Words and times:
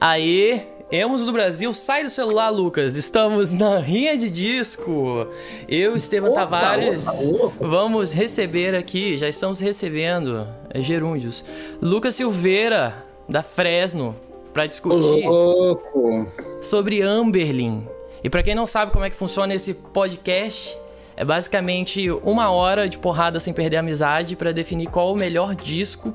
Aí, 0.00 0.66
Emos 0.90 1.24
do 1.24 1.32
Brasil, 1.32 1.72
sai 1.72 2.04
do 2.04 2.10
celular, 2.10 2.50
Lucas. 2.50 2.96
Estamos 2.96 3.52
na 3.54 3.78
rinha 3.78 4.16
de 4.18 4.28
disco. 4.28 5.26
Eu, 5.66 5.96
Estevam 5.96 6.30
Opa, 6.32 6.40
Tavares, 6.40 7.06
opa, 7.08 7.46
opa. 7.46 7.66
vamos 7.66 8.12
receber 8.12 8.74
aqui, 8.74 9.16
já 9.16 9.26
estamos 9.26 9.58
recebendo, 9.58 10.46
é 10.68 10.82
gerúndios, 10.82 11.44
Lucas 11.80 12.14
Silveira, 12.14 12.94
da 13.26 13.42
Fresno, 13.42 14.14
para 14.52 14.66
discutir 14.66 15.26
louco. 15.26 16.26
sobre 16.60 17.00
Amberlin. 17.00 17.86
E 18.22 18.28
pra 18.28 18.42
quem 18.42 18.54
não 18.54 18.66
sabe 18.66 18.92
como 18.92 19.04
é 19.06 19.08
que 19.10 19.16
funciona 19.16 19.54
esse 19.54 19.72
podcast, 19.72 20.76
é 21.16 21.24
basicamente 21.24 22.10
uma 22.10 22.50
hora 22.50 22.86
de 22.86 22.98
porrada 22.98 23.40
sem 23.40 23.54
perder 23.54 23.76
a 23.76 23.80
amizade 23.80 24.36
pra 24.36 24.52
definir 24.52 24.88
qual 24.88 25.10
o 25.10 25.16
melhor 25.16 25.54
disco 25.54 26.12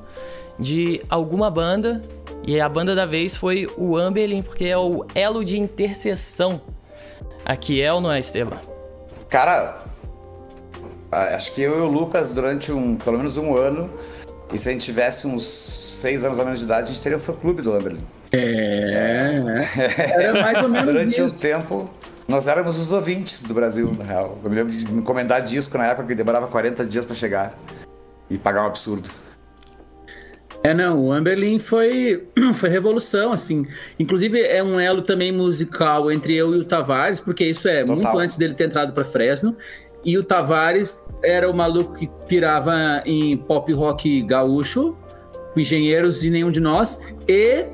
de 0.58 1.00
alguma 1.10 1.50
banda. 1.50 2.02
E 2.48 2.58
a 2.62 2.66
banda 2.66 2.94
da 2.94 3.04
vez 3.04 3.36
foi 3.36 3.70
o 3.76 3.94
Amberlin, 3.94 4.40
porque 4.40 4.64
é 4.64 4.78
o 4.78 5.04
elo 5.14 5.44
de 5.44 5.60
interseção. 5.60 6.62
Aqui 7.44 7.82
é 7.82 7.92
ou 7.92 8.00
não 8.00 8.10
é, 8.10 8.18
Esteban? 8.18 8.56
Cara, 9.28 9.82
ah, 11.12 11.34
acho 11.34 11.54
que 11.54 11.60
eu 11.60 11.76
e 11.76 11.80
o 11.82 11.86
Lucas, 11.86 12.32
durante 12.32 12.72
um, 12.72 12.96
pelo 12.96 13.18
menos 13.18 13.36
um 13.36 13.54
ano, 13.54 13.90
e 14.50 14.56
se 14.56 14.70
a 14.70 14.72
gente 14.72 14.82
tivesse 14.82 15.26
uns 15.26 15.44
seis 15.44 16.24
anos 16.24 16.38
a 16.38 16.42
menos 16.42 16.58
de 16.58 16.64
idade, 16.64 16.84
a 16.84 16.86
gente 16.86 17.02
teria 17.02 17.18
o 17.18 17.20
fã-clube 17.20 17.60
do 17.60 17.74
Amberlin. 17.74 18.00
É. 18.32 19.42
Era 19.98 20.40
mais 20.40 20.62
ou 20.62 20.70
menos 20.70 20.86
Durante 20.86 21.20
um 21.20 21.26
isso. 21.26 21.34
tempo, 21.34 21.90
nós 22.26 22.48
éramos 22.48 22.78
os 22.78 22.90
ouvintes 22.92 23.42
do 23.42 23.52
Brasil, 23.52 23.94
na 23.98 24.06
real. 24.06 24.38
Eu 24.42 24.48
me 24.48 24.56
lembro 24.56 24.72
de 24.72 24.90
me 24.90 25.00
encomendar 25.00 25.42
disco 25.42 25.76
na 25.76 25.88
época 25.88 26.08
que 26.08 26.14
demorava 26.14 26.46
40 26.46 26.82
dias 26.86 27.04
pra 27.04 27.14
chegar. 27.14 27.58
E 28.30 28.38
pagar 28.38 28.62
um 28.62 28.68
absurdo. 28.68 29.10
É, 30.62 30.74
não, 30.74 30.98
o 31.06 31.12
Amberlin 31.12 31.58
foi, 31.58 32.26
foi 32.54 32.68
revolução, 32.68 33.32
assim. 33.32 33.66
Inclusive, 33.98 34.40
é 34.42 34.62
um 34.62 34.78
elo 34.80 35.00
também 35.02 35.30
musical 35.32 36.10
entre 36.10 36.34
eu 36.34 36.54
e 36.54 36.58
o 36.58 36.64
Tavares, 36.64 37.20
porque 37.20 37.44
isso 37.46 37.68
é 37.68 37.84
Total. 37.84 37.96
muito 37.96 38.18
antes 38.18 38.36
dele 38.36 38.54
ter 38.54 38.64
entrado 38.64 38.92
pra 38.92 39.04
Fresno. 39.04 39.56
E 40.04 40.18
o 40.18 40.24
Tavares 40.24 41.00
era 41.22 41.48
o 41.50 41.54
maluco 41.54 41.94
que 41.94 42.08
pirava 42.26 43.02
em 43.04 43.36
pop 43.36 43.72
rock 43.72 44.22
gaúcho, 44.22 44.96
engenheiros 45.56 46.24
e 46.24 46.30
nenhum 46.30 46.50
de 46.50 46.60
nós, 46.60 47.00
e 47.28 47.66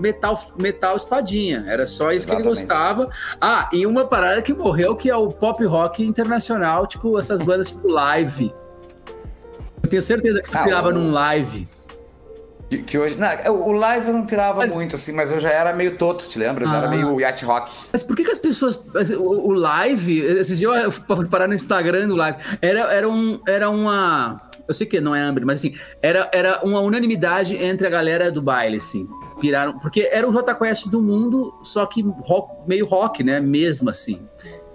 metal, 0.00 0.38
metal 0.58 0.96
espadinha. 0.96 1.64
Era 1.68 1.86
só 1.86 2.12
isso 2.12 2.26
que 2.26 2.32
ele 2.32 2.40
Exatamente. 2.48 2.66
gostava. 2.66 3.10
Ah, 3.40 3.68
e 3.72 3.86
uma 3.86 4.06
parada 4.06 4.40
que 4.42 4.52
morreu, 4.54 4.96
que 4.96 5.08
é 5.10 5.16
o 5.16 5.28
pop 5.28 5.62
rock 5.64 6.02
internacional, 6.04 6.86
tipo 6.86 7.18
essas 7.18 7.40
bandas 7.42 7.70
tipo 7.70 7.88
live. 7.90 8.52
Eu 9.82 9.88
tenho 9.88 10.02
certeza 10.02 10.40
que 10.42 10.50
tu 10.50 10.56
Ah, 10.56 10.64
pirava 10.64 10.88
o- 10.88 10.92
num 10.92 11.10
live. 11.10 11.68
Que, 12.72 12.82
que 12.82 12.98
hoje. 12.98 13.16
Não, 13.16 13.28
o 13.68 13.72
live 13.72 14.06
eu 14.08 14.14
não 14.14 14.24
pirava 14.24 14.58
Mas- 14.60 14.74
muito, 14.74 14.96
assim, 14.96 15.12
mas 15.12 15.30
eu 15.30 15.38
já 15.38 15.50
era 15.50 15.74
meio 15.74 15.96
toto, 15.98 16.26
te 16.26 16.38
lembra? 16.38 16.64
Eu 16.64 16.68
já 16.70 16.76
era 16.78 16.86
Ah. 16.86 16.90
meio 16.90 17.20
yacht 17.20 17.44
rock. 17.44 17.70
Mas 17.92 18.02
por 18.02 18.16
que, 18.16 18.24
que 18.24 18.30
as 18.30 18.38
pessoas. 18.38 18.76
O, 19.18 19.48
o 19.48 19.52
live. 19.52 20.20
Esses 20.20 20.58
dias 20.58 20.84
eu 20.84 20.90
fui 20.90 21.04
parar 21.28 21.46
no 21.46 21.52
Instagram 21.52 22.08
do 22.08 22.16
live. 22.16 22.38
Era, 22.62 22.80
era, 22.92 23.06
um, 23.08 23.38
era 23.46 23.68
uma. 23.68 24.40
Eu 24.66 24.72
sei 24.72 24.86
que 24.86 25.00
não 25.00 25.14
é 25.14 25.20
Amber, 25.20 25.44
mas 25.44 25.60
assim. 25.60 25.74
Era, 26.00 26.30
era 26.32 26.60
uma 26.64 26.80
unanimidade 26.80 27.56
entre 27.56 27.86
a 27.86 27.90
galera 27.90 28.30
do 28.30 28.40
baile, 28.40 28.78
assim. 28.78 29.06
Piraram. 29.38 29.78
Porque 29.78 30.08
era 30.10 30.26
o 30.26 30.32
J 30.32 30.54
Quest 30.54 30.86
do 30.86 31.02
mundo, 31.02 31.52
só 31.62 31.84
que 31.84 32.00
rock, 32.22 32.66
meio 32.66 32.86
rock, 32.86 33.22
né? 33.22 33.38
Mesmo 33.40 33.90
assim. 33.90 34.18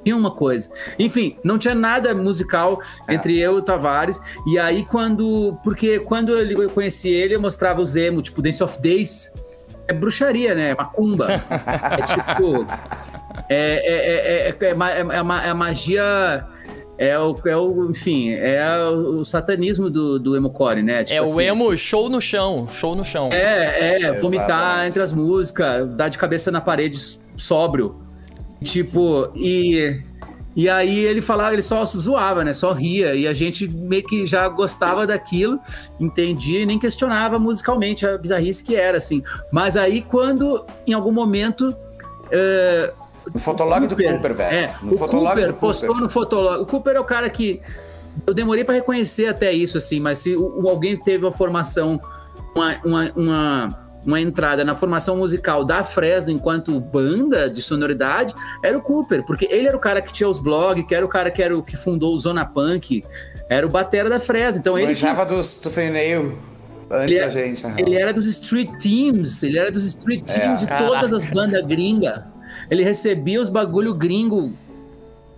Tinha 0.08 0.16
uma 0.16 0.32
coisa. 0.32 0.70
Enfim, 0.98 1.36
não 1.44 1.58
tinha 1.58 1.76
nada 1.76 2.16
musical 2.16 2.82
É. 3.10 3.14
entre 3.14 3.38
eu 3.38 3.56
e 3.56 3.58
o 3.58 3.62
Tavares. 3.62 4.18
E 4.48 4.58
aí, 4.58 4.86
quando. 4.86 5.60
Porque 5.62 6.00
quando 6.00 6.32
eu 6.32 6.70
conheci 6.70 7.10
ele, 7.10 7.36
eu 7.36 7.42
mostrava 7.42 7.82
os 7.82 7.98
emo, 7.98 8.22
tipo 8.22 8.42
Dance 8.42 8.64
of 8.64 8.82
Days. 8.82 9.30
É 9.86 9.92
bruxaria, 9.92 10.56
né? 10.56 10.74
Macumba. 10.76 11.28
é 11.28 12.06
tipo. 12.06 12.66
É, 13.50 13.58
é, 13.60 13.96
é, 13.96 14.48
é, 14.48 14.50
é, 14.50 14.56
é, 14.62 15.48
é 15.48 15.50
é 15.50 15.54
magia. 15.54 16.46
É 16.98 17.20
o, 17.20 17.36
é 17.46 17.56
o, 17.56 17.92
enfim, 17.92 18.32
é 18.32 18.66
o, 18.90 19.24
satanismo 19.24 19.90
do, 19.90 20.18
do 20.18 20.36
emocore, 20.38 20.82
né? 20.82 21.04
Tipo 21.04 21.18
é 21.18 21.22
o 21.22 21.26
assim, 21.26 21.44
emo 21.44 21.78
show 21.78 22.10
no 22.10 22.20
chão, 22.20 22.68
show 22.72 22.96
no 22.96 23.04
chão. 23.06 23.30
É, 23.32 24.04
é, 24.04 24.14
vomitar 24.14 24.48
Exatamente. 24.48 24.88
entre 24.88 25.02
as 25.04 25.14
músicas, 25.14 25.88
dar 25.90 26.10
de 26.10 26.18
cabeça 26.18 26.50
na 26.50 26.60
parede 26.60 26.98
sóbrio. 27.38 28.07
Tipo, 28.64 29.30
e. 29.36 30.02
E 30.56 30.68
aí 30.68 31.06
ele 31.06 31.22
falava, 31.22 31.54
ele 31.54 31.62
só 31.62 31.86
zoava, 31.86 32.44
né? 32.44 32.52
Só 32.52 32.74
ria. 32.74 33.14
E 33.14 33.28
a 33.28 33.34
gente 33.34 33.68
meio 33.68 34.04
que 34.04 34.26
já 34.26 34.48
gostava 34.50 35.06
daquilo, 35.06 35.60
entendia 36.00 36.62
e 36.62 36.66
nem 36.66 36.80
questionava 36.80 37.38
musicalmente 37.38 38.08
a 38.08 38.18
bizarrice 38.18 38.64
que 38.64 38.76
era, 38.76 38.98
assim. 38.98 39.22
Mas 39.52 39.78
aí, 39.78 40.02
quando 40.02 40.66
em 40.88 40.94
algum 40.94 41.12
momento. 41.12 41.76
eh, 42.32 42.92
No 43.32 43.40
fotolog 43.40 43.86
do 43.86 43.96
Cooper, 43.96 44.34
velho. 44.34 44.56
É, 44.56 44.74
no 44.82 44.96
o 44.96 44.98
Cooper 44.98 45.48
do 45.48 45.54
postou 45.54 45.90
Cooper. 45.90 46.04
no 46.04 46.10
Fotolog. 46.10 46.64
O 46.64 46.66
Cooper 46.66 46.96
é 46.96 47.00
o 47.00 47.04
cara 47.06 47.30
que. 47.30 47.62
Eu 48.26 48.34
demorei 48.34 48.64
pra 48.64 48.74
reconhecer 48.74 49.28
até 49.28 49.54
isso, 49.54 49.78
assim, 49.78 50.00
mas 50.00 50.18
se 50.18 50.36
o- 50.36 50.64
o- 50.64 50.68
alguém 50.68 50.98
teve 50.98 51.24
uma 51.24 51.32
formação, 51.32 52.02
uma, 52.56 52.76
uma, 52.84 53.12
uma, 53.16 53.87
uma 54.08 54.20
entrada 54.22 54.64
na 54.64 54.74
formação 54.74 55.18
musical 55.18 55.66
da 55.66 55.84
Fresno 55.84 56.32
enquanto 56.32 56.80
banda 56.80 57.50
de 57.50 57.62
sonoridade, 57.62 58.34
era 58.64 58.78
o 58.78 58.82
Cooper, 58.82 59.24
porque 59.26 59.48
ele 59.52 59.68
era 59.68 59.76
o 59.76 59.80
cara 59.80 60.02
que 60.02 60.14
tinha 60.14 60.30
os 60.30 60.40
blogs, 60.40 60.86
que 60.88 60.96
era 60.96 61.06
o 61.06 61.10
cara 61.10 61.30
que, 61.30 61.44
era 61.44 61.56
o 61.56 61.62
que 61.62 61.76
fundou 61.76 62.16
o 62.16 62.18
Zona 62.18 62.46
Punk, 62.46 63.04
era 63.50 63.68
o 63.68 63.70
batera 63.70 64.10
da 64.10 64.20
Fresno. 64.20 64.62
Então 64.62 64.78
ele, 64.78 64.88
Manjava 64.88 65.26
dos 65.26 65.58
Tufenail 65.58 66.38
antes 66.90 67.06
Ele 67.08 67.16
é- 67.18 67.22
da 67.22 67.30
gente, 67.30 67.64
real. 67.66 67.78
ele 67.78 67.96
era 67.96 68.14
dos 68.14 68.26
Street 68.28 68.70
Teams, 68.82 69.44
ele 69.44 69.58
era 69.60 69.70
dos 69.70 69.86
Street 69.86 70.24
É. 70.30 70.40
Teams 70.40 70.62
de 70.62 70.68
todas 70.68 71.12
as 71.14 71.26
bandas 71.26 71.66
gringas. 71.68 72.22
Ele 72.72 72.84
recebia 72.84 73.42
os 73.42 73.50
bagulho 73.50 73.94
gringo. 73.94 74.54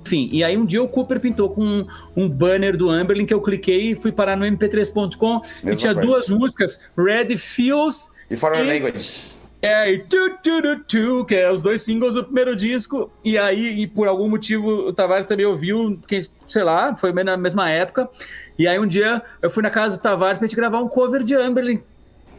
Enfim, 0.05 0.29
e 0.31 0.43
aí 0.43 0.55
um 0.57 0.65
dia 0.65 0.81
o 0.81 0.87
Cooper 0.87 1.19
pintou 1.19 1.49
com 1.49 1.61
um, 1.63 1.87
um 2.15 2.29
banner 2.29 2.77
do 2.77 2.89
Amberlin 2.89 3.25
que 3.25 3.33
eu 3.33 3.41
cliquei 3.41 3.91
e 3.91 3.95
fui 3.95 4.11
parar 4.11 4.35
no 4.37 4.45
mp3.com 4.45 5.41
e 5.67 5.75
tinha 5.75 5.93
coisa. 5.93 6.07
duas 6.07 6.29
músicas, 6.29 6.79
Red 6.97 7.35
Feels 7.37 8.09
E 8.29 8.35
Foreign 8.35 8.65
E- 8.65 8.79
Language. 8.79 9.21
é, 9.61 9.91
e 9.91 9.99
tu, 9.99 10.29
tu, 10.43 10.61
tu, 10.61 10.79
tu, 10.87 11.25
que 11.25 11.35
é 11.35 11.51
os 11.51 11.61
dois 11.61 11.81
singles 11.81 12.13
do 12.15 12.23
primeiro 12.23 12.55
disco. 12.55 13.11
E 13.23 13.37
aí, 13.37 13.81
e 13.81 13.87
por 13.87 14.07
algum 14.07 14.29
motivo, 14.29 14.69
o 14.87 14.93
Tavares 14.93 15.25
também 15.25 15.45
ouviu, 15.45 15.99
que, 16.07 16.27
sei 16.47 16.63
lá, 16.63 16.95
foi 16.95 17.11
na 17.11 17.35
mesma 17.37 17.69
época. 17.69 18.07
E 18.57 18.67
aí 18.67 18.77
um 18.79 18.87
dia 18.87 19.21
eu 19.41 19.49
fui 19.49 19.63
na 19.63 19.69
casa 19.69 19.97
do 19.97 20.01
Tavares 20.01 20.39
pra 20.39 20.47
gente 20.47 20.55
gravar 20.55 20.79
um 20.81 20.87
cover 20.87 21.23
de 21.23 21.35
Amberlin. 21.35 21.81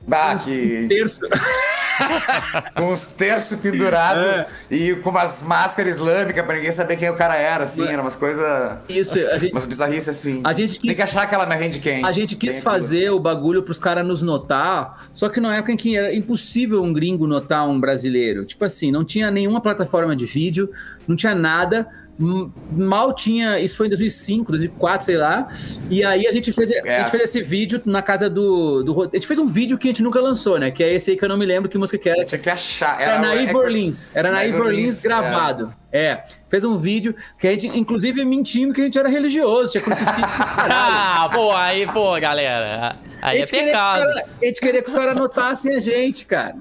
Bah, 0.07 0.35
Um 0.35 0.39
que. 0.39 0.87
terço. 0.89 1.21
Com 2.75 2.93
uns 2.93 3.09
terços 3.09 3.59
pendurados 3.61 4.25
É. 4.25 4.47
e 4.71 4.97
com 4.97 5.11
umas 5.11 5.43
máscaras 5.43 5.97
islâmicas 5.97 6.43
pra 6.47 6.55
ninguém 6.55 6.73
saber 6.73 6.97
quem 6.97 7.11
o 7.11 7.15
cara 7.15 7.37
era, 7.37 7.65
assim. 7.65 7.87
Era 7.87 8.01
umas 8.01 8.17
coisas. 8.17 8.43
Isso, 8.89 9.15
gente, 9.39 9.53
Umas 9.53 9.67
bizarrices 9.67 10.09
assim. 10.09 10.41
A 10.43 10.55
gente 10.55 10.81
Tem 10.81 10.89
quis- 10.89 10.97
que 10.97 11.03
achar 11.03 11.23
aquela 11.25 11.45
merda 11.45 11.69
de 11.69 11.79
quem. 11.79 12.03
a 12.05 12.11
gente 12.11 12.37
quis 12.37 12.59
é 12.59 12.63
fazer 12.63 13.11
o 13.11 13.21
bagulho 13.21 13.63
pros 13.63 13.79
caras 13.79 14.07
nos 14.07 14.23
notar, 14.23 15.09
só 15.13 15.29
que 15.29 15.41
na 15.41 15.55
época 15.57 15.73
em 15.73 15.77
que 15.77 15.95
era 15.95 16.15
impossível 16.15 16.83
um 16.83 16.91
gringo 16.93 17.27
notar 17.27 17.69
um 17.69 17.79
brasileiro. 17.79 18.47
Tipo 18.47 18.65
assim, 18.65 18.91
não 18.91 19.05
tinha 19.05 19.31
nenhuma 19.31 19.61
plataforma 19.61 20.17
de 20.17 20.25
vídeo, 20.25 20.71
não 21.07 21.15
tinha 21.15 21.35
nada. 21.35 21.87
Mal 22.21 23.15
tinha, 23.15 23.59
isso 23.59 23.77
foi 23.77 23.87
em 23.87 23.89
2005, 23.91 24.53
2004, 24.53 25.07
sei 25.07 25.17
lá. 25.17 25.49
E 25.89 26.05
aí 26.05 26.27
a 26.27 26.33
gente 26.33 26.53
fez, 26.53 26.71
a 26.71 26.75
É. 26.87 26.99
gente 27.01 27.11
fez 27.11 27.23
esse 27.25 27.43
vídeo 27.43 27.81
na 27.87 28.03
casa 28.03 28.29
do, 28.29 28.83
do. 28.83 29.03
A 29.03 29.09
gente 29.15 29.27
fez 29.27 29.39
um 29.39 29.47
vídeo 29.47 29.79
que 29.79 29.89
a 29.89 29.91
gente 29.91 30.03
nunca 30.03 30.21
lançou, 30.21 30.59
né? 30.59 30.71
Que 30.71 30.85
é 30.85 30.93
esse 30.93 31.11
aí 31.13 31.17
que 31.17 31.25
eu 31.25 31.29
não 31.29 31.37
me 31.39 31.47
lembro 31.47 31.69
que 31.69 31.79
música 31.79 31.97
que 31.99 32.09
era. 32.09 32.25
Tinha 32.25 32.39
que 32.39 32.51
achar. 32.51 33.01
Era 33.01 33.19
na 33.19 33.35
é- 33.35 33.43
Eve 33.45 33.57
Orleans. 33.57 34.11
Era 34.15 34.31
na 34.31 34.45
Eve 34.45 34.59
Orleans 34.59 34.75
Orleans, 34.77 35.03
gravado. 35.03 35.75
É. 35.93 36.23
Fez 36.49 36.65
um 36.65 36.77
vídeo 36.77 37.15
que 37.39 37.49
a 37.49 37.51
gente, 37.53 37.67
inclusive, 37.69 38.25
mentindo 38.25 38.73
que 38.75 38.81
a 38.81 38.85
gente 38.85 38.99
era 38.99 39.09
religioso, 39.09 39.73
tinha 39.73 39.83
crucifixo 39.83 40.37
com 40.37 40.43
os 40.43 40.51
caras. 40.51 40.73
Ah, 40.77 41.29
pô, 41.33 41.53
aí, 41.53 41.87
pô, 41.87 42.19
galera. 42.21 42.97
A 43.23 43.29
Aí 43.29 43.41
é 43.41 43.45
queria 43.45 43.47
que 43.47 43.57
os 43.67 43.73
pecado. 43.73 43.99
cara- 44.03 44.25
a 44.41 44.45
gente 44.45 44.61
queria 44.61 44.83
que 44.83 44.89
os 44.89 44.95
caras 44.95 45.17
notassem 45.17 45.75
a 45.77 45.81
gente, 45.81 46.25
cara. 46.27 46.55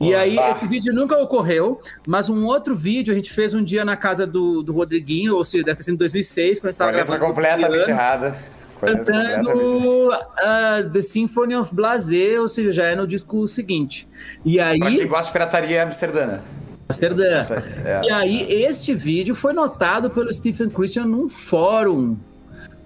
E 0.00 0.14
aí, 0.14 0.36
bah. 0.36 0.50
esse 0.50 0.66
vídeo 0.66 0.94
nunca 0.94 1.16
ocorreu, 1.18 1.78
mas 2.06 2.30
um 2.30 2.46
outro 2.46 2.74
vídeo 2.74 3.12
a 3.12 3.14
gente 3.14 3.30
fez 3.30 3.52
um 3.52 3.62
dia 3.62 3.84
na 3.84 3.96
casa 3.96 4.26
do, 4.26 4.62
do 4.62 4.72
Rodriguinho, 4.72 5.36
ou 5.36 5.44
seja, 5.44 5.62
deve 5.62 5.76
ter 5.76 5.82
sido 5.82 5.94
em 5.94 5.98
2006, 5.98 6.58
quando 6.58 6.64
a 6.64 6.68
gente 6.68 6.74
estava 6.74 6.92
gravando. 6.92 7.18
completamente 7.18 7.90
errada. 7.90 8.36
Cantando 8.80 10.10
ah, 10.38 10.82
The 10.90 11.02
Symphony 11.02 11.54
of 11.54 11.74
Blasé, 11.74 12.40
ou 12.40 12.48
seja, 12.48 12.72
já 12.72 12.84
é 12.84 12.96
no 12.96 13.06
disco 13.06 13.46
seguinte. 13.46 14.08
E 14.42 14.56
Pra 14.56 14.72
quem 14.72 15.00
aí, 15.00 15.06
gosta 15.06 15.26
de 15.26 15.32
pirataria 15.32 15.82
amsterdã. 15.82 16.40
Amsterdã. 16.88 17.46
É. 17.84 18.00
E 18.04 18.10
aí, 18.10 18.52
este 18.64 18.94
vídeo 18.94 19.34
foi 19.34 19.52
notado 19.52 20.08
pelo 20.10 20.32
Stephen 20.32 20.70
Christian 20.70 21.04
num 21.04 21.28
fórum. 21.28 22.16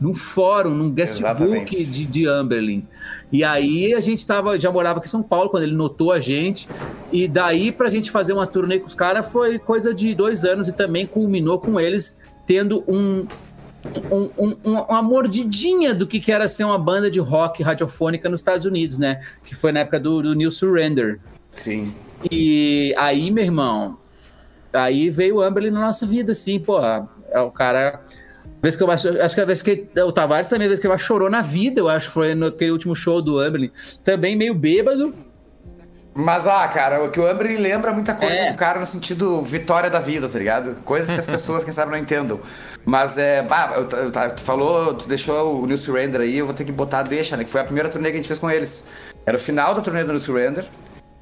Num 0.00 0.14
fórum, 0.14 0.70
num 0.70 0.90
guestbook 0.90 1.84
de, 1.84 2.06
de 2.06 2.26
Amberlin. 2.26 2.87
E 3.34 3.42
aí 3.42 3.92
a 3.94 3.98
gente 3.98 4.25
tava, 4.25 4.56
já 4.60 4.70
morava 4.70 5.00
aqui 5.00 5.08
em 5.08 5.10
São 5.10 5.20
Paulo 5.20 5.50
quando 5.50 5.64
ele 5.64 5.75
notou 5.75 6.12
a 6.12 6.20
gente. 6.20 6.69
E 7.10 7.26
daí 7.26 7.72
pra 7.72 7.88
gente 7.90 8.08
fazer 8.08 8.32
uma 8.32 8.46
turnê 8.46 8.78
com 8.78 8.86
os 8.86 8.94
caras 8.94 9.26
foi 9.26 9.58
coisa 9.58 9.92
de 9.92 10.14
dois 10.14 10.44
anos 10.44 10.69
e 10.69 10.72
também 10.72 11.04
culminou 11.04 11.58
com 11.58 11.81
eles 11.81 12.16
tendo 12.46 12.84
um, 12.86 13.26
um- 14.08 14.31
um- 14.38 14.56
um- 14.64 14.78
uma 14.82 15.02
mordidinha 15.02 15.92
do 15.92 16.06
que, 16.06 16.20
que 16.20 16.31
era 16.31 16.46
ser 16.46 16.62
uma 16.62 16.78
banda 16.78 17.10
de 17.10 17.19
rock 17.19 17.60
radiofônica 17.60 18.28
nos 18.28 18.38
Estados 18.38 18.64
Unidos, 18.66 18.98
né? 18.98 19.20
Que 19.44 19.52
foi 19.56 19.72
na 19.72 19.81
época 19.81 19.98
do, 19.98 20.22
do 20.22 20.32
New 20.32 20.50
Surrender. 20.52 21.19
Sim. 21.50 21.92
E 22.31 22.94
aí, 22.96 23.32
meu 23.32 23.42
irmão, 23.42 23.98
aí 24.72 25.10
veio 25.10 25.38
o 25.38 25.42
Amberley 25.42 25.72
na 25.72 25.81
nossa 25.81 26.06
vida, 26.06 26.31
assim, 26.31 26.60
porra. 26.60 27.08
É 27.32 27.40
o 27.40 27.50
cara. 27.50 28.00
Vez 28.64 28.76
que 28.76 28.82
eu, 28.82 28.90
acho 28.90 29.34
que 29.34 29.40
a 29.43 29.44
vez 29.44 29.61
que 29.61 29.87
o 29.94 30.11
Tavares 30.11 30.46
também, 30.46 30.64
a 30.64 30.69
vez 30.69 30.81
que 30.81 30.87
ele 30.87 30.96
chorou 30.96 31.28
na 31.28 31.43
vida, 31.43 31.82
eu 31.82 31.87
acho 31.87 32.08
que 32.08 32.14
foi 32.14 32.34
naquele 32.34 32.70
último 32.70 32.96
show 32.96 33.20
do 33.20 33.38
Amberley. 33.38 33.70
Também 34.02 34.34
meio 34.34 34.55
bêbado. 34.55 35.14
Mas, 36.14 36.46
ah, 36.46 36.66
cara, 36.66 37.05
o 37.05 37.11
que 37.11 37.20
o 37.20 37.26
Amberley 37.26 37.58
lembra 37.58 37.93
muita 37.93 38.14
coisa 38.14 38.34
é. 38.34 38.52
do 38.52 38.56
cara 38.56 38.81
no 38.81 38.87
sentido 38.87 39.43
vitória 39.43 39.90
da 39.90 39.99
vida, 39.99 40.31
tá 40.31 40.38
ligado? 40.38 40.76
Coisas 40.82 41.11
que 41.11 41.19
as 41.19 41.26
pessoas, 41.28 41.62
quem 41.62 41.75
sabe, 41.75 41.90
não 41.90 41.99
entendam. 41.99 42.40
Mas, 42.87 43.19
é, 43.19 43.43
bah, 43.43 43.75
eu, 43.76 43.82
eu, 43.82 44.11
tu 44.31 44.43
falou, 44.43 44.94
tu 44.94 45.06
deixou 45.06 45.60
o 45.62 45.67
New 45.67 45.76
Surrender 45.76 46.22
aí, 46.22 46.38
eu 46.38 46.46
vou 46.46 46.55
ter 46.55 46.64
que 46.64 46.72
botar 46.72 47.00
a 47.00 47.02
deixa, 47.02 47.37
né? 47.37 47.44
Que 47.44 47.50
foi 47.50 47.60
a 47.60 47.64
primeira 47.64 47.90
turnê 47.90 48.08
que 48.08 48.14
a 48.14 48.17
gente 48.17 48.28
fez 48.28 48.38
com 48.38 48.50
eles. 48.50 48.87
Era 49.26 49.37
o 49.37 49.40
final 49.40 49.75
da 49.75 49.82
turnê 49.82 50.05
do 50.05 50.12
New 50.12 50.20
Surrender. 50.20 50.64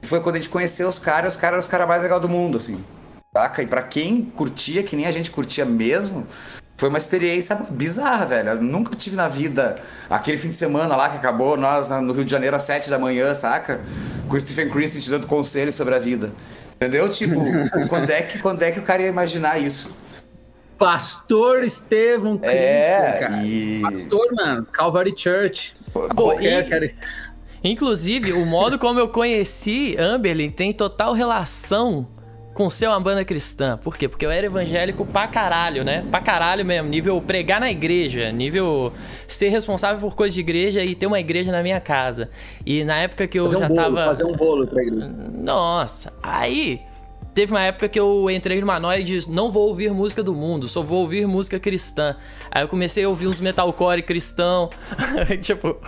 Foi 0.02 0.20
quando 0.20 0.36
a 0.36 0.38
gente 0.38 0.48
conheceu 0.48 0.88
os 0.88 1.00
caras, 1.00 1.34
os 1.34 1.40
caras 1.40 1.54
eram 1.54 1.64
os 1.64 1.68
caras 1.68 1.88
mais 1.88 2.04
legais 2.04 2.20
do 2.20 2.28
mundo, 2.28 2.56
assim. 2.56 2.78
Saca? 3.36 3.64
E 3.64 3.66
pra 3.66 3.82
quem 3.82 4.22
curtia, 4.22 4.84
que 4.84 4.94
nem 4.94 5.06
a 5.06 5.10
gente 5.10 5.28
curtia 5.28 5.64
mesmo, 5.64 6.24
foi 6.82 6.88
uma 6.88 6.98
experiência 6.98 7.54
bizarra, 7.70 8.26
velho. 8.26 8.48
Eu 8.48 8.60
nunca 8.60 8.96
tive 8.96 9.14
na 9.14 9.28
vida 9.28 9.76
aquele 10.10 10.36
fim 10.36 10.48
de 10.48 10.56
semana 10.56 10.96
lá 10.96 11.10
que 11.10 11.16
acabou, 11.16 11.56
nós 11.56 11.90
no 11.90 12.12
Rio 12.12 12.24
de 12.24 12.30
Janeiro 12.32 12.56
às 12.56 12.64
sete 12.64 12.90
da 12.90 12.98
manhã, 12.98 13.32
saca? 13.36 13.80
Com 14.28 14.34
o 14.34 14.40
Stephen 14.40 14.68
Christie 14.68 15.00
te 15.00 15.08
dando 15.08 15.28
conselhos 15.28 15.76
sobre 15.76 15.94
a 15.94 16.00
vida. 16.00 16.32
Entendeu? 16.74 17.08
Tipo, 17.08 17.40
quando 17.88 18.10
é, 18.10 18.22
que, 18.22 18.40
quando 18.40 18.64
é 18.64 18.72
que 18.72 18.80
o 18.80 18.82
cara 18.82 19.00
ia 19.00 19.06
imaginar 19.06 19.62
isso? 19.62 19.92
Pastor 20.76 21.62
Estevão 21.62 22.36
Cristo, 22.36 22.56
é, 22.56 23.16
cara. 23.20 23.44
E... 23.44 23.80
Pastor, 23.80 24.32
mano, 24.32 24.66
Calvary 24.72 25.14
Church. 25.16 25.76
Pô, 25.92 26.32
e... 26.32 26.64
cara. 26.64 26.92
Inclusive, 27.62 28.32
o 28.32 28.44
modo 28.44 28.76
como 28.76 28.98
eu 28.98 29.06
conheci 29.06 29.96
Amberlin 29.96 30.50
tem 30.50 30.72
total 30.72 31.12
relação 31.12 32.08
com 32.54 32.68
ser 32.68 32.88
uma 32.88 33.00
banda 33.00 33.24
cristã. 33.24 33.78
Por 33.82 33.96
quê? 33.96 34.08
Porque 34.08 34.26
eu 34.26 34.30
era 34.30 34.46
evangélico 34.46 35.06
pra 35.06 35.26
caralho, 35.26 35.84
né? 35.84 36.04
Pra 36.10 36.20
caralho 36.20 36.64
mesmo. 36.64 36.88
Nível 36.88 37.20
pregar 37.20 37.60
na 37.60 37.70
igreja, 37.70 38.30
nível 38.30 38.92
ser 39.26 39.48
responsável 39.48 40.00
por 40.00 40.14
coisas 40.14 40.34
de 40.34 40.40
igreja 40.40 40.84
e 40.84 40.94
ter 40.94 41.06
uma 41.06 41.20
igreja 41.20 41.50
na 41.50 41.62
minha 41.62 41.80
casa. 41.80 42.28
E 42.64 42.84
na 42.84 42.98
época 42.98 43.26
que 43.26 43.38
eu 43.38 43.46
fazer 43.46 43.58
já 43.58 43.64
um 43.64 43.68
bolo, 43.68 43.80
tava. 43.80 44.04
Fazer 44.04 44.24
um 44.24 44.32
bolo 44.32 44.66
pra 44.66 44.82
igreja. 44.82 45.08
Nossa, 45.08 46.12
aí. 46.22 46.80
Teve 47.34 47.50
uma 47.50 47.62
época 47.62 47.88
que 47.88 47.98
eu 47.98 48.28
entrei 48.28 48.60
numa 48.60 48.78
noia 48.78 49.00
e 49.00 49.02
disse: 49.02 49.30
não 49.30 49.50
vou 49.50 49.68
ouvir 49.68 49.90
música 49.90 50.22
do 50.22 50.34
mundo, 50.34 50.68
só 50.68 50.82
vou 50.82 51.00
ouvir 51.00 51.26
música 51.26 51.58
cristã. 51.58 52.14
Aí 52.50 52.62
eu 52.62 52.68
comecei 52.68 53.04
a 53.04 53.08
ouvir 53.08 53.26
uns 53.26 53.40
metalcore 53.40 54.02
cristão. 54.02 54.68
tipo, 55.40 55.80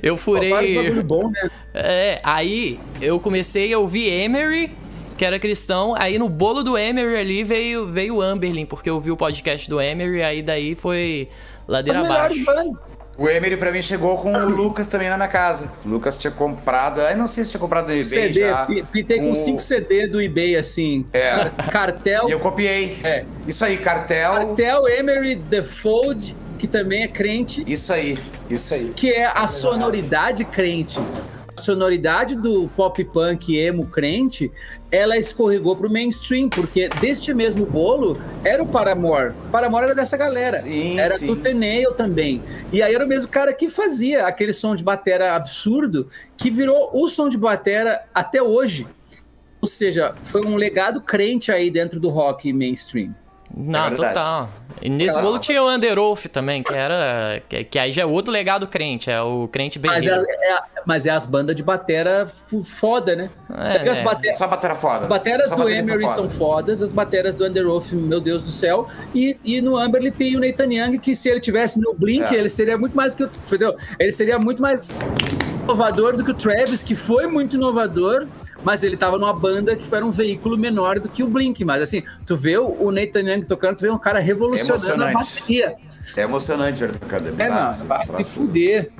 eu 0.00 0.16
furei. 0.16 0.94
Pô, 0.94 1.02
bom, 1.02 1.30
né? 1.30 1.50
É, 1.74 2.20
aí 2.22 2.78
eu 3.02 3.18
comecei 3.18 3.72
a 3.72 3.78
ouvir 3.80 4.08
Emery 4.08 4.70
que 5.16 5.24
era 5.24 5.38
cristão. 5.38 5.94
Aí 5.96 6.18
no 6.18 6.28
bolo 6.28 6.62
do 6.62 6.76
Emery 6.76 7.16
ali 7.16 7.44
veio, 7.44 7.86
veio 7.86 8.16
o 8.16 8.22
Amberlin, 8.22 8.66
porque 8.66 8.90
eu 8.90 9.00
vi 9.00 9.10
o 9.10 9.16
podcast 9.16 9.68
do 9.68 9.80
Emery, 9.80 10.22
aí 10.22 10.42
daí 10.42 10.74
foi 10.74 11.28
ladeira 11.66 12.00
As 12.00 12.04
abaixo. 12.06 12.44
Bandas. 12.44 12.94
O 13.16 13.28
Emery 13.28 13.56
pra 13.56 13.70
mim 13.70 13.80
chegou 13.80 14.18
com 14.18 14.32
o 14.32 14.48
Lucas 14.48 14.88
também 14.88 15.08
na 15.08 15.16
minha 15.16 15.28
casa. 15.28 15.72
O 15.84 15.88
Lucas 15.88 16.18
tinha 16.18 16.32
comprado, 16.32 17.00
aí 17.00 17.14
não 17.14 17.28
sei 17.28 17.44
se 17.44 17.50
tinha 17.50 17.60
comprado 17.60 17.86
no 17.86 17.92
eBay 17.92 18.02
CD, 18.02 18.40
já. 18.40 18.66
Pitei 18.90 19.20
com 19.20 19.34
5 19.34 19.60
CD 19.60 20.08
do 20.08 20.20
eBay, 20.20 20.56
assim. 20.56 21.06
É. 21.12 21.48
Cartel. 21.70 22.28
E 22.28 22.32
eu 22.32 22.40
copiei. 22.40 22.98
É. 23.04 23.24
Isso 23.46 23.64
aí, 23.64 23.76
cartel. 23.76 24.32
Cartel, 24.32 24.88
Emery, 24.88 25.36
The 25.36 25.62
Fold, 25.62 26.36
que 26.58 26.66
também 26.66 27.04
é 27.04 27.08
crente. 27.08 27.62
Isso 27.68 27.92
aí, 27.92 28.18
isso 28.50 28.74
aí. 28.74 28.88
Que 28.88 29.12
é 29.12 29.26
a 29.26 29.46
sonoridade 29.46 30.44
crente 30.44 30.98
sonoridade 31.64 32.36
do 32.36 32.68
pop 32.76 33.02
punk 33.04 33.56
emo 33.56 33.86
crente, 33.86 34.52
ela 34.90 35.16
escorregou 35.16 35.74
pro 35.74 35.90
mainstream, 35.90 36.48
porque 36.48 36.88
deste 37.00 37.32
mesmo 37.34 37.66
bolo 37.66 38.16
era 38.44 38.62
o 38.62 38.66
Paramore. 38.66 39.34
Paramore 39.50 39.86
era 39.86 39.94
dessa 39.94 40.16
galera. 40.16 40.58
Sim, 40.58 40.98
era 40.98 41.18
sim. 41.18 41.26
Tutenail 41.26 41.92
também. 41.94 42.42
E 42.72 42.82
aí 42.82 42.94
era 42.94 43.04
o 43.04 43.08
mesmo 43.08 43.28
cara 43.28 43.52
que 43.52 43.68
fazia 43.68 44.26
aquele 44.26 44.52
som 44.52 44.76
de 44.76 44.84
batera 44.84 45.34
absurdo, 45.34 46.08
que 46.36 46.50
virou 46.50 46.90
o 46.92 47.08
som 47.08 47.28
de 47.28 47.38
batera 47.38 48.04
até 48.14 48.42
hoje. 48.42 48.86
Ou 49.60 49.66
seja, 49.66 50.14
foi 50.22 50.44
um 50.44 50.56
legado 50.56 51.00
crente 51.00 51.50
aí 51.50 51.70
dentro 51.70 51.98
do 51.98 52.10
rock 52.10 52.52
mainstream. 52.52 53.14
Não, 53.56 53.86
É 53.86 53.90
total. 53.90 54.48
E 54.82 54.88
nesse 54.88 55.18
bolo 55.20 55.38
tinha 55.38 55.62
o 55.62 55.68
Underoath 55.72 56.26
também, 56.32 56.62
que 56.62 56.72
era. 56.74 57.40
Que, 57.48 57.64
que 57.64 57.78
aí 57.78 57.92
já 57.92 58.02
é 58.02 58.06
outro 58.06 58.32
legado 58.32 58.66
crente, 58.66 59.08
é 59.10 59.20
o 59.22 59.46
crente 59.48 59.78
bem. 59.78 59.90
Mas 59.90 60.06
é, 60.06 60.10
é- 60.16 60.58
mas 60.86 61.06
é 61.06 61.10
as 61.10 61.24
bandas 61.24 61.54
de 61.54 61.62
batera 61.62 62.26
foda, 62.64 63.14
né? 63.14 63.30
É, 63.56 63.74
Porque 63.74 63.88
as 63.90 63.98
é. 64.00 64.02
bate- 64.02 64.32
Só 64.34 64.48
batera 64.48 64.74
foda. 64.74 65.02
As 65.02 65.06
bateras 65.08 65.48
Só 65.50 65.56
do 65.56 65.68
Emery 65.68 66.02
foda. 66.02 66.14
são 66.14 66.28
fodas, 66.28 66.82
as 66.82 66.90
bateras 66.92 67.36
do 67.36 67.46
Underoath, 67.46 67.92
meu 67.92 68.20
Deus 68.20 68.42
do 68.42 68.50
céu. 68.50 68.88
E, 69.14 69.36
e 69.44 69.60
no 69.60 69.76
Amberley 69.78 70.10
tem 70.10 70.36
o 70.36 70.40
Nathan 70.40 70.72
Young, 70.72 70.98
que 70.98 71.14
se 71.14 71.28
ele 71.30 71.40
tivesse 71.40 71.80
no 71.80 71.94
Blink, 71.94 72.34
É. 72.34 72.38
ele 72.38 72.48
seria 72.48 72.76
muito 72.76 72.96
mais 72.96 73.14
que 73.14 73.22
o. 73.24 73.26
Entendeu? 73.46 73.74
Ele 73.98 74.12
seria 74.12 74.38
muito 74.38 74.60
mais 74.60 74.98
inovador 75.62 76.16
do 76.16 76.24
que 76.24 76.30
o 76.30 76.34
Travis, 76.34 76.82
que 76.82 76.94
foi 76.94 77.26
muito 77.26 77.56
inovador, 77.56 78.26
mas 78.64 78.82
ele 78.82 78.96
tava 78.96 79.18
numa 79.18 79.32
banda 79.32 79.76
que 79.76 79.94
era 79.94 80.04
um 80.04 80.10
veículo 80.10 80.56
menor 80.56 80.98
do 80.98 81.08
que 81.08 81.22
o 81.22 81.26
Blink. 81.28 81.64
Mas 81.64 81.82
assim, 81.82 82.02
tu 82.26 82.34
vê 82.34 82.56
o 82.58 82.90
Nathan 82.90 83.20
Young 83.20 83.42
tocando, 83.44 83.76
tu 83.76 83.82
vê 83.82 83.90
um 83.90 83.98
cara 83.98 84.18
revolucionando 84.18 85.04
a 85.04 85.10
Emocionante. 85.10 85.14
bateria. 85.40 85.74
É 86.16 86.20
emocionante 86.22 86.80
ver 86.80 86.96
tocando. 86.98 87.28
É, 87.28 87.32
bizarro, 87.32 87.54
não, 87.60 87.68
assim, 87.68 87.86
vai 87.86 88.06
se 88.06 88.12
próximo. 88.12 88.46
fuder. 88.46 88.90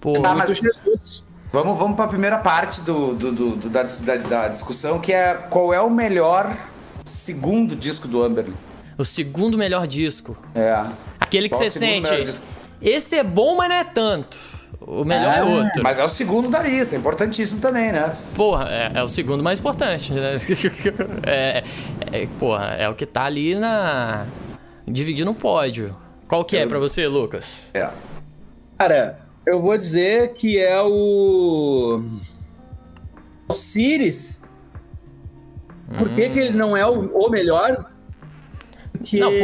Pô, 0.00 0.20
Tá, 0.20 0.34
mas- 0.34 0.56
Jesus. 0.58 1.24
Vamos, 1.52 1.78
vamos 1.78 1.94
para 1.94 2.06
a 2.06 2.08
primeira 2.08 2.38
parte 2.38 2.80
do, 2.80 3.14
do- 3.14 3.30
do- 3.30 3.56
do- 3.56 3.68
da, 3.68 3.84
da- 3.84 4.16
da 4.16 4.48
discussão, 4.48 4.98
que 4.98 5.12
é 5.12 5.34
qual 5.34 5.72
é 5.72 5.80
o 5.80 5.88
melhor 5.88 6.52
segundo 7.04 7.76
disco 7.76 8.08
do 8.08 8.22
Amberley. 8.22 8.54
o 8.98 9.04
segundo 9.04 9.56
melhor 9.58 9.86
disco. 9.86 10.36
É. 10.54 10.84
Aquele 11.20 11.48
que 11.48 11.54
Qual 11.56 11.62
você 11.70 11.78
sente. 11.78 12.40
Esse 12.82 13.16
é 13.16 13.24
bom, 13.24 13.56
mas 13.56 13.68
não 13.68 13.76
é 13.76 13.84
tanto. 13.84 14.36
O 14.86 15.04
melhor 15.04 15.34
é 15.34 15.38
Ah, 15.38 15.44
outro. 15.44 15.82
Mas 15.82 15.98
é 15.98 16.04
o 16.04 16.08
segundo 16.08 16.48
da 16.50 16.62
lista, 16.62 16.94
é 16.94 16.98
importantíssimo 16.98 17.60
também, 17.60 17.90
né? 17.90 18.14
Porra, 18.34 18.66
é, 18.68 18.92
é 18.94 19.02
o 19.02 19.08
segundo 19.08 19.42
mais 19.42 19.58
importante, 19.58 20.12
né? 20.12 20.36
é, 21.26 21.64
é- 22.12 22.28
porra, 22.38 22.74
é 22.78 22.88
o 22.88 22.94
que 22.94 23.06
tá 23.06 23.24
ali 23.24 23.54
na. 23.54 24.26
dividindo 24.86 25.30
o 25.30 25.34
pódio. 25.34 25.96
Qual 26.28 26.44
que 26.44 26.56
é 26.56 26.66
pra 26.66 26.78
você, 26.78 27.06
Lucas? 27.06 27.66
É. 27.72 27.88
Cara, 28.78 29.20
eu 29.46 29.60
vou 29.62 29.76
dizer 29.78 30.34
que 30.34 30.58
é 30.58 30.80
o. 30.82 32.02
O 33.48 33.54
Sirius. 33.54 34.42
Por 35.98 36.08
que, 36.10 36.28
que 36.30 36.38
ele 36.40 36.56
não 36.56 36.76
é 36.76 36.86
o, 36.86 37.10
o 37.14 37.30
melhor? 37.30 37.90
Que... 39.02 39.18
Não, 39.18 39.30
por, 39.30 39.38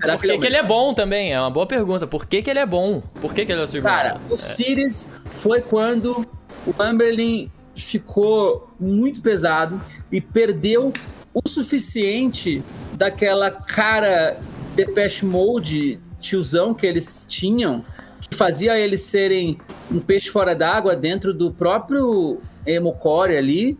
Será 0.00 0.14
por 0.14 0.20
que 0.20 0.26
que, 0.26 0.26
ele 0.26 0.32
é 0.34 0.38
que 0.38 0.46
ele 0.46 0.56
é 0.56 0.62
bom 0.62 0.94
também? 0.94 1.32
É 1.32 1.40
uma 1.40 1.50
boa 1.50 1.66
pergunta. 1.66 2.06
Por 2.06 2.26
que, 2.26 2.42
que 2.42 2.50
ele 2.50 2.58
é 2.58 2.66
bom? 2.66 3.02
Por 3.20 3.34
que, 3.34 3.46
que 3.46 3.52
ele 3.52 3.60
é 3.60 3.64
o 3.64 3.66
segundo? 3.66 3.88
Cara, 3.88 4.20
o 4.30 4.36
Sirius 4.36 5.08
foi 5.32 5.60
quando 5.60 6.26
o 6.66 6.82
Amberlin 6.82 7.50
ficou 7.74 8.68
muito 8.78 9.20
pesado 9.20 9.80
e 10.12 10.20
perdeu 10.20 10.92
o 11.32 11.48
suficiente 11.48 12.62
daquela 12.92 13.50
cara 13.50 14.38
Depeche 14.76 15.26
Mode 15.26 16.00
tiozão 16.24 16.72
que 16.72 16.86
eles 16.86 17.26
tinham, 17.28 17.84
que 18.20 18.34
fazia 18.34 18.78
eles 18.78 19.02
serem 19.02 19.58
um 19.90 20.00
peixe 20.00 20.30
fora 20.30 20.54
d'água 20.54 20.96
dentro 20.96 21.34
do 21.34 21.52
próprio 21.52 22.40
emocore 22.66 23.36
ali. 23.36 23.78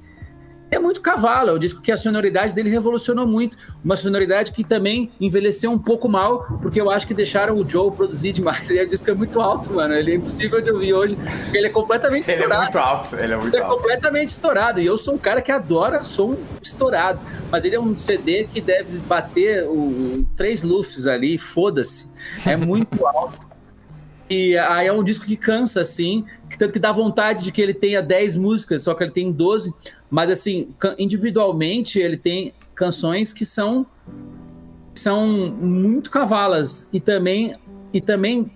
É 0.75 0.79
muito 0.79 1.01
cavalo, 1.01 1.51
é 1.51 1.53
um 1.53 1.59
disco 1.59 1.81
que 1.81 1.93
a 1.93 1.97
sonoridade 1.97 2.55
dele 2.55 2.69
revolucionou 2.69 3.27
muito. 3.27 3.57
Uma 3.85 3.97
sonoridade 3.97 4.51
que 4.51 4.65
também 4.65 5.11
envelheceu 5.21 5.71
um 5.71 5.79
pouco 5.79 6.09
mal, 6.09 6.59
porque 6.61 6.81
eu 6.81 6.91
acho 6.91 7.07
que 7.07 7.15
deixaram 7.15 7.57
o 7.57 7.69
Joe 7.69 7.93
produzir 7.93 8.33
demais. 8.33 8.69
E 8.75 8.83
o 8.83 8.89
disco 8.89 9.09
é 9.11 9.15
muito 9.15 9.41
alto, 9.41 9.73
mano. 9.73 9.95
Ele 9.95 10.13
é 10.13 10.15
impossível 10.17 10.61
de 10.61 10.71
ouvir 10.71 10.93
hoje, 10.93 11.17
porque 11.45 11.59
ele 11.59 11.69
é 11.69 11.71
completamente 11.71 12.29
Ele 12.29 12.33
é 12.33 12.41
estourado. 12.41 12.63
muito 12.63 12.79
alto, 12.79 13.15
ele 13.17 13.33
é 13.33 13.37
muito 13.37 13.55
Ele 13.55 13.63
é 13.63 13.67
alto. 13.67 13.77
completamente 13.77 14.29
estourado. 14.31 14.81
E 14.81 14.87
eu 14.87 14.99
sou 14.99 15.15
um 15.15 15.19
cara 15.19 15.41
que 15.41 15.53
adora 15.53 16.03
som 16.03 16.37
estourado. 16.61 17.21
Mas 17.53 17.65
ele 17.65 17.77
é 17.77 17.81
um 17.81 17.97
CD 17.97 18.49
que 18.53 18.61
deve 18.61 18.99
bater 18.99 19.65
o, 19.69 20.27
três 20.37 20.63
lufs 20.65 21.07
ali, 21.07 21.39
foda-se. 21.39 22.09
É 22.45 22.57
muito 22.57 23.07
alto. 23.07 23.45
E 24.29 24.57
aí 24.57 24.87
é 24.87 24.93
um 24.93 25.05
disco 25.05 25.27
que 25.27 25.37
cansa, 25.37 25.83
assim, 25.83 26.25
que 26.49 26.57
tanto 26.59 26.73
que 26.73 26.79
dá 26.79 26.91
vontade 26.91 27.45
de 27.45 27.53
que 27.53 27.61
ele 27.61 27.75
tenha 27.75 28.01
10 28.01 28.37
músicas, 28.37 28.83
só 28.83 28.95
que 28.95 29.05
ele 29.05 29.13
tem 29.13 29.31
12. 29.31 29.73
Mas, 30.15 30.31
assim, 30.31 30.73
individualmente, 30.97 31.99
ele 31.99 32.17
tem 32.17 32.55
canções 32.73 33.33
que 33.33 33.45
são 33.45 33.85
são 34.95 35.27
muito 35.27 36.09
cavalas. 36.09 36.87
E 36.93 37.01
também, 37.01 37.57
e 37.93 38.01
também 38.01 38.49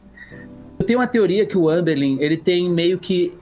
eu 0.78 0.86
tenho 0.86 1.00
uma 1.00 1.08
teoria 1.08 1.44
que 1.44 1.58
o 1.58 1.68
Amberlin, 1.68 2.16
ele 2.20 2.36
tem 2.36 2.70
meio 2.70 2.96
que... 2.96 3.36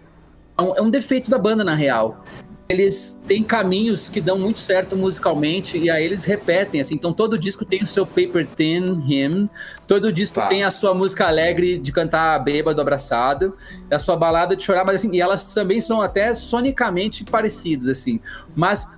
É 0.56 0.62
um, 0.62 0.76
é 0.76 0.80
um 0.80 0.88
defeito 0.88 1.30
da 1.30 1.37
banda, 1.37 1.62
na 1.62 1.75
real. 1.75 2.25
Eles 2.68 3.23
têm 3.26 3.44
caminhos 3.44 4.08
que 4.08 4.20
dão 4.20 4.38
muito 4.38 4.58
certo 4.58 4.96
musicalmente 4.96 5.78
e 5.78 5.88
aí 5.88 6.04
eles 6.04 6.25
repetem, 6.25 6.80
assim. 6.80 6.96
Então 6.96 7.12
todo 7.12 7.38
disco 7.38 7.64
tem 7.64 7.82
o 7.82 7.87
seu 7.87 8.04
Paper 8.04 8.46
Thin 8.46 9.04
Hymn, 9.06 9.49
todo 9.87 10.12
disco 10.12 10.40
tá. 10.40 10.49
tem 10.49 10.64
a 10.64 10.70
sua 10.70 10.92
música 10.92 11.26
alegre 11.26 11.78
de 11.78 11.92
cantar 11.92 12.38
bêbado, 12.40 12.80
abraçado, 12.80 13.54
a 13.90 13.99
sua 13.99 14.16
balada 14.16 14.56
de 14.56 14.64
chorar, 14.64 14.85
mas 14.85 14.96
assim, 14.96 15.14
e 15.14 15.20
elas 15.20 15.54
também 15.54 15.80
são 15.80 16.00
até 16.00 16.35
sonicamente 16.35 17.25
parecidas, 17.25 17.88
assim. 17.88 18.20
Mas, 18.54 18.88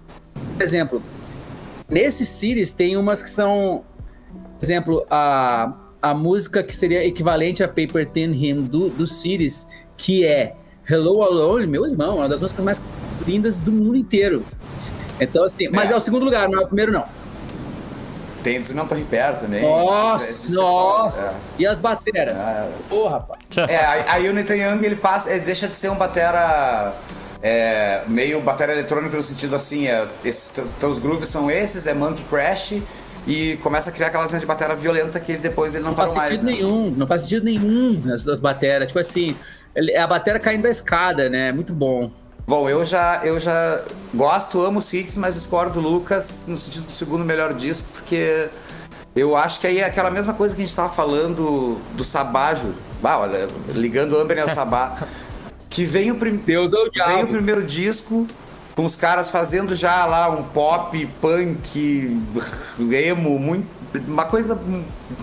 por 0.54 0.62
exemplo, 0.62 1.02
nesses 1.88 2.28
series 2.28 2.72
tem 2.72 2.96
umas 2.96 3.22
que 3.22 3.28
são, 3.28 3.84
por 4.32 4.64
exemplo, 4.64 5.06
a, 5.10 5.74
a 6.00 6.14
música 6.14 6.62
que 6.62 6.74
seria 6.74 7.04
equivalente 7.04 7.62
a 7.62 7.68
Paper 7.68 8.08
Thin 8.08 8.32
Hymn 8.32 8.62
do, 8.62 8.88
do 8.88 9.06
Series, 9.06 9.68
que 9.94 10.24
é 10.24 10.56
Hello 10.90 11.22
Alone, 11.22 11.66
meu 11.66 11.86
irmão, 11.86 12.16
uma 12.16 12.28
das 12.28 12.40
músicas 12.40 12.64
mais 12.64 12.82
lindas 13.26 13.60
do 13.60 13.70
mundo 13.70 13.96
inteiro. 13.96 14.44
Então, 15.20 15.44
assim, 15.44 15.68
mas 15.68 15.90
é, 15.90 15.94
é 15.94 15.96
o 15.96 16.00
segundo 16.00 16.24
lugar, 16.24 16.48
não 16.48 16.60
é 16.60 16.64
o 16.64 16.66
primeiro, 16.66 16.92
não. 16.92 17.04
Tem 18.42 18.62
do 18.62 18.86
Torre 18.86 19.04
Perto 19.04 19.40
também. 19.40 19.62
Nossa, 19.62 20.54
nossa. 20.54 21.30
É. 21.30 21.62
E 21.62 21.66
as 21.66 21.78
bateras? 21.78 22.34
É. 22.34 22.68
Porra, 22.88 23.18
rapaz. 23.18 23.40
É, 23.68 23.76
a, 23.76 24.14
a 24.14 24.18
Unity 24.18 24.54
Young, 24.54 24.84
ele 24.84 24.96
passa, 24.96 25.30
ele 25.30 25.40
deixa 25.40 25.68
de 25.68 25.76
ser 25.76 25.90
um 25.90 25.96
batera 25.96 26.94
é, 27.42 28.02
meio 28.06 28.40
batera 28.40 28.72
eletrônica 28.72 29.16
no 29.16 29.22
sentido 29.22 29.54
assim, 29.54 29.86
é, 29.86 30.06
esses, 30.24 30.54
teus 30.80 30.98
grooves 30.98 31.28
são 31.28 31.50
esses, 31.50 31.86
é 31.86 31.94
Monkey 31.94 32.24
Crash, 32.30 32.80
e 33.26 33.56
começa 33.58 33.90
a 33.90 33.92
criar 33.92 34.08
aquelas 34.08 34.30
linhas 34.30 34.40
de 34.40 34.46
bateria 34.46 34.74
violenta 34.74 35.20
que 35.20 35.36
depois 35.36 35.74
ele 35.74 35.84
não, 35.84 35.90
não 35.90 35.96
parou 35.96 36.14
mais. 36.14 36.30
Não 36.30 36.38
faz 36.38 36.40
sentido 36.40 36.66
né? 36.66 36.72
nenhum, 36.72 36.90
não 36.96 37.06
faz 37.06 37.22
sentido 37.22 37.44
nenhum 37.44 38.00
nas, 38.04 38.38
bateras. 38.38 38.88
Tipo 38.88 39.00
assim, 39.00 39.36
ele, 39.78 39.96
a 39.96 40.06
bateria 40.06 40.40
caindo 40.40 40.62
da 40.62 40.70
escada, 40.70 41.30
né? 41.30 41.52
Muito 41.52 41.72
bom. 41.72 42.10
Bom, 42.46 42.68
eu 42.68 42.84
já, 42.84 43.20
eu 43.24 43.38
já 43.38 43.82
gosto, 44.12 44.60
amo 44.60 44.80
Cities, 44.80 45.16
mas 45.16 45.34
discordo 45.34 45.80
do 45.80 45.88
Lucas 45.88 46.48
no 46.48 46.56
sentido 46.56 46.86
do 46.86 46.92
segundo 46.92 47.24
melhor 47.24 47.54
disco, 47.54 47.86
porque 47.92 48.48
eu 49.14 49.36
acho 49.36 49.60
que 49.60 49.66
aí 49.66 49.78
é 49.78 49.84
aquela 49.84 50.10
mesma 50.10 50.32
coisa 50.32 50.54
que 50.54 50.62
a 50.62 50.64
gente 50.64 50.70
estava 50.70 50.88
falando 50.88 51.80
do 51.94 52.02
Sabajo. 52.02 52.74
Ah, 53.04 53.18
olha, 53.18 53.48
ligando 53.68 54.14
o 54.14 54.20
Amber 54.20 54.42
ao 54.42 54.48
Sabá. 54.50 54.98
Que 55.70 55.84
vem 55.84 56.10
o, 56.10 56.14
prim... 56.14 56.36
Deus 56.36 56.72
é 56.72 56.76
o, 56.78 56.90
vem 56.90 57.24
o 57.24 57.28
primeiro 57.28 57.62
disco 57.62 58.26
com 58.74 58.86
os 58.86 58.96
caras 58.96 59.28
fazendo 59.28 59.74
já 59.74 60.06
lá 60.06 60.30
um 60.30 60.42
pop, 60.42 61.06
punk, 61.20 62.18
emo, 62.90 63.38
muito, 63.38 63.68
uma 64.08 64.24
coisa 64.24 64.58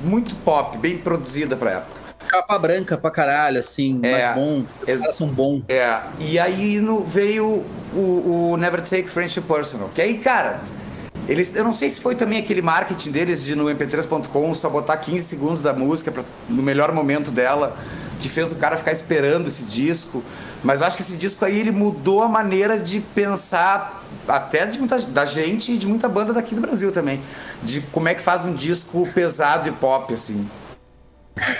muito 0.03 0.35
pop, 0.45 0.77
bem 0.77 0.99
produzida 0.99 1.57
pra 1.57 1.71
época 1.71 1.94
capa 2.35 2.59
branca 2.59 2.97
pra 2.97 3.11
caralho, 3.11 3.59
assim, 3.59 3.99
é, 4.03 4.11
mais 4.11 4.35
bom. 4.35 4.63
Os 4.81 5.01
caras 5.01 5.15
são 5.15 5.27
bons. 5.27 5.63
É. 5.67 5.99
E 6.19 6.37
aí 6.39 6.79
no, 6.79 7.03
veio 7.03 7.63
o, 7.93 8.51
o 8.51 8.57
Never 8.57 8.81
Take 8.81 9.09
Friendship 9.09 9.41
Personal. 9.41 9.89
Que 9.93 10.01
aí, 10.01 10.17
cara, 10.17 10.59
eles, 11.27 11.55
eu 11.55 11.63
não 11.63 11.73
sei 11.73 11.89
se 11.89 11.99
foi 12.01 12.15
também 12.15 12.39
aquele 12.39 12.61
marketing 12.61 13.11
deles 13.11 13.43
de 13.43 13.55
no 13.55 13.65
mp3.com 13.65 14.53
só 14.53 14.69
botar 14.69 14.97
15 14.97 15.25
segundos 15.25 15.61
da 15.61 15.73
música 15.73 16.11
pra, 16.11 16.23
no 16.47 16.61
melhor 16.61 16.91
momento 16.91 17.31
dela, 17.31 17.75
que 18.19 18.29
fez 18.29 18.51
o 18.51 18.55
cara 18.55 18.77
ficar 18.77 18.91
esperando 18.91 19.47
esse 19.47 19.63
disco. 19.63 20.23
Mas 20.63 20.81
eu 20.81 20.87
acho 20.87 20.95
que 20.97 21.03
esse 21.03 21.17
disco 21.17 21.43
aí 21.43 21.59
ele 21.59 21.71
mudou 21.71 22.21
a 22.21 22.27
maneira 22.27 22.77
de 22.77 22.99
pensar 22.99 24.03
até 24.27 24.65
de 24.65 24.77
muita, 24.77 24.99
da 24.99 25.25
gente 25.25 25.71
e 25.71 25.77
de 25.77 25.87
muita 25.87 26.07
banda 26.07 26.33
daqui 26.33 26.53
do 26.53 26.61
Brasil 26.61 26.91
também, 26.91 27.21
de 27.63 27.81
como 27.81 28.07
é 28.07 28.13
que 28.13 28.21
faz 28.21 28.43
um 28.45 28.53
disco 28.53 29.07
pesado 29.13 29.69
e 29.69 29.71
pop 29.71 30.13
assim. 30.13 30.47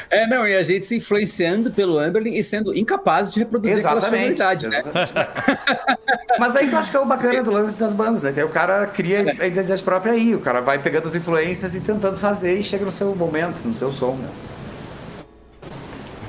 É, 0.10 0.26
não, 0.28 0.48
e 0.48 0.56
a 0.56 0.64
gente 0.64 0.86
se 0.86 0.96
influenciando 0.96 1.70
pelo 1.70 2.00
Amberlin 2.00 2.36
e 2.36 2.44
sendo 2.44 2.76
incapaz 2.76 3.32
de 3.32 3.40
reproduzir 3.40 3.78
exatamente, 3.78 4.42
aquela 4.42 4.60
sonoridade, 4.60 4.68
né? 4.68 4.84
Mas 6.40 6.56
aí 6.56 6.68
que 6.68 6.74
eu 6.74 6.80
acho 6.80 6.92
que 6.92 6.98
é 6.98 7.00
o 7.00 7.06
bacana 7.06 7.44
do 7.44 7.52
lance 7.52 7.78
das 7.78 7.94
bandas, 7.94 8.24
né? 8.24 8.32
Que 8.32 8.40
aí 8.40 8.46
o 8.46 8.50
cara 8.50 8.88
cria 8.88 9.20
a 9.20 9.48
identidade 9.48 9.84
própria 9.84 10.14
aí, 10.14 10.34
o 10.34 10.40
cara 10.40 10.62
vai 10.62 10.80
pegando 10.80 11.08
as 11.08 11.16
influências 11.16 11.76
e 11.76 11.82
tentando 11.82 12.16
fazer 12.16 12.58
e 12.58 12.64
chega 12.64 12.86
no 12.86 12.92
seu 12.92 13.14
momento, 13.16 13.66
no 13.66 13.76
seu 13.76 13.92
som, 13.92 14.16
né? 14.16 14.30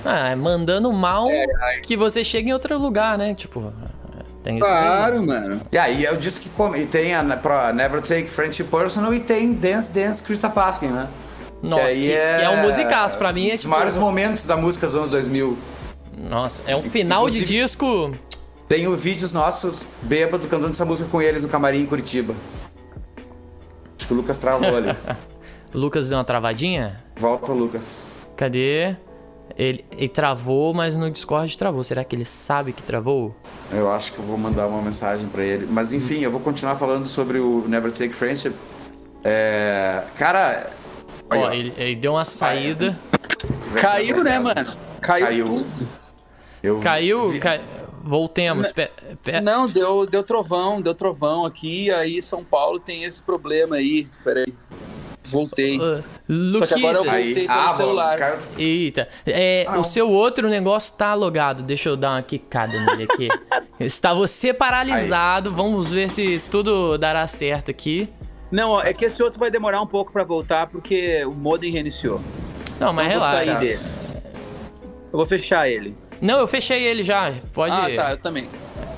Ah, 0.04 0.30
é 0.30 0.34
mandando 0.36 0.92
mal 0.92 1.28
é, 1.28 1.46
que 1.82 1.96
você 1.96 2.22
chega 2.22 2.48
em 2.48 2.52
outro 2.52 2.78
lugar, 2.78 3.18
né? 3.18 3.34
Tipo, 3.34 3.72
tem 4.42 4.58
claro, 4.60 5.20
aí, 5.20 5.26
mano. 5.26 5.60
E 5.72 5.78
aí 5.78 6.06
é 6.06 6.12
o 6.12 6.16
disco 6.16 6.40
que 6.40 6.48
come, 6.50 6.80
e 6.80 6.86
tem 6.86 7.14
a, 7.14 7.20
a 7.20 7.72
Never 7.72 8.00
Take 8.00 8.28
Friendship 8.28 8.64
Personal 8.64 9.12
e 9.12 9.20
tem 9.20 9.52
Dance 9.52 9.92
Dance 9.92 10.22
Krista 10.22 10.48
Pafkin, 10.48 10.88
né? 10.88 11.08
Nossa, 11.62 11.88
que, 11.88 12.12
é... 12.12 12.42
é 12.42 12.50
um 12.50 12.62
musicaço. 12.62 13.18
Pra 13.18 13.32
mim 13.32 13.48
é 13.48 13.56
tipo... 13.56 13.64
Os 13.64 13.66
maiores 13.66 13.96
momentos 13.96 14.46
da 14.46 14.56
música 14.56 14.86
dos 14.86 14.94
anos 14.94 15.10
2000. 15.10 15.56
Nossa, 16.16 16.62
é 16.66 16.76
um 16.76 16.82
final 16.82 17.22
Inclusive, 17.22 17.46
de 17.46 17.60
disco... 17.60 18.14
Tenho 18.68 18.96
vídeos 18.96 19.32
nossos 19.32 19.84
bêbado 20.02 20.48
cantando 20.48 20.72
essa 20.72 20.84
música 20.84 21.08
com 21.08 21.22
eles 21.22 21.44
no 21.44 21.48
camarim 21.48 21.82
em 21.82 21.86
Curitiba. 21.86 22.34
Acho 23.96 24.08
que 24.08 24.12
o 24.12 24.16
Lucas 24.16 24.38
travou 24.38 24.76
ali. 24.76 24.94
Lucas 25.72 26.08
deu 26.08 26.18
uma 26.18 26.24
travadinha? 26.24 27.00
Volta, 27.16 27.52
Lucas. 27.52 28.10
Cadê? 28.36 28.96
Ele, 29.56 29.84
ele, 29.92 30.08
travou, 30.08 30.74
mas 30.74 30.94
no 30.94 31.10
Discord 31.10 31.56
travou. 31.56 31.84
Será 31.84 32.02
que 32.02 32.16
ele 32.16 32.24
sabe 32.24 32.72
que 32.72 32.82
travou? 32.82 33.34
Eu 33.70 33.90
acho 33.90 34.12
que 34.12 34.18
eu 34.18 34.24
vou 34.24 34.36
mandar 34.36 34.66
uma 34.66 34.82
mensagem 34.82 35.28
para 35.28 35.44
ele. 35.44 35.66
Mas 35.70 35.92
enfim, 35.92 36.20
eu 36.20 36.30
vou 36.30 36.40
continuar 36.40 36.74
falando 36.74 37.06
sobre 37.06 37.38
o 37.38 37.64
Never 37.68 37.92
Take 37.92 38.14
Friendship. 38.14 38.52
É, 39.22 40.02
cara, 40.18 40.70
Ó, 41.30 41.50
ele, 41.50 41.72
ele, 41.76 41.96
deu 41.96 42.12
uma 42.12 42.24
saída. 42.24 42.98
Caiu, 43.80 44.22
né, 44.22 44.38
mano? 44.38 44.76
Caiu. 45.00 45.26
Caiu. 45.26 45.66
Eu 46.62 46.80
Caiu? 46.80 47.28
Vi... 47.28 47.40
Voltemos. 48.02 48.72
Não, 49.42 49.68
deu, 49.68 50.06
deu 50.06 50.22
trovão, 50.22 50.80
deu 50.80 50.94
trovão 50.94 51.44
aqui, 51.44 51.90
aí 51.90 52.22
São 52.22 52.44
Paulo 52.44 52.78
tem 52.78 53.02
esse 53.02 53.20
problema 53.20 53.76
aí. 53.76 54.06
Peraí. 54.22 54.54
Voltei. 55.28 55.76
Uh, 55.78 56.58
Só 56.58 56.66
que 56.66 56.74
agora 56.74 56.98
eu 56.98 57.04
voltei 57.04 57.46
ah, 57.48 57.74
celular. 57.76 58.38
Eita. 58.56 59.08
É, 59.26 59.64
ah, 59.66 59.80
o 59.80 59.84
seu 59.84 60.08
outro 60.08 60.48
negócio 60.48 60.94
tá 60.96 61.14
logado. 61.14 61.64
Deixa 61.64 61.88
eu 61.88 61.96
dar 61.96 62.12
uma 62.12 62.22
quicada 62.22 62.78
nele 62.80 63.08
aqui. 63.10 63.28
Está 63.80 64.14
você 64.14 64.54
paralisado. 64.54 65.50
Aí. 65.50 65.56
Vamos 65.56 65.90
ver 65.90 66.08
se 66.08 66.40
tudo 66.50 66.96
dará 66.96 67.26
certo 67.26 67.72
aqui. 67.72 68.08
Não, 68.50 68.80
é 68.80 68.92
que 68.92 69.04
esse 69.04 69.22
outro 69.22 69.38
vai 69.38 69.50
demorar 69.50 69.80
um 69.80 69.86
pouco 69.86 70.12
para 70.12 70.24
voltar 70.24 70.66
porque 70.68 71.24
o 71.24 71.32
modem 71.32 71.72
reiniciou. 71.72 72.20
Não, 72.78 72.92
mas 72.92 73.06
então, 73.06 73.20
relaxa. 73.20 73.44
Sair 73.44 73.58
dele. 73.58 73.80
Eu 75.12 75.18
vou 75.18 75.26
fechar 75.26 75.68
ele. 75.68 75.96
Não, 76.20 76.38
eu 76.38 76.48
fechei 76.48 76.84
ele 76.84 77.02
já. 77.02 77.32
Pode. 77.52 77.74
Ah, 77.74 78.02
tá, 78.02 78.10
eu 78.12 78.18
também. 78.18 78.48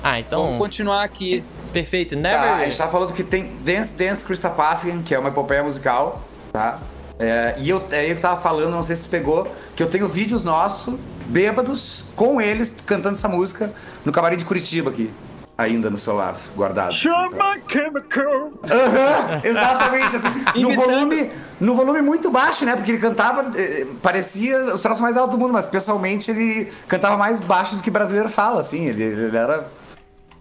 Ah, 0.03 0.19
então. 0.19 0.43
Vamos 0.43 0.59
continuar 0.59 1.03
aqui. 1.03 1.43
Perfeito. 1.73 2.15
Never. 2.15 2.39
Tá, 2.39 2.55
a 2.55 2.65
gente 2.65 2.77
tá 2.77 2.87
falando 2.87 3.13
que 3.13 3.23
tem 3.23 3.55
Dance 3.63 3.97
Dance 3.97 4.23
Krista 4.23 4.49
Paffian, 4.49 5.01
que 5.01 5.13
é 5.13 5.19
uma 5.19 5.29
epopeia 5.29 5.63
musical, 5.63 6.21
tá? 6.51 6.79
É, 7.19 7.55
e 7.57 7.69
eu, 7.69 7.83
é, 7.91 8.09
eu 8.09 8.15
que 8.15 8.21
tava 8.21 8.39
falando, 8.39 8.71
não 8.71 8.83
sei 8.83 8.95
se 8.95 9.07
pegou, 9.07 9.47
que 9.75 9.83
eu 9.83 9.89
tenho 9.89 10.07
vídeos 10.07 10.43
nossos, 10.43 10.95
bêbados, 11.27 12.05
com 12.15 12.39
eles 12.39 12.73
cantando 12.85 13.15
essa 13.15 13.27
música 13.27 13.71
no 14.05 14.11
camarim 14.11 14.37
de 14.37 14.45
Curitiba 14.45 14.89
aqui 14.89 15.11
ainda 15.59 15.89
no 15.89 15.97
celular, 15.97 16.37
guardado. 16.55 16.93
Chama 16.93 17.51
assim, 17.51 17.61
Chemical! 17.67 18.45
Uhum, 18.45 19.41
exatamente, 19.43 20.15
assim, 20.15 20.29
no 20.55 20.73
volume, 20.73 21.31
no 21.59 21.75
volume 21.75 22.01
muito 22.01 22.31
baixo, 22.31 22.63
né? 22.63 22.77
Porque 22.77 22.91
ele 22.91 22.99
cantava, 22.99 23.51
eh, 23.59 23.85
parecia 24.01 24.73
os 24.73 24.81
troços 24.81 25.01
mais 25.01 25.17
altos 25.17 25.35
do 25.35 25.37
mundo, 25.37 25.51
mas 25.51 25.65
pessoalmente 25.65 26.31
ele 26.31 26.71
cantava 26.87 27.17
mais 27.17 27.41
baixo 27.41 27.75
do 27.75 27.83
que 27.83 27.91
brasileiro 27.91 28.29
fala, 28.29 28.61
assim, 28.61 28.85
ele, 28.85 29.03
ele 29.03 29.35
era 29.35 29.67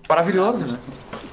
maravilhoso, 0.09 0.67
né? 0.67 0.79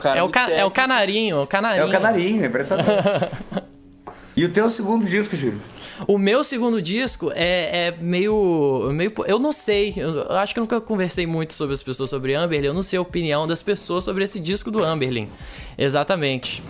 É 0.03 0.23
o, 0.23 0.29
ca 0.29 0.49
é 0.49 0.65
o 0.65 0.71
canarinho, 0.71 1.41
o 1.41 1.47
canarinho. 1.47 1.83
É 1.83 1.85
o 1.85 1.91
canarinho, 1.91 2.43
é 2.43 2.47
impressionante. 2.47 2.89
e 4.35 4.45
o 4.45 4.51
teu 4.51 4.69
segundo 4.71 5.05
disco, 5.05 5.35
Júlio? 5.35 5.61
O 6.07 6.17
meu 6.17 6.43
segundo 6.43 6.81
disco 6.81 7.31
é, 7.33 7.87
é 7.87 7.97
meio, 7.99 8.89
meio. 8.91 9.13
Eu 9.25 9.39
não 9.39 9.51
sei. 9.51 9.93
Eu 9.95 10.31
acho 10.31 10.53
que 10.53 10.59
eu 10.59 10.63
nunca 10.63 10.81
conversei 10.81 11.25
muito 11.25 11.53
sobre 11.53 11.73
as 11.73 11.81
pessoas 11.81 12.09
sobre 12.09 12.35
Amberlin. 12.35 12.67
Eu 12.67 12.73
não 12.73 12.83
sei 12.83 12.99
a 12.99 13.01
opinião 13.01 13.47
das 13.47 13.63
pessoas 13.63 14.03
sobre 14.03 14.23
esse 14.23 14.39
disco 14.39 14.69
do 14.69 14.83
Amberlin. 14.83 15.29
Exatamente. 15.77 16.61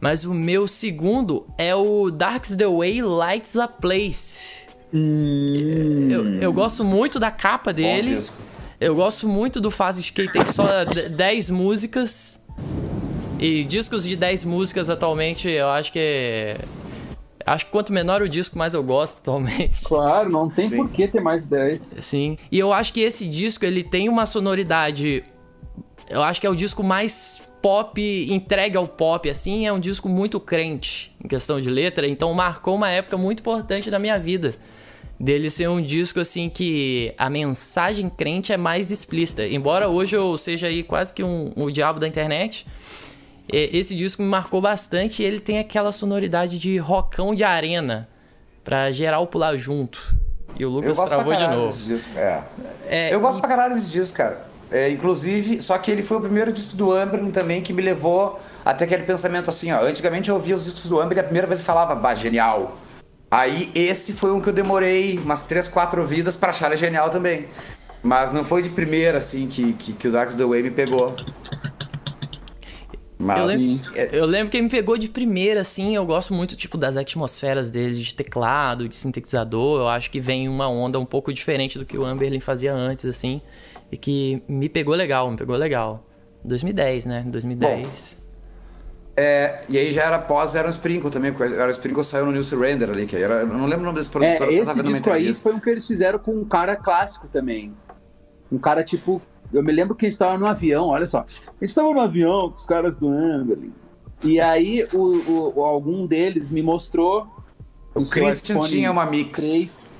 Mas 0.00 0.24
o 0.24 0.34
meu 0.34 0.66
segundo 0.66 1.46
é 1.56 1.74
o 1.74 2.10
Dark's 2.10 2.56
the 2.56 2.66
Way 2.66 3.02
Lights 3.02 3.56
a 3.56 3.68
Place. 3.68 4.66
Hum. 4.92 6.08
Eu, 6.10 6.24
eu 6.40 6.52
gosto 6.52 6.84
muito 6.84 7.18
da 7.18 7.30
capa 7.30 7.72
dele. 7.72 8.20
Eu 8.80 8.94
gosto 8.94 9.26
muito 9.26 9.60
do 9.60 9.70
fato 9.70 10.00
de 10.00 10.12
que 10.12 10.22
ele 10.22 10.30
tem 10.30 10.44
só 10.44 10.84
10 10.84 11.50
músicas. 11.50 12.44
E 13.38 13.64
discos 13.64 14.04
de 14.04 14.16
10 14.16 14.44
músicas 14.44 14.88
atualmente 14.88 15.48
eu 15.48 15.68
acho 15.68 15.92
que 15.92 15.98
é 15.98 16.58
Acho 17.46 17.66
que 17.66 17.70
quanto 17.70 17.92
menor 17.92 18.20
o 18.22 18.28
disco, 18.28 18.58
mais 18.58 18.74
eu 18.74 18.82
gosto 18.82 19.18
atualmente. 19.22 19.82
Claro, 19.84 20.28
não 20.28 20.50
tem 20.50 20.68
Sim. 20.68 20.76
por 20.76 20.90
que 20.90 21.06
ter 21.06 21.20
mais 21.20 21.48
10. 21.48 21.98
Sim. 22.00 22.36
E 22.50 22.58
eu 22.58 22.72
acho 22.72 22.92
que 22.92 23.00
esse 23.00 23.26
disco, 23.26 23.64
ele 23.64 23.84
tem 23.84 24.08
uma 24.08 24.26
sonoridade... 24.26 25.22
Eu 26.08 26.22
acho 26.22 26.40
que 26.40 26.46
é 26.46 26.50
o 26.50 26.54
disco 26.54 26.82
mais 26.84 27.42
pop, 27.60 28.00
entregue 28.30 28.76
ao 28.76 28.86
pop, 28.86 29.28
assim. 29.28 29.66
É 29.66 29.72
um 29.72 29.80
disco 29.80 30.08
muito 30.08 30.38
crente 30.38 31.12
em 31.24 31.26
questão 31.26 31.60
de 31.60 31.68
letra. 31.68 32.06
Então 32.06 32.32
marcou 32.32 32.74
uma 32.76 32.90
época 32.90 33.16
muito 33.16 33.40
importante 33.40 33.90
da 33.90 33.98
minha 33.98 34.18
vida. 34.18 34.54
dele 35.18 35.50
ser 35.50 35.68
um 35.68 35.80
disco 35.80 36.20
assim 36.20 36.48
que 36.48 37.12
a 37.16 37.28
mensagem 37.30 38.08
crente 38.08 38.52
é 38.52 38.56
mais 38.56 38.90
explícita. 38.90 39.46
Embora 39.46 39.88
hoje 39.88 40.16
eu 40.16 40.36
seja 40.36 40.66
aí 40.66 40.82
quase 40.82 41.12
que 41.12 41.22
um, 41.24 41.52
um 41.56 41.70
diabo 41.70 41.98
da 41.98 42.06
internet, 42.06 42.66
esse 43.48 43.94
disco 43.94 44.22
me 44.22 44.28
marcou 44.28 44.60
bastante 44.60 45.22
ele 45.22 45.40
tem 45.40 45.58
aquela 45.58 45.92
sonoridade 45.92 46.58
de 46.58 46.78
rockão 46.78 47.34
de 47.34 47.44
arena 47.44 48.08
pra 48.64 48.90
geral 48.90 49.26
pular 49.26 49.56
junto. 49.56 50.16
E 50.58 50.64
o 50.64 50.70
Lucas 50.70 50.98
travou 50.98 51.34
de 51.34 51.46
novo. 51.46 51.76
Disco, 51.84 52.18
é. 52.18 52.42
É, 52.88 53.14
eu 53.14 53.20
gosto 53.20 53.38
e... 53.38 53.40
pra 53.40 53.48
caralho 53.48 53.74
desse 53.74 53.90
disco, 53.90 54.16
cara. 54.16 54.46
É, 54.70 54.90
inclusive, 54.90 55.60
só 55.60 55.78
que 55.78 55.90
ele 55.90 56.02
foi 56.02 56.16
o 56.16 56.20
primeiro 56.20 56.52
disco 56.52 56.76
do 56.76 56.92
Amberlin 56.92 57.30
também 57.30 57.62
que 57.62 57.72
me 57.72 57.82
levou 57.82 58.40
até 58.64 58.84
aquele 58.84 59.04
pensamento 59.04 59.48
assim, 59.48 59.70
ó. 59.70 59.82
Antigamente 59.82 60.28
eu 60.28 60.34
ouvia 60.34 60.56
os 60.56 60.64
discos 60.64 60.88
do 60.88 61.00
Amberlin 61.00 61.18
e 61.18 61.20
a 61.20 61.24
primeira 61.24 61.46
vez 61.46 61.62
falava, 61.62 61.94
bah, 61.94 62.14
genial. 62.14 62.76
Aí 63.30 63.70
esse 63.74 64.12
foi 64.12 64.32
um 64.32 64.40
que 64.40 64.48
eu 64.48 64.52
demorei 64.52 65.18
umas 65.18 65.44
3, 65.44 65.68
4 65.68 66.02
vidas 66.04 66.36
para 66.36 66.50
achar 66.50 66.68
ele 66.68 66.76
genial 66.76 67.10
também. 67.10 67.46
Mas 68.02 68.32
não 68.32 68.44
foi 68.44 68.62
de 68.62 68.70
primeira, 68.70 69.18
assim, 69.18 69.46
que, 69.46 69.72
que, 69.74 69.92
que 69.92 70.08
o 70.08 70.12
Dark 70.12 70.32
the 70.32 70.44
Way 70.44 70.62
me 70.62 70.70
pegou. 70.70 71.16
Mas... 73.18 73.38
Eu 73.38 73.46
lembro, 73.46 73.96
eu 74.12 74.26
lembro 74.26 74.50
que 74.50 74.56
ele 74.56 74.64
me 74.64 74.70
pegou 74.70 74.98
de 74.98 75.08
primeira, 75.08 75.62
assim. 75.62 75.96
Eu 75.96 76.04
gosto 76.04 76.34
muito, 76.34 76.56
tipo, 76.56 76.76
das 76.76 76.96
atmosferas 76.96 77.70
dele, 77.70 77.94
de 77.94 78.14
teclado, 78.14 78.88
de 78.88 78.96
sintetizador. 78.96 79.80
Eu 79.80 79.88
acho 79.88 80.10
que 80.10 80.20
vem 80.20 80.48
uma 80.48 80.68
onda 80.68 80.98
um 80.98 81.06
pouco 81.06 81.32
diferente 81.32 81.78
do 81.78 81.86
que 81.86 81.96
o 81.96 82.04
Amberlin 82.04 82.40
fazia 82.40 82.74
antes, 82.74 83.06
assim. 83.06 83.40
E 83.90 83.96
que 83.96 84.42
me 84.48 84.68
pegou 84.68 84.94
legal, 84.94 85.30
me 85.30 85.36
pegou 85.36 85.56
legal. 85.56 86.06
2010, 86.44 87.06
né? 87.06 87.24
2010. 87.26 88.18
Bom, 88.20 88.26
é, 89.18 89.62
e 89.66 89.78
aí 89.78 89.92
já 89.92 90.04
era 90.04 90.18
pós 90.18 90.54
Aaron 90.54 90.68
Sprinkle 90.68 91.10
também, 91.10 91.32
porque 91.32 91.54
Aaron 91.54 91.70
Sprinkle 91.70 92.04
saiu 92.04 92.26
no 92.26 92.32
New 92.32 92.44
Surrender 92.44 92.90
ali, 92.90 93.06
que 93.06 93.16
era, 93.16 93.40
eu 93.40 93.46
não 93.46 93.64
lembro 93.64 93.80
o 93.80 93.86
nome 93.86 93.98
desse 93.98 94.10
produtor. 94.10 94.48
É, 94.48 94.54
esse 94.54 94.82
disco 94.82 95.10
aí 95.10 95.32
foi 95.32 95.54
o 95.54 95.60
que 95.60 95.70
eles 95.70 95.86
fizeram 95.86 96.18
com 96.18 96.32
um 96.32 96.44
cara 96.44 96.76
clássico 96.76 97.26
também. 97.28 97.74
Um 98.52 98.58
cara 98.58 98.84
tipo 98.84 99.22
eu 99.52 99.62
me 99.62 99.72
lembro 99.72 99.94
que 99.94 100.06
a 100.06 100.08
gente 100.08 100.14
estava 100.14 100.38
no 100.38 100.46
avião, 100.46 100.88
olha 100.88 101.06
só. 101.06 101.20
A 101.20 101.50
gente 101.60 101.64
estava 101.64 101.92
no 101.92 102.00
avião 102.00 102.50
com 102.50 102.56
os 102.56 102.66
caras 102.66 102.96
do 102.96 103.08
Amberlin. 103.08 103.72
E 104.24 104.40
aí 104.40 104.86
o, 104.92 105.52
o, 105.56 105.64
algum 105.64 106.06
deles 106.06 106.50
me 106.50 106.62
mostrou. 106.62 107.26
O 107.94 108.04
Christian 108.04 108.60
tinha 108.62 108.90
uma 108.90 109.06
mix. 109.06 109.40
3, 109.40 109.92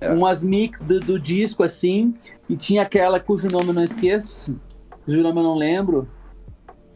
é. 0.00 0.12
Umas 0.12 0.42
mix 0.42 0.82
do, 0.82 1.00
do, 1.00 1.18
disco 1.18 1.62
assim. 1.62 2.14
E 2.48 2.56
tinha 2.56 2.82
aquela 2.82 3.18
cujo 3.18 3.48
nome 3.48 3.68
eu 3.68 3.74
não 3.74 3.84
esqueço. 3.84 4.54
Cujo 5.04 5.22
nome 5.22 5.38
eu 5.38 5.44
não 5.44 5.56
lembro. 5.56 6.08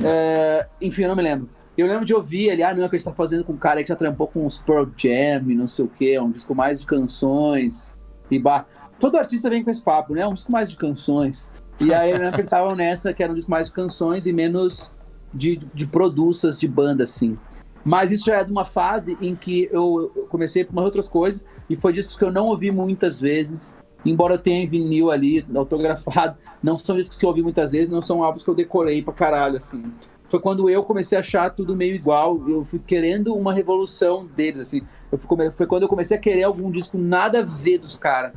É, 0.03 0.67
enfim, 0.81 1.03
eu 1.03 1.09
não 1.09 1.17
me 1.17 1.23
lembro. 1.23 1.49
Eu 1.77 1.87
lembro 1.87 2.05
de 2.05 2.13
ouvir 2.13 2.49
ele, 2.49 2.63
ah, 2.63 2.75
não, 2.75 2.85
é 2.85 2.89
que 2.89 2.97
a 2.97 2.99
gente 2.99 3.07
tá 3.07 3.15
fazendo 3.15 3.45
com 3.45 3.53
um 3.53 3.57
cara 3.57 3.81
que 3.83 3.89
já 3.89 3.95
trampou 3.95 4.27
com 4.27 4.45
os 4.45 4.59
Pearl 4.59 4.89
Jam, 4.97 5.43
não 5.45 5.69
sei 5.69 5.85
o 5.85 5.89
que, 5.89 6.19
um 6.19 6.31
disco 6.33 6.53
mais 6.53 6.81
de 6.81 6.87
canções. 6.87 7.97
E 8.29 8.37
bah, 8.37 8.67
todo 8.99 9.17
artista 9.17 9.49
vem 9.49 9.63
com 9.63 9.71
esse 9.71 9.83
papo, 9.83 10.13
né? 10.13 10.27
Um 10.27 10.35
disco 10.35 10.51
mais 10.51 10.69
de 10.69 10.77
canções. 10.77 11.53
E 11.81 11.95
aí 11.95 12.11
que 12.33 12.41
estavam 12.41 12.75
nessa, 12.75 13.13
que 13.13 13.23
eram 13.23 13.37
mais 13.47 13.71
canções 13.71 14.27
e 14.27 14.33
menos 14.33 14.93
de, 15.33 15.57
de 15.73 15.87
produças 15.87 16.59
de 16.59 16.67
banda, 16.67 17.05
assim. 17.05 17.39
Mas 17.85 18.11
isso 18.11 18.27
já 18.27 18.37
é 18.37 18.45
de 18.45 18.51
uma 18.51 18.65
fase 18.65 19.17
em 19.21 19.37
que 19.37 19.69
eu 19.71 20.27
comecei 20.29 20.65
por 20.65 20.73
umas 20.73 20.85
outras 20.85 21.09
coisas, 21.09 21.47
e 21.71 21.77
foi 21.77 21.93
discos 21.93 22.17
que 22.17 22.25
eu 22.25 22.33
não 22.33 22.47
ouvi 22.49 22.71
muitas 22.71 23.21
vezes, 23.21 23.77
embora 24.05 24.35
eu 24.35 24.39
tenha 24.39 24.69
vinil 24.69 25.11
ali, 25.11 25.47
autografado, 25.55 26.37
não 26.63 26.77
são 26.77 26.97
discos 26.97 27.17
que 27.17 27.25
eu 27.25 27.29
ouvi 27.29 27.43
muitas 27.43 27.71
vezes, 27.71 27.89
não 27.89 28.03
são 28.03 28.25
álbuns 28.25 28.43
que 28.43 28.51
eu 28.51 28.55
decorei 28.55 29.01
pra 29.01 29.15
caralho, 29.15 29.57
assim. 29.57 29.83
Foi 30.29 30.41
quando 30.41 30.69
eu 30.69 30.83
comecei 30.83 31.17
a 31.17 31.21
achar 31.21 31.51
tudo 31.55 31.77
meio 31.77 31.95
igual, 31.95 32.43
eu 32.49 32.65
fui 32.65 32.81
querendo 32.81 33.35
uma 33.35 33.55
revolução 33.55 34.27
deles, 34.27 34.61
assim. 34.61 34.83
Eu 35.11 35.17
fui, 35.17 35.51
foi 35.53 35.67
quando 35.67 35.85
eu 35.85 35.89
comecei 35.89 36.17
a 36.17 36.21
querer 36.21 36.43
algum 36.43 36.71
disco 36.71 36.99
nada 36.99 37.39
a 37.39 37.43
ver 37.43 37.79
dos 37.79 37.97
caras 37.97 38.33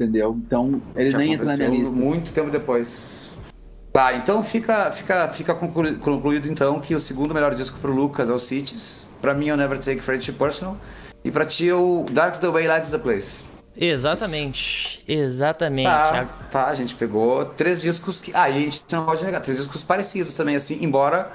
entendeu? 0.00 0.38
Então, 0.46 0.80
eles 0.96 1.14
nem 1.14 1.34
entram 1.34 1.46
na 1.46 1.56
minha 1.56 1.68
lista. 1.68 1.94
muito 1.94 2.32
tempo 2.32 2.50
depois. 2.50 3.30
Tá, 3.92 4.14
então 4.14 4.42
fica, 4.42 4.90
fica, 4.92 5.28
fica 5.28 5.54
concluído 5.54 6.48
então 6.48 6.80
que 6.80 6.94
o 6.94 7.00
segundo 7.00 7.34
melhor 7.34 7.54
disco 7.54 7.78
pro 7.80 7.92
Lucas 7.92 8.30
é 8.30 8.32
o 8.32 8.38
Cities. 8.38 9.06
Pra 9.20 9.34
mim 9.34 9.48
é 9.48 9.54
o 9.54 9.56
Never 9.56 9.78
Take 9.78 10.00
Friendship 10.00 10.34
Personal. 10.34 10.76
E 11.24 11.30
pra 11.30 11.44
ti 11.44 11.68
é 11.68 11.74
o 11.74 12.06
Dark's 12.10 12.38
the 12.38 12.48
Way, 12.48 12.66
Light's 12.66 12.90
the 12.90 12.98
Place. 12.98 13.50
Exatamente. 13.76 15.02
Isso. 15.06 15.20
Exatamente. 15.20 15.86
Tá, 15.86 16.28
tá, 16.50 16.64
a 16.66 16.74
gente 16.74 16.94
pegou 16.94 17.44
três 17.44 17.80
discos 17.80 18.18
que. 18.18 18.30
Ah, 18.34 18.48
e 18.48 18.56
a 18.56 18.60
gente 18.60 18.82
não 18.92 19.04
pode 19.04 19.24
negar, 19.24 19.40
três 19.40 19.58
discos 19.58 19.82
parecidos 19.82 20.34
também, 20.34 20.54
assim, 20.54 20.78
embora 20.82 21.30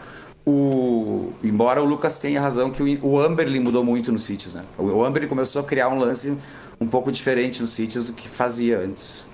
o. 0.45 1.33
Embora 1.43 1.81
o 1.81 1.85
Lucas 1.85 2.17
tenha 2.17 2.39
razão 2.39 2.71
que 2.71 2.81
o, 2.81 3.05
o 3.05 3.19
Amberlin 3.19 3.59
mudou 3.59 3.83
muito 3.83 4.11
no 4.11 4.19
Cities, 4.19 4.53
né? 4.53 4.63
O, 4.77 4.83
o 4.83 5.05
Amberlin 5.05 5.27
começou 5.27 5.61
a 5.61 5.65
criar 5.65 5.89
um 5.89 5.99
lance 5.99 6.37
um 6.79 6.87
pouco 6.87 7.11
diferente 7.11 7.61
nos 7.61 7.71
sítios 7.71 8.07
do 8.07 8.13
que 8.13 8.27
fazia 8.27 8.79
antes. 8.79 9.27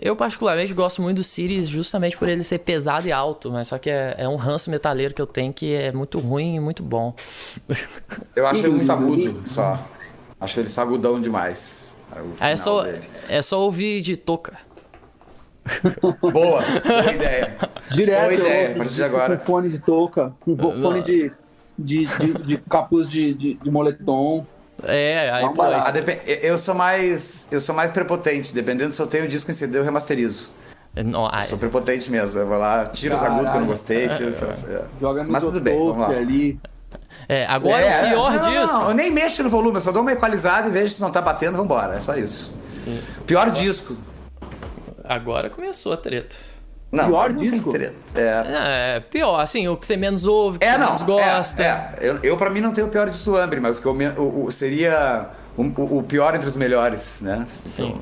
Eu 0.00 0.16
particularmente 0.16 0.74
gosto 0.74 1.00
muito 1.00 1.18
do 1.18 1.24
Sirius 1.24 1.68
justamente 1.68 2.16
por 2.16 2.28
ele 2.28 2.42
ser 2.42 2.58
pesado 2.58 3.06
e 3.06 3.12
alto, 3.12 3.52
mas 3.52 3.68
só 3.68 3.78
que 3.78 3.88
é, 3.88 4.16
é 4.18 4.28
um 4.28 4.34
ranço 4.34 4.68
metaleiro 4.68 5.14
que 5.14 5.22
eu 5.22 5.26
tenho 5.26 5.52
que 5.52 5.72
é 5.72 5.92
muito 5.92 6.18
ruim 6.18 6.56
e 6.56 6.60
muito 6.60 6.82
bom. 6.82 7.14
Eu 8.34 8.44
acho 8.48 8.60
ele 8.66 8.70
muito 8.70 8.90
agudo 8.90 9.42
só. 9.46 9.78
Acho 10.40 10.58
ele 10.58 10.68
só 10.68 10.82
agudão 10.82 11.20
demais. 11.20 11.94
É 12.40 12.56
só, 12.56 12.84
é 13.28 13.40
só 13.42 13.60
ouvir 13.60 14.02
de 14.02 14.16
toca. 14.16 14.58
boa, 16.20 16.32
boa 16.32 17.12
ideia. 17.12 17.56
Direto, 17.90 18.22
boa 18.22 18.34
ideia, 18.34 18.72
a 18.72 18.78
partir 18.78 18.94
de 18.94 19.04
agora. 19.04 19.36
Com 19.36 19.44
fone 19.44 19.68
de 19.68 19.78
touca, 19.78 20.32
com 20.40 20.56
fone 20.56 21.02
de, 21.02 21.32
de, 21.78 22.06
de, 22.06 22.32
de 22.44 22.58
capuz 22.68 23.08
de, 23.08 23.34
de, 23.34 23.54
de 23.54 23.70
moletom. 23.70 24.44
É, 24.84 25.30
aí 25.30 25.48
pô, 25.50 25.62
Eu 26.42 26.58
sou 26.58 26.74
mais. 26.74 27.46
Eu 27.50 27.60
sou 27.60 27.74
mais 27.74 27.90
prepotente. 27.90 28.52
Dependendo 28.52 28.92
se 28.92 29.00
eu 29.00 29.06
tenho 29.06 29.24
o 29.24 29.28
disco 29.28 29.50
em 29.50 29.54
CD, 29.54 29.78
eu 29.78 29.84
remasterizo. 29.84 30.48
Não, 30.94 31.26
ai. 31.30 31.46
Sou 31.46 31.56
prepotente 31.56 32.10
mesmo. 32.10 32.40
Eu 32.40 32.46
vou 32.46 32.58
lá, 32.58 32.86
tiro 32.86 33.14
os 33.14 33.22
agudos 33.22 33.50
que 33.50 33.56
eu 33.56 33.60
não 33.60 33.66
gostei. 33.66 34.08
Tiro, 34.08 34.30
é, 34.30 34.74
é. 34.74 34.84
Joga 35.00 35.24
no 35.24 35.32
Mas 35.32 35.42
tudo 35.42 35.60
bem, 35.60 35.78
vamos 35.78 35.98
lá. 35.98 36.08
Ali. 36.08 36.60
É, 37.28 37.46
agora 37.46 37.80
é, 37.80 38.06
o 38.06 38.10
pior 38.10 38.32
não, 38.32 38.50
disso. 38.50 38.72
Não, 38.72 38.88
eu 38.88 38.94
nem 38.94 39.10
mexo 39.10 39.42
no 39.42 39.48
volume, 39.48 39.76
eu 39.76 39.80
só 39.80 39.92
dou 39.92 40.02
uma 40.02 40.12
equalizada 40.12 40.68
e 40.68 40.70
vejo 40.70 40.94
se 40.94 41.00
não 41.00 41.10
tá 41.10 41.22
batendo, 41.22 41.56
vambora. 41.56 41.94
É 41.94 42.00
só 42.00 42.14
isso. 42.14 42.54
Sim. 42.84 43.00
Pior 43.26 43.50
disco. 43.50 43.96
Agora 45.04 45.48
começou 45.48 45.92
a 45.92 45.96
treta. 45.96 46.36
Não, 46.92 47.06
pior 47.06 47.32
disco? 47.32 47.72
É. 48.14 48.96
é. 48.96 49.00
pior, 49.00 49.40
assim, 49.40 49.66
o 49.66 49.78
que 49.78 49.86
você 49.86 49.96
menos 49.96 50.26
ouve, 50.26 50.58
que 50.58 50.66
é, 50.66 50.72
você 50.72 50.78
não, 50.78 50.86
menos 50.88 51.02
gosta. 51.02 51.62
É, 51.62 51.66
é. 51.66 51.98
Eu, 52.02 52.18
eu, 52.22 52.36
pra 52.36 52.50
mim, 52.50 52.60
não 52.60 52.72
tenho 52.72 52.86
o 52.86 52.90
pior 52.90 53.08
disco 53.08 53.34
Ambre, 53.34 53.60
mas 53.60 53.78
o 53.78 53.80
que 53.80 53.86
eu, 53.86 53.94
o, 54.18 54.44
o, 54.44 54.52
seria 54.52 55.30
o, 55.56 55.62
o, 55.62 56.02
pior 56.02 56.34
entre 56.34 56.46
os 56.46 56.54
melhores, 56.54 57.22
né? 57.22 57.46
Sim. 57.64 57.98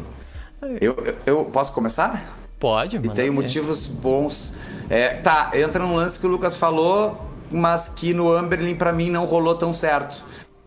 Então, 0.58 0.76
eu, 0.80 0.96
eu, 1.04 1.16
eu, 1.24 1.44
posso 1.44 1.72
começar? 1.72 2.36
Pode, 2.58 2.98
mano. 2.98 3.12
E 3.12 3.14
tenho 3.14 3.32
motivos 3.32 3.86
bons. 3.86 4.54
É, 4.88 5.10
tá, 5.10 5.52
entra 5.54 5.84
num 5.84 5.94
lance 5.94 6.18
que 6.18 6.26
o 6.26 6.28
Lucas 6.28 6.56
falou, 6.56 7.30
mas 7.48 7.88
que 7.88 8.12
no 8.12 8.32
Amberlin, 8.32 8.74
pra 8.74 8.92
mim, 8.92 9.08
não 9.08 9.24
rolou 9.24 9.54
tão 9.54 9.72
certo. 9.72 10.24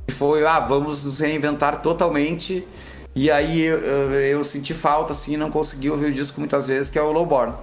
E 0.08 0.14
foi, 0.14 0.46
ah, 0.46 0.62
vamos 0.62 1.04
nos 1.04 1.20
reinventar 1.20 1.82
totalmente. 1.82 2.66
E 3.14 3.30
aí 3.30 3.62
eu, 3.62 3.80
eu, 3.80 4.12
eu 4.14 4.44
senti 4.46 4.74
falta, 4.74 5.12
assim, 5.12 5.36
não 5.36 5.52
consegui 5.52 5.90
ouvir 5.90 6.06
o 6.06 6.14
disco 6.14 6.40
muitas 6.40 6.68
vezes, 6.68 6.90
que 6.90 6.98
é 6.98 7.02
o 7.02 7.12
Lowborn. 7.12 7.54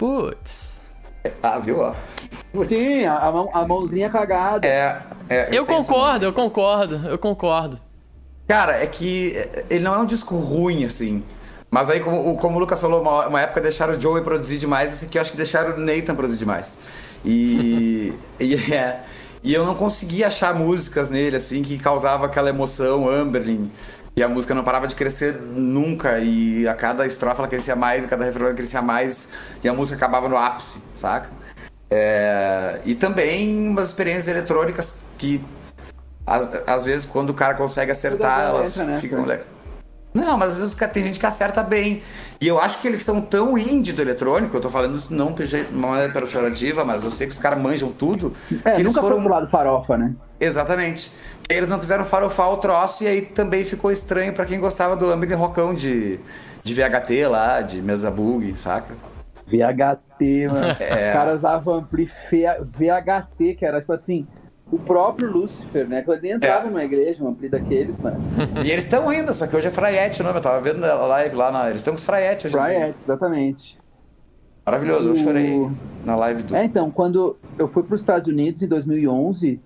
Putz. 0.00 0.80
Ah, 1.42 1.58
viu? 1.58 1.78
Ó. 1.80 1.92
Sim, 2.64 3.04
a, 3.04 3.30
mão, 3.30 3.50
a 3.52 3.66
mãozinha 3.66 4.08
cagada. 4.08 4.66
É. 4.66 5.02
é 5.28 5.48
eu, 5.50 5.56
eu 5.56 5.66
concordo, 5.66 6.24
eu 6.24 6.32
concordo, 6.32 7.06
eu 7.06 7.18
concordo. 7.18 7.78
Cara, 8.48 8.82
é 8.82 8.86
que 8.86 9.34
ele 9.68 9.84
não 9.84 9.94
é 9.94 9.98
um 9.98 10.06
disco 10.06 10.38
ruim, 10.38 10.86
assim. 10.86 11.22
Mas 11.70 11.90
aí, 11.90 12.00
como, 12.00 12.34
como 12.38 12.56
o 12.56 12.60
Lucas 12.60 12.80
falou, 12.80 13.02
uma, 13.02 13.28
uma 13.28 13.42
época 13.42 13.60
deixaram 13.60 13.92
o 13.92 14.00
Joey 14.00 14.24
produzir 14.24 14.56
demais, 14.56 14.90
esse 14.90 15.04
aqui 15.04 15.18
eu 15.18 15.22
acho 15.22 15.32
que 15.32 15.36
deixaram 15.36 15.76
o 15.76 15.78
Nathan 15.78 16.14
produzir 16.14 16.38
demais. 16.38 16.78
E, 17.22 18.14
e, 18.40 18.54
é, 18.72 19.02
e 19.44 19.52
eu 19.52 19.66
não 19.66 19.74
conseguia 19.74 20.28
achar 20.28 20.54
músicas 20.54 21.10
nele, 21.10 21.36
assim, 21.36 21.62
que 21.62 21.78
causava 21.78 22.24
aquela 22.24 22.48
emoção, 22.48 23.06
Amberlin. 23.06 23.70
E 24.16 24.22
a 24.22 24.28
música 24.28 24.54
não 24.54 24.64
parava 24.64 24.86
de 24.86 24.94
crescer 24.94 25.34
nunca. 25.40 26.18
E 26.18 26.66
a 26.66 26.74
cada 26.74 27.06
estrofe 27.06 27.40
ela 27.40 27.48
crescia 27.48 27.76
mais, 27.76 28.04
e 28.04 28.08
cada 28.08 28.24
refrão 28.24 28.46
ela 28.46 28.54
crescia 28.54 28.82
mais. 28.82 29.28
E 29.62 29.68
a 29.68 29.72
música 29.72 29.96
acabava 29.96 30.28
no 30.28 30.36
ápice, 30.36 30.82
saca? 30.94 31.30
É... 31.90 32.80
E 32.84 32.94
também 32.94 33.68
umas 33.68 33.88
experiências 33.88 34.28
eletrônicas 34.28 35.00
que, 35.18 35.40
às, 36.26 36.50
às 36.66 36.84
vezes, 36.84 37.06
quando 37.06 37.30
o 37.30 37.34
cara 37.34 37.54
consegue 37.54 37.90
acertar, 37.90 38.48
elas 38.48 38.76
né, 38.76 38.98
ficam 39.00 39.24
legais. 39.24 39.60
Não, 40.12 40.36
mas 40.36 40.54
às 40.54 40.58
vezes 40.58 40.74
tem 40.92 41.02
gente 41.04 41.20
que 41.20 41.26
acerta 41.26 41.62
bem. 41.62 42.02
E 42.40 42.48
eu 42.48 42.58
acho 42.58 42.80
que 42.80 42.88
eles 42.88 43.02
são 43.02 43.20
tão 43.20 43.56
indie 43.56 43.92
do 43.92 44.02
eletrônico, 44.02 44.56
eu 44.56 44.60
tô 44.60 44.68
falando 44.68 44.96
isso 44.96 45.12
não 45.14 45.32
de 45.32 45.56
uma 45.72 45.88
maneira 45.88 46.12
pejorativa, 46.12 46.84
mas 46.84 47.04
eu 47.04 47.10
sei 47.10 47.28
que 47.28 47.32
os 47.32 47.38
caras 47.38 47.60
manjam 47.60 47.92
tudo. 47.92 48.32
É, 48.64 48.72
que 48.72 48.82
nunca 48.82 49.00
foram... 49.00 49.16
foi 49.16 49.24
pro 49.24 49.34
lado 49.34 49.50
farofa, 49.50 49.96
né? 49.96 50.12
Exatamente. 50.40 51.12
Eles 51.50 51.68
não 51.68 51.80
quiseram 51.80 52.04
farofar 52.04 52.52
o 52.52 52.58
troço 52.58 53.02
e 53.02 53.08
aí 53.08 53.22
também 53.22 53.64
ficou 53.64 53.90
estranho 53.90 54.32
para 54.32 54.46
quem 54.46 54.60
gostava 54.60 54.94
do 54.94 55.10
Amber 55.10 55.36
Rockão 55.36 55.74
de, 55.74 56.20
de 56.62 56.74
VHT 56.74 57.26
lá, 57.28 57.60
de 57.60 57.82
mesa 57.82 58.08
bug, 58.08 58.56
saca? 58.56 58.94
VHT, 59.46 60.46
mano. 60.48 60.76
É. 60.78 61.08
Os 61.08 61.12
caras 61.12 61.38
usavam 61.38 61.74
ampli 61.74 62.08
VHT, 62.30 63.54
que 63.58 63.66
era 63.66 63.80
tipo 63.80 63.92
assim, 63.92 64.26
o 64.70 64.78
próprio 64.78 65.28
Lúcifer, 65.28 65.88
né? 65.88 66.02
Quando 66.02 66.24
ele 66.24 66.34
entrava 66.34 66.66
é. 66.66 66.70
numa 66.70 66.84
igreja, 66.84 67.22
um 67.22 67.28
ampli 67.28 67.48
daqueles, 67.48 67.98
mano. 67.98 68.18
E 68.64 68.70
eles 68.70 68.84
estão 68.84 69.08
ainda, 69.08 69.32
só 69.32 69.46
que 69.46 69.56
hoje 69.56 69.66
é 69.66 69.70
Fraiete 69.70 70.20
o 70.20 70.24
nome. 70.24 70.38
Eu 70.38 70.42
tava 70.42 70.60
vendo 70.60 70.84
a 70.84 71.06
live 71.06 71.34
lá, 71.34 71.50
na... 71.50 71.68
eles 71.68 71.80
estão 71.80 71.94
com 71.94 71.98
os 71.98 72.04
Fraiete 72.04 72.46
hoje. 72.46 72.56
Fraiete, 72.56 72.98
exatamente. 73.02 73.78
Maravilhoso, 74.64 75.08
eu 75.08 75.16
chorei 75.16 75.68
na 76.04 76.14
live 76.14 76.44
do. 76.44 76.54
É, 76.54 76.64
então, 76.64 76.90
quando 76.90 77.36
eu 77.58 77.66
fui 77.66 77.82
para 77.82 77.96
os 77.96 78.00
Estados 78.00 78.28
Unidos 78.28 78.62
em 78.62 78.68
2011, 78.68 79.60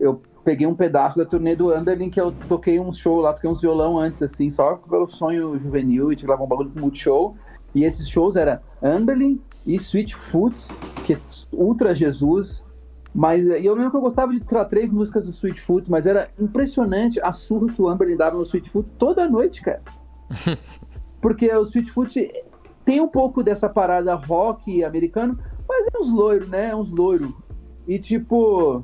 eu 0.00 0.22
peguei 0.48 0.66
um 0.66 0.74
pedaço 0.74 1.18
da 1.18 1.26
turnê 1.26 1.54
do 1.54 1.74
Underling 1.74 2.08
que 2.08 2.18
eu 2.18 2.32
toquei 2.48 2.80
um 2.80 2.90
show 2.90 3.20
lá, 3.20 3.34
toquei 3.34 3.50
uns 3.50 3.60
violão 3.60 3.98
antes, 3.98 4.22
assim, 4.22 4.48
só 4.48 4.76
pelo 4.76 5.06
sonho 5.06 5.60
juvenil 5.60 6.10
e 6.10 6.16
te 6.16 6.24
gravar 6.24 6.42
um 6.42 6.46
bagulho 6.46 6.70
com 6.70 6.80
multishow. 6.80 7.36
E 7.74 7.84
esses 7.84 8.08
shows 8.08 8.34
era 8.34 8.62
Underling 8.82 9.42
e 9.66 9.74
Sweetfoot, 9.74 10.56
que 11.04 11.12
é 11.12 11.18
Ultra 11.52 11.94
Jesus. 11.94 12.66
Mas 13.14 13.46
eu 13.46 13.74
lembro 13.74 13.90
que 13.90 13.96
eu 13.98 14.00
gostava 14.00 14.32
de 14.32 14.40
tirar 14.40 14.64
três 14.64 14.90
músicas 14.90 15.22
do 15.22 15.28
Sweetfoot, 15.28 15.90
mas 15.90 16.06
era 16.06 16.30
impressionante 16.40 17.20
a 17.20 17.30
surra 17.30 17.70
que 17.70 17.82
o 17.82 17.92
Underling 17.92 18.16
dava 18.16 18.38
no 18.38 18.42
Sweetfoot 18.42 18.88
toda 18.98 19.28
noite, 19.28 19.60
cara. 19.60 19.82
Porque 21.20 21.54
o 21.54 21.64
Sweetfoot 21.64 22.26
tem 22.86 23.02
um 23.02 23.08
pouco 23.08 23.42
dessa 23.42 23.68
parada 23.68 24.14
rock 24.14 24.82
americano, 24.82 25.38
mas 25.68 25.86
é 25.92 25.98
uns 25.98 26.10
loiros, 26.10 26.48
né? 26.48 26.70
É 26.70 26.74
uns 26.74 26.90
loiros. 26.90 27.34
E 27.86 27.98
tipo. 27.98 28.82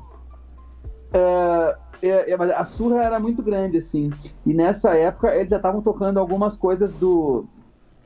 Uh, 1.14 1.78
é, 2.02 2.30
é, 2.30 2.34
a 2.34 2.64
surra 2.64 3.02
era 3.02 3.20
muito 3.20 3.42
grande, 3.42 3.78
assim. 3.78 4.10
E 4.44 4.52
nessa 4.52 4.94
época 4.94 5.34
eles 5.34 5.48
já 5.48 5.56
estavam 5.56 5.80
tocando 5.80 6.18
algumas 6.18 6.56
coisas 6.56 6.92
do, 6.94 7.44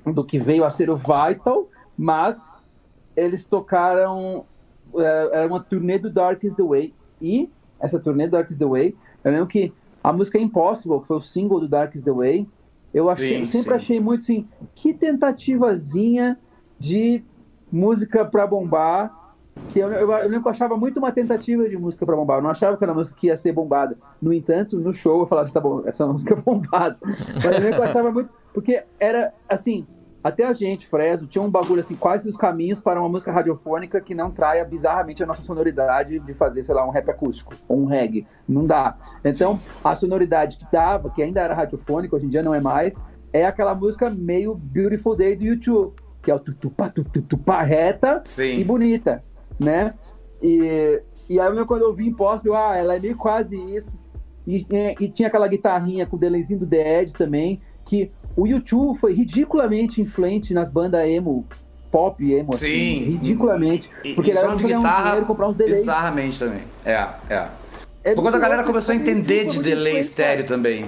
do 0.04 0.24
que 0.24 0.38
veio 0.38 0.64
a 0.64 0.70
ser 0.70 0.90
o 0.90 0.96
Vital, 0.96 1.68
mas 1.96 2.54
eles 3.16 3.44
tocaram. 3.44 4.44
Uh, 4.92 5.00
era 5.32 5.46
uma 5.46 5.60
turnê 5.60 5.98
do 5.98 6.10
Dark 6.10 6.42
is 6.44 6.54
the 6.54 6.62
Way. 6.62 6.94
E 7.20 7.50
essa 7.80 7.98
turnê 7.98 8.26
do 8.26 8.32
Dark 8.32 8.50
is 8.50 8.58
the 8.58 8.66
Way, 8.66 8.96
eu 9.24 9.32
lembro 9.32 9.46
que 9.46 9.72
a 10.02 10.12
música 10.12 10.38
Impossible, 10.38 11.00
que 11.00 11.06
foi 11.06 11.16
o 11.16 11.20
single 11.20 11.60
do 11.60 11.68
Dark 11.68 11.94
is 11.94 12.02
the 12.02 12.12
Way, 12.12 12.46
eu 12.92 13.10
achei, 13.10 13.44
sim, 13.44 13.46
sempre 13.46 13.70
sim. 13.70 13.76
achei 13.76 14.00
muito 14.00 14.22
assim, 14.22 14.48
que 14.74 14.94
tentativazinha 14.94 16.38
de 16.78 17.22
música 17.70 18.24
para 18.24 18.46
bombar. 18.46 19.14
Que 19.70 19.80
eu, 19.80 19.92
eu, 19.92 20.10
eu, 20.10 20.28
lembro 20.28 20.42
que 20.42 20.48
eu 20.48 20.52
achava 20.52 20.76
muito 20.76 20.98
uma 20.98 21.12
tentativa 21.12 21.68
de 21.68 21.76
música 21.76 22.06
para 22.06 22.16
bombar. 22.16 22.38
Eu 22.38 22.42
não 22.42 22.50
achava 22.50 22.76
que 22.76 22.84
era 22.84 22.92
uma 22.92 23.00
música 23.00 23.16
que 23.18 23.26
ia 23.26 23.36
ser 23.36 23.52
bombada. 23.52 23.96
No 24.20 24.32
entanto, 24.32 24.78
no 24.78 24.94
show 24.94 25.20
eu 25.20 25.26
falava 25.26 25.44
assim, 25.44 25.54
tá 25.54 25.60
bom, 25.60 25.82
essa 25.84 26.06
música 26.06 26.34
é 26.34 26.36
bombada. 26.36 26.96
Mas 27.34 27.44
eu 27.44 27.50
lembro 27.50 27.70
que 27.70 27.78
eu 27.78 27.82
achava 27.84 28.10
muito. 28.10 28.30
Porque 28.52 28.82
era 28.98 29.32
assim, 29.48 29.86
até 30.22 30.44
a 30.44 30.52
gente, 30.52 30.86
Fresno, 30.88 31.26
tinha 31.26 31.42
um 31.42 31.50
bagulho 31.50 31.80
assim, 31.80 31.94
quais 31.94 32.24
os 32.26 32.36
caminhos 32.36 32.80
para 32.80 33.00
uma 33.00 33.08
música 33.08 33.30
radiofônica 33.30 34.00
que 34.00 34.14
não 34.14 34.30
traia 34.30 34.64
bizarramente 34.64 35.22
a 35.22 35.26
nossa 35.26 35.42
sonoridade 35.42 36.18
de 36.18 36.34
fazer, 36.34 36.62
sei 36.62 36.74
lá, 36.74 36.86
um 36.86 36.90
rap 36.90 37.08
acústico 37.08 37.54
ou 37.68 37.80
um 37.80 37.86
reggae. 37.86 38.26
Não 38.48 38.66
dá. 38.66 38.96
Então, 39.24 39.60
a 39.82 39.94
sonoridade 39.94 40.56
que 40.56 40.66
dava, 40.72 41.10
que 41.10 41.22
ainda 41.22 41.40
era 41.40 41.54
radiofônica, 41.54 42.16
hoje 42.16 42.26
em 42.26 42.30
dia 42.30 42.42
não 42.42 42.54
é 42.54 42.60
mais, 42.60 42.96
é 43.32 43.46
aquela 43.46 43.74
música 43.74 44.10
meio 44.10 44.54
Beautiful 44.54 45.14
Day 45.14 45.36
do 45.36 45.44
YouTube, 45.44 45.94
que 46.22 46.30
é 46.30 46.34
o 46.34 46.40
tutupá, 46.40 46.90
tutupá, 46.90 47.62
reta 47.62 48.20
Sim. 48.24 48.58
e 48.58 48.64
bonita, 48.64 49.22
né? 49.58 49.94
E, 50.42 51.02
e 51.28 51.40
aí 51.40 51.64
quando 51.64 51.82
eu 51.82 51.94
vi 51.94 52.06
Impossible, 52.06 52.54
ah, 52.54 52.76
ela 52.76 52.96
é 52.96 53.00
meio 53.00 53.16
quase 53.16 53.56
isso. 53.56 53.92
E, 54.46 54.66
e, 54.70 55.04
e 55.04 55.08
tinha 55.08 55.28
aquela 55.28 55.46
guitarrinha 55.46 56.06
com 56.06 56.16
o 56.16 56.18
delayzinho 56.18 56.60
do 56.60 56.66
The 56.66 57.02
Edge 57.02 57.12
também, 57.12 57.60
que 57.84 58.10
o 58.36 58.46
YouTube 58.46 58.98
foi 58.98 59.12
ridiculamente 59.12 60.00
influente 60.00 60.54
nas 60.54 60.70
bandas 60.70 61.06
emo, 61.06 61.46
pop 61.90 62.22
emo, 62.32 62.50
assim, 62.54 62.66
Sim. 62.66 63.02
assim, 63.02 63.10
ridiculamente. 63.10 63.90
E, 64.04 64.14
porque 64.14 64.30
e 64.30 64.36
era 64.36 64.54
de 64.54 64.64
guitarra, 64.64 65.00
um 65.00 65.04
dinheiro, 65.04 65.26
comprar 65.26 65.48
uns 65.48 65.56
delays. 65.56 65.78
Bizarramente 65.80 66.38
também. 66.38 66.62
É, 66.84 67.08
é. 67.28 67.48
é 68.04 68.14
por 68.14 68.22
quando 68.22 68.36
a 68.36 68.38
galera 68.38 68.64
começou 68.64 68.92
a 68.92 68.96
entender 68.96 69.46
de 69.46 69.62
delay 69.62 69.98
estéreo 69.98 70.46
também. 70.46 70.86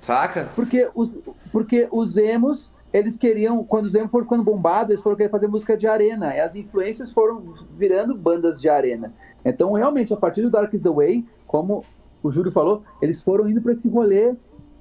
Saca? 0.00 0.48
Porque 0.54 0.88
os, 0.94 1.16
porque 1.52 1.88
os 1.90 2.16
emos, 2.16 2.72
eles 2.96 3.16
queriam, 3.16 3.62
quando 3.62 3.86
os 3.86 3.94
emos 3.94 4.10
foram 4.10 4.24
ficando 4.24 4.42
bombados, 4.42 4.90
eles 4.90 5.02
foram 5.02 5.16
querer 5.16 5.28
fazer 5.28 5.46
música 5.46 5.76
de 5.76 5.86
arena. 5.86 6.34
E 6.34 6.40
as 6.40 6.56
influências 6.56 7.12
foram 7.12 7.54
virando 7.76 8.16
bandas 8.16 8.58
de 8.58 8.70
arena. 8.70 9.12
Então, 9.44 9.72
realmente, 9.72 10.14
a 10.14 10.16
partir 10.16 10.40
do 10.40 10.50
Dark 10.50 10.72
is 10.72 10.80
the 10.80 10.88
Way, 10.88 11.26
como 11.46 11.84
o 12.22 12.30
Júlio 12.30 12.50
falou, 12.50 12.82
eles 13.02 13.20
foram 13.20 13.48
indo 13.50 13.60
para 13.60 13.72
esse 13.72 13.86
rolê 13.86 14.34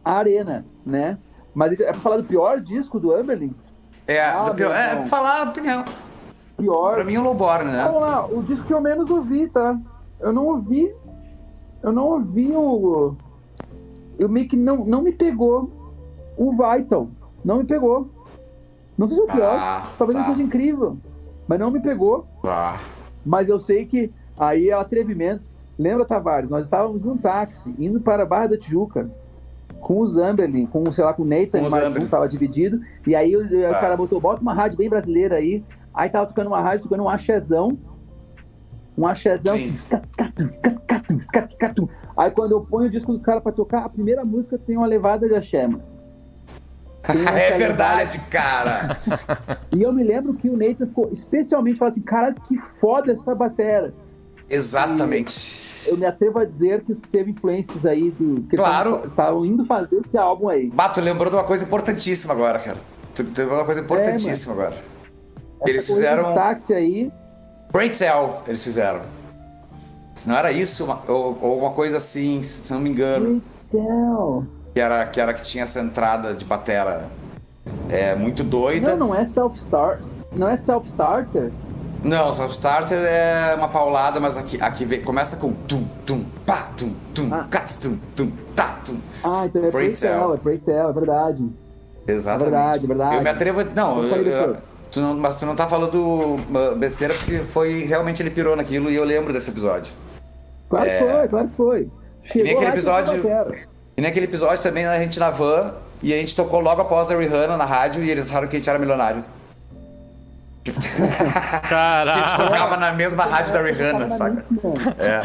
arena, 0.03 0.65
né? 0.85 1.17
Mas 1.53 1.73
é 1.73 1.91
pra 1.91 1.93
falar 1.95 2.17
do 2.17 2.23
pior 2.23 2.61
disco 2.61 2.99
do 2.99 3.13
Amberlin? 3.13 3.53
É, 4.07 4.21
ah, 4.21 4.45
do 4.45 4.55
pior, 4.55 4.73
é 4.73 4.95
pra 4.95 5.07
falar 5.07 5.41
a 5.41 5.49
opinião. 5.49 5.83
Pior. 6.57 6.95
Pra 6.95 7.03
mim, 7.03 7.17
o 7.17 7.23
Lowborn, 7.23 7.69
né? 7.69 7.83
Vamos 7.83 8.01
lá, 8.01 8.25
o 8.25 8.43
disco 8.43 8.65
que 8.65 8.73
eu 8.73 8.79
menos 8.79 9.09
ouvi, 9.09 9.49
tá? 9.49 9.77
Eu 10.21 10.31
não 10.31 10.45
ouvi. 10.45 10.93
Eu 11.83 11.91
não 11.91 12.05
ouvi 12.05 12.49
o. 12.51 13.15
Eu 14.17 14.29
meio 14.29 14.47
que 14.47 14.55
não, 14.55 14.85
não 14.85 15.01
me 15.01 15.11
pegou 15.11 15.69
o 16.37 16.51
Vital. 16.51 17.09
Não 17.45 17.59
me 17.59 17.63
pegou. 17.63 18.09
Não 18.97 19.07
sei 19.07 19.17
se 19.17 19.21
é 19.21 19.25
o 19.25 19.27
pior. 19.27 19.55
Ah, 19.55 19.87
talvez 19.99 20.17
tá. 20.17 20.25
não 20.25 20.33
seja 20.33 20.45
incrível. 20.45 20.97
Mas 21.47 21.59
não 21.59 21.69
me 21.69 21.79
pegou. 21.79 22.25
Ah. 22.43 22.79
Mas 23.23 23.47
eu 23.47 23.59
sei 23.59 23.85
que 23.85 24.11
aí 24.39 24.69
é 24.69 24.73
atrevimento. 24.73 25.43
Lembra, 25.77 26.05
Tavares? 26.05 26.49
Nós 26.49 26.65
estávamos 26.65 27.03
num 27.03 27.17
táxi 27.17 27.75
indo 27.77 28.01
para 28.01 28.23
a 28.23 28.25
Barra 28.25 28.47
da 28.47 28.57
Tijuca 28.57 29.07
com 29.79 29.99
o 29.99 30.07
Zamberlin, 30.07 30.65
com, 30.65 30.91
sei 30.91 31.03
lá, 31.03 31.13
com 31.13 31.21
o 31.21 31.25
Nathan, 31.25 31.63
com 31.63 31.69
mais 31.69 31.95
um, 31.95 32.07
tava 32.07 32.27
dividido. 32.27 32.81
E 33.05 33.13
aí 33.13 33.35
o, 33.35 33.41
o 33.41 33.67
ah. 33.67 33.79
cara 33.79 33.95
botou, 33.95 34.19
bota 34.19 34.41
uma 34.41 34.53
rádio 34.53 34.77
bem 34.77 34.89
brasileira 34.89 35.35
aí. 35.35 35.63
Aí 35.93 36.09
tava 36.09 36.25
tocando 36.25 36.47
uma 36.47 36.61
rádio, 36.61 36.83
tocando 36.83 37.03
um 37.03 37.09
axezão. 37.09 37.77
Um 38.97 39.05
axezão. 39.05 39.55
Aí 42.17 42.31
quando 42.31 42.53
eu 42.53 42.61
ponho 42.61 42.87
o 42.87 42.89
disco 42.89 43.11
dos 43.13 43.21
caras 43.21 43.43
pra 43.43 43.51
tocar, 43.51 43.85
a 43.85 43.89
primeira 43.89 44.25
música 44.25 44.57
tem 44.57 44.75
uma 44.75 44.87
levada 44.87 45.27
de 45.27 45.35
axé, 45.35 45.67
mano. 45.67 45.94
É 47.07 47.57
verdade, 47.57 48.19
cara. 48.29 48.97
e 49.71 49.81
eu 49.81 49.91
me 49.91 50.03
lembro 50.03 50.33
que 50.33 50.49
o 50.49 50.57
Nathan 50.57 50.87
ficou 50.87 51.09
especialmente 51.11 51.77
falando 51.77 51.93
assim, 51.93 52.01
cara, 52.01 52.33
que 52.47 52.57
foda 52.57 53.11
essa 53.11 53.33
batera. 53.33 53.93
Exatamente. 54.49 55.87
E 55.87 55.89
eu 55.89 55.97
me 55.97 56.05
atrevo 56.05 56.39
a 56.39 56.45
dizer 56.45 56.83
que 56.83 56.93
teve 56.95 57.31
influências 57.31 57.85
aí 57.85 58.11
do. 58.11 58.43
Que 58.43 58.55
claro. 58.55 59.03
Estavam 59.07 59.45
indo 59.45 59.65
fazer 59.65 60.01
esse 60.05 60.17
álbum 60.17 60.49
aí. 60.49 60.69
Bato, 60.69 61.01
lembrou 61.01 61.29
de 61.29 61.35
uma 61.35 61.43
coisa 61.43 61.63
importantíssima 61.63 62.33
agora, 62.33 62.59
cara. 62.59 62.77
Teve 63.13 63.45
uma 63.45 63.65
coisa 63.65 63.81
importantíssima 63.81 64.53
é, 64.53 64.57
agora. 64.57 64.75
Essa 65.61 65.69
eles 65.69 65.87
fizeram. 65.87 66.33
táxi 66.33 66.73
aí. 66.73 67.11
Great 67.73 67.97
Tell, 67.97 68.41
eles 68.47 68.63
fizeram. 68.63 69.01
Se 70.13 70.29
não 70.29 70.37
era 70.37 70.51
isso, 70.51 70.87
ou, 71.07 71.37
ou 71.41 71.59
uma 71.59 71.71
coisa 71.71 71.97
assim, 71.97 72.41
se 72.43 72.71
não 72.71 72.79
me 72.79 72.89
engano. 72.89 73.41
Great 73.41 73.43
Tell. 73.71 74.45
Que 74.75 74.81
era, 74.81 75.05
que 75.05 75.21
era 75.21 75.33
que 75.33 75.41
tinha 75.41 75.63
essa 75.63 75.79
entrada 75.79 76.33
de 76.33 76.43
batera 76.43 77.05
é, 77.89 78.13
muito 78.13 78.43
doida. 78.43 78.89
Não, 78.97 79.07
não 79.07 79.15
é 79.15 79.25
self-start. 79.25 80.01
Não 80.33 80.49
é 80.49 80.57
self-starter? 80.57 81.49
Não, 82.03 82.31
Self 82.33 82.53
Starter 82.53 82.99
é 82.99 83.55
uma 83.55 83.67
paulada, 83.67 84.19
mas 84.19 84.37
aqui, 84.37 84.61
aqui 84.61 84.85
vem, 84.85 85.01
começa 85.01 85.37
com 85.37 85.51
tum, 85.51 85.85
tum, 86.05 86.23
pá, 86.45 86.69
tum, 86.77 86.93
tum, 87.15 87.33
ah. 87.33 87.47
cat, 87.49 87.79
tum, 87.79 87.97
tum, 88.15 88.31
tá, 88.55 88.77
tum. 88.85 88.99
Ah, 89.23 89.45
então 89.47 89.65
é 89.65 89.71
Playtel, 89.71 90.37
é 90.45 90.89
é 90.89 90.93
verdade. 90.93 91.49
Exatamente. 92.07 92.47
É 92.47 92.51
verdade, 92.51 92.87
verdade. 92.87 93.15
Eu 93.15 93.21
me 93.23 93.29
atrevo. 93.29 93.63
Não, 93.75 94.03
eu, 94.03 94.23
eu, 94.23 94.57
tu 94.91 95.01
não, 95.01 95.15
mas 95.15 95.39
tu 95.39 95.47
não 95.47 95.55
tá 95.55 95.67
falando 95.67 96.37
besteira 96.77 97.15
porque 97.15 97.39
foi 97.39 97.85
realmente 97.85 98.21
ele 98.21 98.29
pirou 98.29 98.55
naquilo 98.55 98.91
e 98.91 98.95
eu 98.95 99.03
lembro 99.03 99.33
desse 99.33 99.49
episódio. 99.49 99.91
Claro 100.69 100.87
é... 100.87 100.99
que 100.99 101.11
foi, 101.11 101.27
claro 101.27 101.47
que 101.47 101.55
foi. 101.55 101.89
Chegou 102.23 102.47
e 102.47 102.51
aquele 102.51 102.71
episódio. 102.71 103.23
E 103.97 104.01
naquele 104.01 104.25
episódio 104.25 104.61
também 104.61 104.85
a 104.85 104.99
gente 104.99 105.19
na 105.19 105.29
van 105.29 105.73
e 106.01 106.13
a 106.13 106.17
gente 106.17 106.35
tocou 106.35 106.59
logo 106.59 106.81
após 106.81 107.09
a 107.09 107.17
Rihanna 107.17 107.55
na 107.55 107.65
rádio 107.65 108.03
e 108.03 108.11
eles 108.11 108.29
acharam 108.29 108.47
que 108.47 108.55
a 108.55 108.59
gente 108.59 108.69
era 108.69 108.77
milionário. 108.77 109.23
Caraca. 111.69 112.11
A 112.21 112.23
gente 112.23 112.37
tocava 112.37 112.77
na 112.77 112.91
mesma 112.91 113.23
rádio 113.23 113.53
da 113.53 113.61
Rihanna, 113.61 114.09
saca? 114.09 114.43
É. 114.97 115.21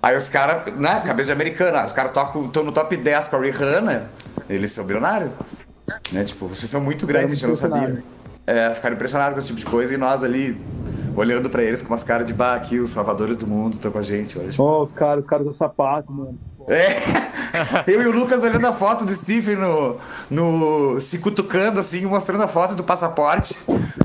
Aí 0.00 0.16
os 0.16 0.28
caras, 0.28 0.72
né, 0.74 1.02
cabeça 1.04 1.26
de 1.26 1.32
americana, 1.32 1.84
os 1.84 1.92
caras 1.92 2.12
estão 2.12 2.62
no 2.62 2.70
top 2.70 2.96
10 2.96 3.28
com 3.28 3.36
a 3.36 3.40
Rihanna, 3.40 4.10
eles 4.48 4.70
são 4.70 4.84
bilionários. 4.84 5.32
Né? 6.12 6.22
Tipo, 6.24 6.46
vocês 6.46 6.70
são 6.70 6.80
muito 6.80 7.04
grandes, 7.06 7.32
a 7.32 7.34
gente 7.34 7.46
não 7.46 7.56
sabia. 7.56 8.02
É, 8.46 8.72
ficaram 8.74 8.94
impressionados 8.94 9.32
com 9.32 9.38
esse 9.38 9.48
tipo 9.48 9.58
de 9.58 9.66
coisa 9.66 9.94
e 9.94 9.96
nós 9.96 10.22
ali 10.22 10.60
olhando 11.14 11.48
pra 11.50 11.62
eles 11.62 11.82
com 11.82 11.88
umas 11.88 12.02
caras 12.02 12.26
de 12.26 12.32
bah, 12.32 12.54
aqui, 12.54 12.78
os 12.78 12.90
salvadores 12.90 13.36
do 13.36 13.46
mundo 13.46 13.74
estão 13.74 13.90
com 13.90 13.98
a 13.98 14.02
gente 14.02 14.38
hoje. 14.38 14.60
Oh, 14.60 14.84
os 14.84 14.92
caras, 14.92 15.24
os 15.24 15.30
caras 15.30 15.46
do 15.46 15.52
sapato, 15.52 16.12
mano. 16.12 16.38
É. 16.68 16.96
Eu 17.90 18.02
e 18.02 18.06
o 18.06 18.12
Lucas 18.12 18.42
olhando 18.42 18.66
a 18.66 18.72
foto 18.72 19.04
do 19.04 19.12
Stephen 19.12 19.56
no, 19.56 19.96
no, 20.30 21.00
se 21.00 21.18
cutucando, 21.18 21.78
assim, 21.80 22.04
mostrando 22.06 22.42
a 22.42 22.48
foto 22.48 22.74
do 22.74 22.82
passaporte. 22.82 23.54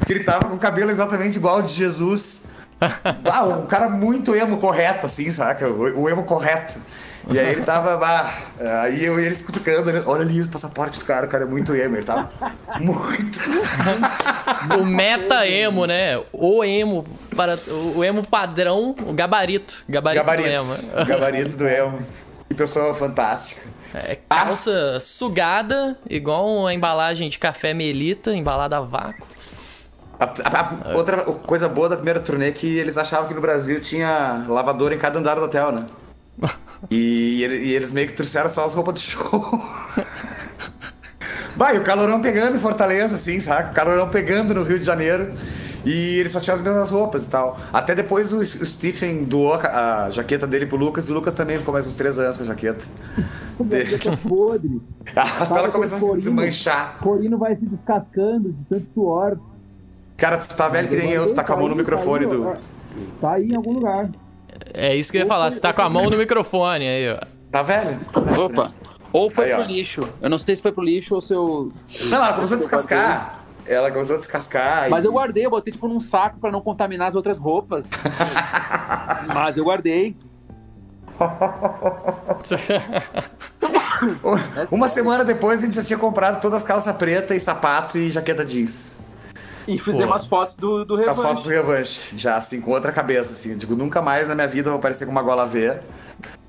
Que 0.05 0.13
ele 0.13 0.23
tava 0.23 0.45
com 0.45 0.55
o 0.55 0.59
cabelo 0.59 0.91
exatamente 0.91 1.37
igual 1.37 1.57
ao 1.57 1.61
de 1.61 1.73
Jesus. 1.73 2.47
Ah, 3.29 3.43
um 3.43 3.65
cara 3.65 3.89
muito 3.89 4.33
emo 4.33 4.57
correto, 4.57 5.05
assim, 5.05 5.29
saca? 5.29 5.67
O, 5.67 6.03
o 6.03 6.09
emo 6.09 6.23
correto. 6.23 6.79
E 7.31 7.39
aí 7.39 7.51
ele 7.51 7.61
tava. 7.61 7.95
Ah, 8.59 8.81
aí 8.81 9.05
eu 9.05 9.19
e 9.19 9.25
eles 9.25 9.41
cutucando, 9.41 9.91
né? 9.91 10.03
olha 10.05 10.21
ali 10.21 10.41
o 10.41 10.47
passaporte 10.47 10.99
do 10.99 11.05
cara, 11.05 11.25
o 11.25 11.29
cara 11.29 11.43
é 11.43 11.47
muito 11.47 11.75
emo, 11.75 11.95
ele 11.95 12.03
tava 12.03 12.31
muito. 12.79 13.39
o 14.79 14.85
meta 14.85 15.47
emo, 15.47 15.85
né? 15.85 16.21
O 16.33 16.63
emo, 16.63 17.05
para, 17.35 17.57
o 17.95 18.03
emo 18.03 18.25
padrão, 18.25 18.95
o 19.05 19.13
gabarito. 19.13 19.83
Gabarito, 19.87 20.25
gabarito 20.25 20.49
do 20.63 20.97
emo. 20.97 21.05
Gabarito 21.05 21.57
do 21.57 21.67
emo. 21.67 21.99
Que 22.47 22.55
pessoa 22.55 22.93
fantástica. 22.93 23.61
É, 23.93 24.17
calça 24.27 24.95
ah. 24.95 24.99
sugada, 24.99 25.97
igual 26.09 26.67
a 26.67 26.73
embalagem 26.73 27.29
de 27.29 27.37
café 27.39 27.73
Melita, 27.73 28.33
embalada 28.33 28.77
a 28.77 28.81
vácuo. 28.81 29.27
A, 30.19 30.25
a, 30.25 30.91
a, 30.91 30.97
outra 30.97 31.23
coisa 31.23 31.69
boa 31.69 31.87
da 31.87 31.95
primeira 31.95 32.19
turnê 32.19 32.49
é 32.49 32.51
que 32.51 32.77
eles 32.77 32.97
achavam 32.97 33.27
que 33.27 33.33
no 33.33 33.41
Brasil 33.41 33.79
tinha 33.79 34.45
lavador 34.49 34.91
em 34.91 34.97
cada 34.97 35.17
andar 35.17 35.35
do 35.35 35.43
hotel, 35.43 35.71
né? 35.71 35.85
E, 36.89 37.43
e, 37.43 37.73
eles 37.73 37.91
meio 37.91 38.07
que 38.07 38.13
trouxeram 38.13 38.49
só 38.49 38.65
as 38.65 38.73
roupas 38.73 38.93
do 38.95 38.99
show. 38.99 39.61
Vai, 41.55 41.77
o 41.77 41.83
calorão 41.83 42.21
pegando 42.21 42.55
em 42.55 42.59
Fortaleza, 42.59 43.15
assim, 43.15 43.39
sabe? 43.41 43.71
O 43.71 43.73
calorão 43.73 44.09
pegando 44.09 44.53
no 44.53 44.63
Rio 44.63 44.79
de 44.79 44.85
Janeiro. 44.85 45.33
E 45.85 46.19
ele 46.19 46.29
só 46.29 46.39
tinha 46.39 46.53
as 46.53 46.61
mesmas 46.61 46.89
roupas 46.89 47.25
e 47.25 47.29
tal. 47.29 47.57
Até 47.71 47.95
depois 47.95 48.31
o, 48.33 48.43
Stephen 48.45 49.23
doou 49.23 49.53
a, 49.53 50.09
jaqueta 50.09 50.45
dele 50.45 50.65
pro 50.65 50.77
Lucas 50.77 51.07
e 51.07 51.11
o 51.11 51.15
Lucas 51.15 51.33
também 51.33 51.57
ficou 51.57 51.73
mais 51.73 51.87
uns 51.87 51.95
três 51.95 52.19
anos 52.19 52.37
com 52.37 52.43
a 52.43 52.47
jaqueta. 52.47 52.85
Jaqueta 53.87 54.17
podre. 54.17 54.81
Até 55.15 55.55
ela 55.59 55.69
começou 55.69 56.11
a 56.11 56.15
se 56.15 56.21
desmanchar. 56.21 56.97
O 56.99 57.03
corino 57.03 57.37
vai 57.37 57.55
se 57.55 57.65
descascando 57.65 58.51
de 58.51 58.65
tanto 58.69 58.87
suor. 58.93 59.37
Cara, 60.17 60.37
tu 60.37 60.55
tá 60.55 60.67
velho 60.67 60.89
que 60.89 60.95
nem 60.97 61.11
eu, 61.11 61.27
tu 61.27 61.33
tá 61.33 61.43
com 61.43 61.53
a 61.53 61.57
mão 61.57 61.69
no 61.69 61.75
microfone 61.75 62.25
tá 62.25 62.31
aí, 62.31 62.37
do. 62.37 62.57
Tá 63.21 63.31
aí 63.33 63.49
em 63.49 63.55
algum 63.55 63.73
lugar. 63.73 64.09
É 64.79 64.95
isso 64.95 65.11
que 65.11 65.17
eu 65.17 65.23
ia 65.23 65.27
falar, 65.27 65.51
você 65.51 65.59
tá 65.59 65.73
com 65.73 65.81
a 65.81 65.89
mão 65.89 66.09
no 66.09 66.17
microfone 66.17 66.87
aí, 66.87 67.11
ó. 67.11 67.19
Tá 67.51 67.61
velho? 67.61 67.99
Tá 68.11 68.21
velho 68.21 68.45
Opa. 68.45 68.69
Né? 68.69 68.73
Ou 69.11 69.29
foi 69.29 69.45
aí, 69.45 69.53
pro 69.53 69.63
ó. 69.63 69.65
lixo. 69.65 70.07
Eu 70.21 70.29
não 70.29 70.37
sei 70.37 70.55
se 70.55 70.61
foi 70.61 70.71
pro 70.71 70.83
lixo 70.83 71.15
ou 71.15 71.21
se 71.21 71.33
eu. 71.33 71.73
Não, 72.05 72.17
ela 72.17 72.33
começou 72.33 72.55
a 72.55 72.59
descascar. 72.59 73.39
Ela 73.65 73.91
começou 73.91 74.15
a 74.15 74.19
descascar. 74.19 74.89
Mas 74.89 75.03
e... 75.03 75.07
eu 75.07 75.11
guardei, 75.11 75.45
eu 75.45 75.49
botei 75.49 75.73
tipo 75.73 75.87
num 75.87 75.99
saco 75.99 76.39
pra 76.39 76.51
não 76.51 76.61
contaminar 76.61 77.07
as 77.07 77.15
outras 77.15 77.37
roupas. 77.37 77.85
Mas 79.33 79.57
eu 79.57 79.65
guardei. 79.65 80.15
Uma 84.71 84.87
semana 84.87 85.25
depois 85.25 85.61
a 85.61 85.65
gente 85.65 85.75
já 85.75 85.83
tinha 85.83 85.99
comprado 85.99 86.39
todas 86.39 86.61
as 86.61 86.67
calças 86.67 86.95
preta 86.95 87.35
e 87.35 87.39
sapato 87.39 87.97
e 87.97 88.09
jaqueta 88.09 88.45
jeans. 88.45 88.98
E 89.69 89.77
fizemos 89.77 90.15
as 90.15 90.25
fotos 90.25 90.55
do, 90.55 90.83
do 90.83 90.95
Revanche. 90.95 91.19
As 91.19 91.25
fotos 91.25 91.43
do 91.43 91.49
Revanche, 91.51 92.17
já 92.17 92.37
assim, 92.37 92.59
com 92.59 92.71
outra 92.71 92.91
cabeça, 92.91 93.33
assim. 93.33 93.55
Digo, 93.55 93.75
nunca 93.75 94.01
mais 94.01 94.27
na 94.27 94.33
minha 94.33 94.47
vida 94.47 94.67
eu 94.67 94.71
vou 94.71 94.79
aparecer 94.79 95.05
com 95.05 95.11
uma 95.11 95.21
gola 95.21 95.45
V. 95.45 95.77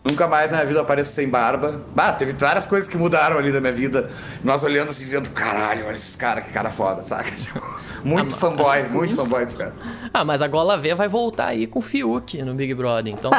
Nunca 0.03 0.27
mais 0.27 0.51
na 0.51 0.57
minha 0.57 0.67
vida 0.67 0.79
eu 0.79 0.83
apareço 0.83 1.13
sem 1.13 1.29
barba. 1.29 1.83
Bah, 1.95 2.15
teve 2.15 2.33
várias 2.33 2.65
coisas 2.65 2.89
que 2.89 2.97
mudaram 2.97 3.37
ali 3.37 3.53
na 3.53 3.61
minha 3.61 3.75
vida. 3.75 4.11
Nós 4.43 4.65
olhando 4.65 4.89
assim, 4.89 5.05
dizendo, 5.05 5.29
caralho, 5.31 5.85
olha 5.85 5.95
esses 5.95 6.17
caras, 6.17 6.45
que 6.45 6.51
cara 6.51 6.71
foda, 6.71 7.05
saca? 7.05 7.31
Tipo, 7.37 7.61
muito 8.03 8.35
ah, 8.35 8.39
fanboy, 8.39 8.83
muito 8.89 9.15
fanboy 9.15 9.45
desse 9.45 9.59
cara. 9.59 9.75
Ah, 10.15 10.25
mas 10.25 10.41
a 10.41 10.49
gola 10.49 10.79
V 10.79 10.95
vai 10.95 11.09
voltar 11.09 11.49
aí 11.49 11.67
com 11.67 11.81
o 11.81 11.83
Fiuk 11.83 12.43
no 12.43 12.55
Big 12.55 12.73
Brother. 12.73 13.13
Então, 13.13 13.31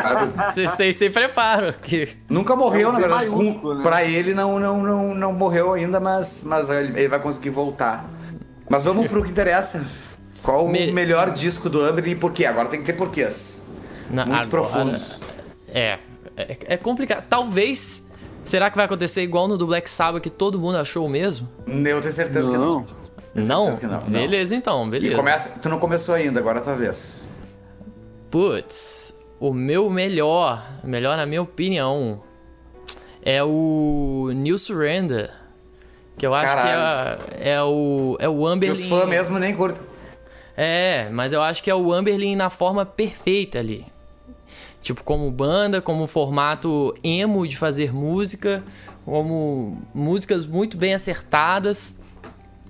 vocês 0.54 0.96
se 0.96 1.10
preparam. 1.10 1.74
Que... 1.74 2.10
Nunca 2.30 2.56
morreu, 2.56 2.90
é 2.90 2.92
na 2.92 3.00
verdade. 3.00 3.28
Com, 3.28 3.74
né? 3.74 3.82
Pra 3.82 4.04
ele 4.04 4.36
não, 4.36 4.60
não, 4.60 4.84
não, 4.84 5.16
não 5.16 5.34
morreu 5.34 5.74
ainda, 5.74 6.00
mas, 6.00 6.44
mas 6.46 6.70
ele 6.70 7.08
vai 7.08 7.20
conseguir 7.20 7.50
voltar. 7.50 8.06
Mas 8.72 8.86
vamos 8.86 9.06
pro 9.10 9.22
que 9.22 9.32
interessa. 9.32 9.86
Qual 10.42 10.66
Me... 10.70 10.90
o 10.90 10.94
melhor 10.94 11.32
disco 11.32 11.70
do 11.70 11.82
Amber 11.82 12.08
e 12.08 12.16
por 12.16 12.32
quê? 12.32 12.46
Agora 12.46 12.70
tem 12.70 12.80
que 12.80 12.86
ter 12.86 12.94
porquês. 12.94 13.66
Na, 14.10 14.26
Muito 14.26 14.38
agora, 14.38 14.50
profundos. 14.50 15.20
É, 15.68 16.00
é, 16.38 16.58
é, 16.66 16.78
complicado. 16.78 17.26
Talvez. 17.30 18.08
Será 18.46 18.72
que 18.72 18.78
vai 18.78 18.86
acontecer 18.86 19.24
igual 19.24 19.50
no 19.50 19.58
do 19.58 19.68
Black 19.68 19.90
Sabbath 19.90 20.24
que 20.24 20.30
todo 20.30 20.58
mundo 20.58 20.78
achou 20.78 21.06
o 21.06 21.10
mesmo? 21.10 21.50
Eu 21.68 22.00
tenho 22.00 22.14
certeza 22.14 22.50
não. 22.50 22.86
que 23.34 23.42
não. 23.42 23.66
Não? 23.66 23.76
Que 23.76 23.86
não? 23.86 24.00
Beleza, 24.00 24.56
então, 24.56 24.90
beleza. 24.90 25.14
E 25.14 25.16
começa, 25.18 25.60
tu 25.60 25.68
não 25.68 25.78
começou 25.78 26.16
ainda, 26.16 26.40
agora 26.40 26.60
é 26.60 26.62
tua 26.64 26.76
vez. 26.76 27.30
Putz, 28.32 29.14
o 29.38 29.54
meu 29.54 29.90
melhor, 29.90 30.66
melhor 30.82 31.18
na 31.18 31.26
minha 31.26 31.42
opinião, 31.42 32.24
é 33.22 33.44
o 33.44 34.32
New 34.34 34.58
Surrender 34.58 35.41
que 36.18 36.26
eu 36.26 36.34
acho 36.34 36.56
Caralho. 36.56 37.24
que 37.26 37.34
é, 37.36 37.54
é, 37.54 37.64
o, 37.64 38.18
é 38.20 38.30
o 38.30 38.46
Amberlin. 38.46 38.76
Que 38.76 38.84
os 38.84 38.90
fãs 38.90 39.10
mesmo 39.10 39.40
nem 39.40 39.56
curtem. 39.56 39.84
É, 40.56 41.10
mas 41.12 41.34
eu 41.34 41.42
acho 41.42 41.64
que 41.64 41.70
é 41.70 41.76
o 41.76 41.92
Amberlin 41.92 42.36
na 42.36 42.50
forma 42.50 42.86
perfeita 42.86 43.60
ali. 43.60 43.86
Tipo, 44.82 45.04
como 45.04 45.30
banda, 45.32 45.82
como 45.82 46.08
formato 46.08 46.96
emo 47.04 47.48
de 47.48 47.56
fazer 47.56 47.94
música, 47.94 48.64
como 49.06 49.82
músicas 49.94 50.46
muito 50.46 50.76
bem 50.78 50.94
acertadas. 50.94 51.96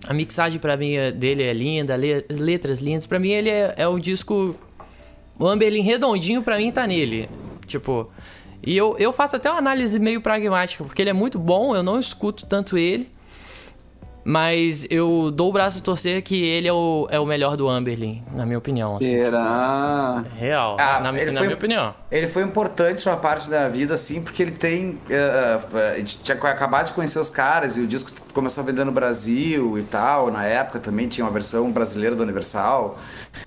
A 0.06 0.14
mixagem 0.14 0.60
para 0.60 0.76
mim 0.76 0.94
é, 0.94 1.12
dele 1.12 1.44
é 1.44 1.54
linda, 1.54 1.96
letras 2.30 2.80
lindas. 2.80 3.06
para 3.06 3.20
mim 3.20 3.30
ele 3.30 3.50
é, 3.50 3.74
é 3.78 3.88
o 3.88 4.00
disco. 4.00 4.56
O 5.40 5.48
Amberlin 5.48 5.82
redondinho 5.82 6.42
para 6.42 6.58
mim 6.58 6.72
tá 6.72 6.86
nele. 6.86 7.30
Tipo. 7.66 8.12
E 8.64 8.78
eu, 8.78 8.96
eu 9.00 9.12
faço 9.12 9.38
até 9.38 9.50
uma 9.50 9.58
análise 9.58 10.00
meio 10.00 10.22
pragmática, 10.22 10.84
porque 10.84 11.02
ele 11.02 11.10
é 11.10 11.14
muito 11.14 11.40
bom, 11.40 11.76
eu 11.76 11.82
não 11.82 12.00
escuto 12.00 12.46
tanto 12.46 12.78
ele. 12.78 13.10
Mas 14.24 14.86
eu 14.90 15.32
dou 15.32 15.50
o 15.50 15.54
braço 15.54 15.80
a 15.80 15.82
torcer 15.82 16.22
que 16.22 16.44
ele 16.44 16.68
é 16.68 16.74
o, 16.74 17.08
é 17.10 17.20
o 17.20 17.26
melhor 17.26 17.58
do 17.58 17.68
Amberlin, 17.68 18.24
na 18.34 18.46
minha 18.46 18.58
opinião. 18.58 18.98
Assim, 18.98 19.10
Será? 19.10 20.22
Tipo, 20.24 20.36
real, 20.36 20.78
ah, 20.80 21.00
na, 21.00 21.12
na 21.12 21.14
foi, 21.14 21.42
minha 21.42 21.54
opinião. 21.54 21.96
Ele 22.12 22.28
foi 22.28 22.44
importante 22.44 23.08
uma 23.08 23.18
parte 23.18 23.50
da 23.50 23.68
vida, 23.68 23.96
assim, 23.96 24.22
porque 24.22 24.42
ele 24.44 24.52
tem. 24.52 24.92
Uh, 24.92 25.78
a 25.94 25.98
gente 25.98 26.22
tinha 26.24 26.38
acabado 26.38 26.88
de 26.88 26.94
conhecer 26.94 27.20
os 27.20 27.30
caras 27.30 27.76
e 27.78 27.82
o 27.82 27.88
disco 27.88 28.12
começou 28.32 28.64
a 28.64 28.66
vender 28.66 28.84
no 28.84 28.92
Brasil 28.92 29.78
e 29.78 29.84
tal. 29.84 30.32
Na 30.32 30.46
época 30.46 30.80
também 30.80 31.08
tinha 31.08 31.26
uma 31.26 31.32
versão 31.32 31.72
brasileira 31.72 32.16
do 32.16 32.24
Universal. 32.24 32.98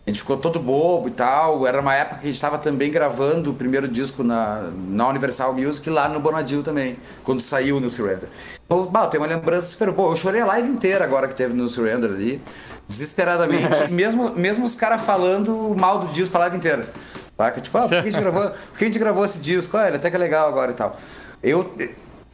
A 0.07 0.11
gente 0.11 0.21
ficou 0.21 0.37
todo 0.37 0.59
bobo 0.59 1.09
e 1.09 1.11
tal. 1.11 1.67
Era 1.67 1.81
uma 1.81 1.95
época 1.95 2.17
que 2.17 2.23
a 2.23 2.27
gente 2.27 2.35
estava 2.35 2.59
também 2.59 2.91
gravando 2.91 3.51
o 3.51 3.55
primeiro 3.55 3.89
disco 3.89 4.23
na, 4.23 4.71
na 4.89 5.09
Universal 5.09 5.53
Music 5.55 5.89
lá 5.91 6.09
no 6.09 6.21
Bonadil 6.21 6.63
também, 6.63 6.99
quando 7.23 7.41
saiu 7.41 7.77
o 7.77 7.81
New 7.81 7.91
Surrender. 7.91 8.29
Então, 8.65 8.87
tem 9.11 9.21
uma 9.21 9.27
lembrança 9.27 9.69
super 9.69 9.91
boa. 9.91 10.13
Eu 10.13 10.17
chorei 10.17 10.41
a 10.41 10.47
live 10.47 10.69
inteira 10.69 11.05
agora 11.05 11.29
que 11.29 11.35
teve 11.35 11.55
no 11.55 11.69
Surrender 11.69 12.11
ali, 12.11 12.43
desesperadamente. 12.89 13.91
mesmo, 13.93 14.31
mesmo 14.31 14.65
os 14.65 14.75
caras 14.75 15.03
falando 15.03 15.75
mal 15.77 15.99
do 16.01 16.13
disco 16.13 16.37
a 16.37 16.41
live 16.41 16.57
inteira. 16.57 16.89
Saca? 17.37 17.61
Tipo, 17.61 17.79
ah, 17.79 17.83
por 17.83 17.89
que 17.89 17.97
a 17.97 18.03
gente 18.03 18.21
gravou, 18.21 18.51
por 18.51 18.79
que 18.79 18.85
a 18.85 18.87
gente 18.87 18.99
gravou 18.99 19.25
esse 19.25 19.39
disco? 19.39 19.77
Ah, 19.77 19.89
ele 19.89 19.97
até 19.97 20.11
que 20.11 20.17
é 20.17 20.19
legal 20.19 20.49
agora 20.49 20.71
e 20.71 20.75
tal. 20.75 20.99
Eu. 21.43 21.71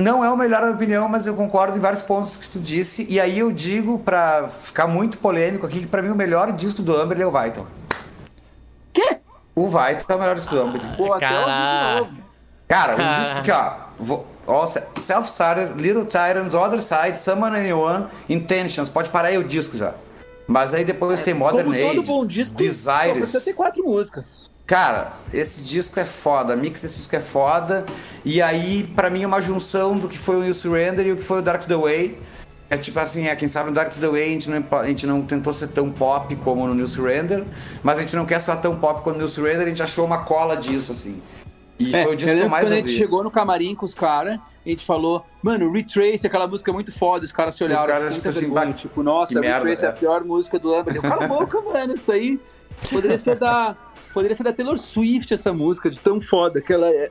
Não 0.00 0.24
é 0.24 0.30
o 0.30 0.36
melhor 0.36 0.64
opinião, 0.64 1.08
mas 1.08 1.26
eu 1.26 1.34
concordo 1.34 1.76
em 1.76 1.80
vários 1.80 2.02
pontos 2.02 2.36
que 2.36 2.48
tu 2.48 2.58
disse. 2.58 3.06
E 3.08 3.20
aí 3.20 3.38
eu 3.38 3.52
digo, 3.52 3.98
pra 3.98 4.48
ficar 4.48 4.86
muito 4.86 5.18
polêmico 5.18 5.66
aqui, 5.66 5.80
que 5.80 5.86
pra 5.86 6.00
mim 6.00 6.08
o 6.08 6.14
melhor 6.14 6.52
disco 6.52 6.82
do 6.82 6.96
Amber 6.96 7.20
é 7.20 7.26
o 7.26 7.30
Vital. 7.30 7.66
Quê? 8.92 9.18
O 9.54 9.66
Vital 9.66 10.04
é 10.08 10.14
o 10.14 10.18
melhor 10.18 10.36
disco 10.36 10.54
do 10.54 10.60
Amber. 10.62 10.80
Pô, 10.96 11.18
Cara... 11.18 12.08
Cara, 12.66 12.94
um 12.94 13.20
disco 13.20 13.42
que, 13.44 13.50
ó. 13.50 13.74
Vou, 13.98 14.26
Self-Starter, 14.96 15.76
Little 15.76 16.06
Tyrants, 16.06 16.54
Other 16.54 16.80
Side, 16.80 17.18
Someone 17.18 17.56
Anyone, 17.56 18.06
Intentions. 18.28 18.88
Pode 18.88 19.10
parar 19.10 19.28
aí 19.28 19.38
o 19.38 19.44
disco 19.44 19.76
já. 19.76 19.92
Mas 20.46 20.74
aí 20.74 20.84
depois 20.84 21.20
é, 21.20 21.22
tem 21.22 21.34
Modern 21.34 21.64
como 21.64 21.76
Age, 21.76 21.96
todo 21.96 22.02
bom 22.02 22.26
disco, 22.26 22.54
Desires. 22.54 23.30
Você 23.30 23.40
tem 23.40 23.54
quatro 23.54 23.84
músicas. 23.84 24.50
Cara, 24.70 25.14
esse 25.35 25.62
disco 25.62 25.98
é 25.98 26.04
foda, 26.04 26.54
mix 26.54 26.83
desse 26.83 26.98
disco 26.98 27.16
é 27.16 27.18
foda. 27.18 27.85
E 28.24 28.40
aí, 28.40 28.85
para 28.94 29.11
mim, 29.11 29.24
é 29.24 29.26
uma 29.26 29.40
junção 29.40 29.98
do 29.98 30.09
que 30.09 30.16
foi 30.16 30.37
o 30.37 30.42
New 30.42 30.54
Surrender 30.54 31.04
e 31.09 31.11
o 31.11 31.16
que 31.16 31.24
foi 31.24 31.40
o 31.40 31.42
Dark 31.42 31.64
the 31.64 31.74
Way. 31.74 32.16
É 32.70 32.76
tipo 32.76 33.00
assim, 33.00 33.26
é, 33.26 33.35
quem 33.35 33.48
sabe 33.48 33.70
no 33.70 33.74
Dark 33.74 33.92
the 33.92 34.06
Way 34.06 34.22
a 34.22 34.28
gente, 34.28 34.48
não, 34.48 34.78
a 34.78 34.87
gente 34.87 35.09
não 35.09 35.22
tentou 35.22 35.52
ser 35.52 35.66
tão 35.66 35.90
pop 35.90 36.37
como 36.37 36.68
no 36.68 36.74
New 36.76 36.87
Surrender, 36.87 37.42
mas 37.83 37.98
a 37.98 38.02
gente 38.02 38.14
não 38.14 38.24
quer 38.24 38.40
soar 38.40 38.61
tão 38.61 38.76
pop 38.76 39.02
como 39.02 39.14
no 39.14 39.22
New 39.22 39.28
Surrender, 39.28 39.62
a 39.62 39.68
gente 39.68 39.83
achou 39.83 40.06
uma 40.06 40.18
cola 40.18 40.56
disso, 40.56 40.92
assim. 40.92 41.20
E 41.76 41.92
é, 41.92 42.04
foi 42.04 42.12
o 42.12 42.16
disco 42.16 42.33
que 42.33 42.40
eu 42.40 42.48
mais 42.48 42.64
Quando 42.66 42.76
ouvi. 42.76 42.85
a 42.85 42.87
gente 42.92 42.96
chegou 42.96 43.24
no 43.24 43.30
camarim 43.33 43.74
com 43.74 43.85
os 43.85 43.92
caras, 43.92 44.38
a 44.64 44.68
gente 44.68 44.87
falou, 44.87 45.26
mano, 45.42 45.72
Retrace, 45.72 46.24
aquela 46.24 46.46
música 46.46 46.70
é 46.70 46.74
muito 46.74 46.92
foda, 46.92 47.24
os 47.24 47.33
caras 47.33 47.56
se 47.56 47.64
olharam, 47.64 47.83
os 47.83 47.90
caras, 47.90 48.14
tipo, 48.14 48.28
assim, 48.28 48.72
tipo, 48.74 49.02
nossa, 49.02 49.35
Retrace 49.35 49.64
merda, 49.64 49.85
é. 49.85 49.87
é 49.87 49.88
a 49.88 49.92
pior 49.92 50.24
música 50.24 50.61
do. 50.61 50.72
Eu, 50.72 51.02
cala 51.02 51.24
a 51.24 51.26
boca, 51.26 51.61
mano, 51.61 51.96
isso 51.96 52.12
aí 52.12 52.38
poderia 52.88 53.18
ser 53.18 53.37
da... 53.37 53.76
Poderia 54.12 54.35
ser 54.35 54.42
da 54.42 54.53
Taylor 54.53 54.79
Swift 54.79 55.33
essa 55.33 55.53
música, 55.53 55.88
de 55.88 56.01
tão 56.01 56.20
foda 56.20 56.61
que 56.61 56.73
ela 56.73 56.88
é. 56.88 57.11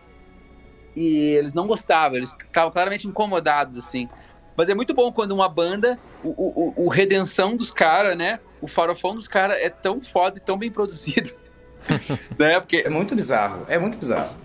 E 0.95 1.35
eles 1.35 1.53
não 1.53 1.65
gostavam, 1.65 2.17
eles 2.17 2.35
estavam 2.45 2.71
claramente 2.71 3.07
incomodados, 3.07 3.77
assim. 3.77 4.09
Mas 4.57 4.67
é 4.67 4.75
muito 4.75 4.93
bom 4.93 5.11
quando 5.11 5.31
uma 5.31 5.47
banda, 5.47 5.97
o, 6.21 6.29
o, 6.29 6.85
o 6.85 6.87
redenção 6.89 7.55
dos 7.55 7.71
caras, 7.71 8.17
né? 8.17 8.39
O 8.59 8.67
farofão 8.67 9.15
dos 9.15 9.27
caras 9.27 9.57
é 9.57 9.69
tão 9.69 10.01
foda 10.01 10.37
e 10.37 10.41
tão 10.41 10.57
bem 10.57 10.69
produzido. 10.69 11.31
né? 12.37 12.59
Porque... 12.59 12.83
É 12.85 12.89
muito 12.89 13.15
bizarro, 13.15 13.65
é 13.69 13.79
muito 13.79 13.97
bizarro. 13.97 14.35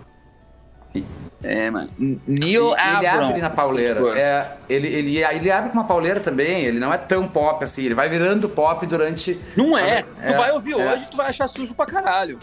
É, 1.43 1.69
mano. 1.69 1.89
Neil 1.99 2.73
Abram. 2.73 2.97
Ele 2.97 3.07
abre 3.07 3.41
na 3.41 3.49
pauleira. 3.49 4.19
É, 4.19 4.51
ele, 4.67 4.87
ele, 4.87 5.17
ele 5.17 5.51
abre 5.51 5.69
com 5.69 5.77
uma 5.77 5.85
pauleira 5.85 6.19
também. 6.19 6.63
Ele 6.65 6.79
não 6.79 6.93
é 6.93 6.97
tão 6.97 7.27
pop 7.27 7.63
assim. 7.63 7.83
Ele 7.83 7.93
vai 7.93 8.09
virando 8.09 8.49
pop 8.49 8.85
durante. 8.87 9.39
Não 9.55 9.77
é. 9.77 10.05
é 10.21 10.31
tu 10.31 10.37
vai 10.37 10.51
ouvir 10.51 10.79
é. 10.79 10.93
hoje, 10.93 11.07
tu 11.07 11.17
vai 11.17 11.27
achar 11.27 11.47
sujo 11.47 11.75
pra 11.75 11.85
caralho. 11.85 12.39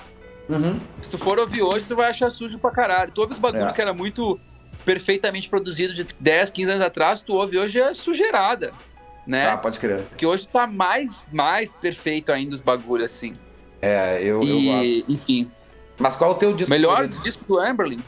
Uhum. 0.49 0.79
Se 1.01 1.11
tu 1.11 1.19
for 1.19 1.39
ouvir 1.39 1.63
hoje, 1.63 1.85
tu 1.87 1.97
vai 1.97 2.11
achar 2.11 2.31
sujo 2.31 2.59
pra 2.59 2.71
caralho. 2.71 3.11
Tu 3.11 3.21
ouve 3.21 3.33
os 3.33 3.39
bagulho 3.39 3.69
é. 3.69 3.73
que 3.73 3.81
era 3.81 3.95
muito 3.95 4.39
perfeitamente 4.85 5.49
produzido 5.49 5.95
de 5.95 6.07
10, 6.19 6.51
15 6.51 6.71
anos 6.71 6.85
atrás, 6.85 7.21
tu 7.21 7.35
ouve 7.35 7.59
hoje 7.59 7.81
é 7.81 7.95
sujeirada, 7.95 8.73
né? 9.27 9.49
Ah, 9.49 9.57
pode 9.57 9.79
crer. 9.79 10.05
Que 10.17 10.27
hoje 10.27 10.47
tá 10.49 10.67
mais, 10.67 11.29
mais 11.33 11.75
perfeito 11.75 12.33
ainda 12.33 12.55
os 12.55 12.61
bagulhos, 12.61 13.11
assim. 13.11 13.33
É, 13.81 14.19
eu, 14.21 14.43
eu 14.43 14.59
E, 14.59 15.01
gosto. 15.01 15.13
enfim. 15.13 15.51
Mas 15.99 16.17
qual 16.17 16.31
é 16.31 16.35
o 16.35 16.37
teu 16.37 16.55
disco 16.55 16.71
Melhor 16.71 17.07
disco 17.07 17.45
do 17.47 17.59
Amberlin. 17.59 18.03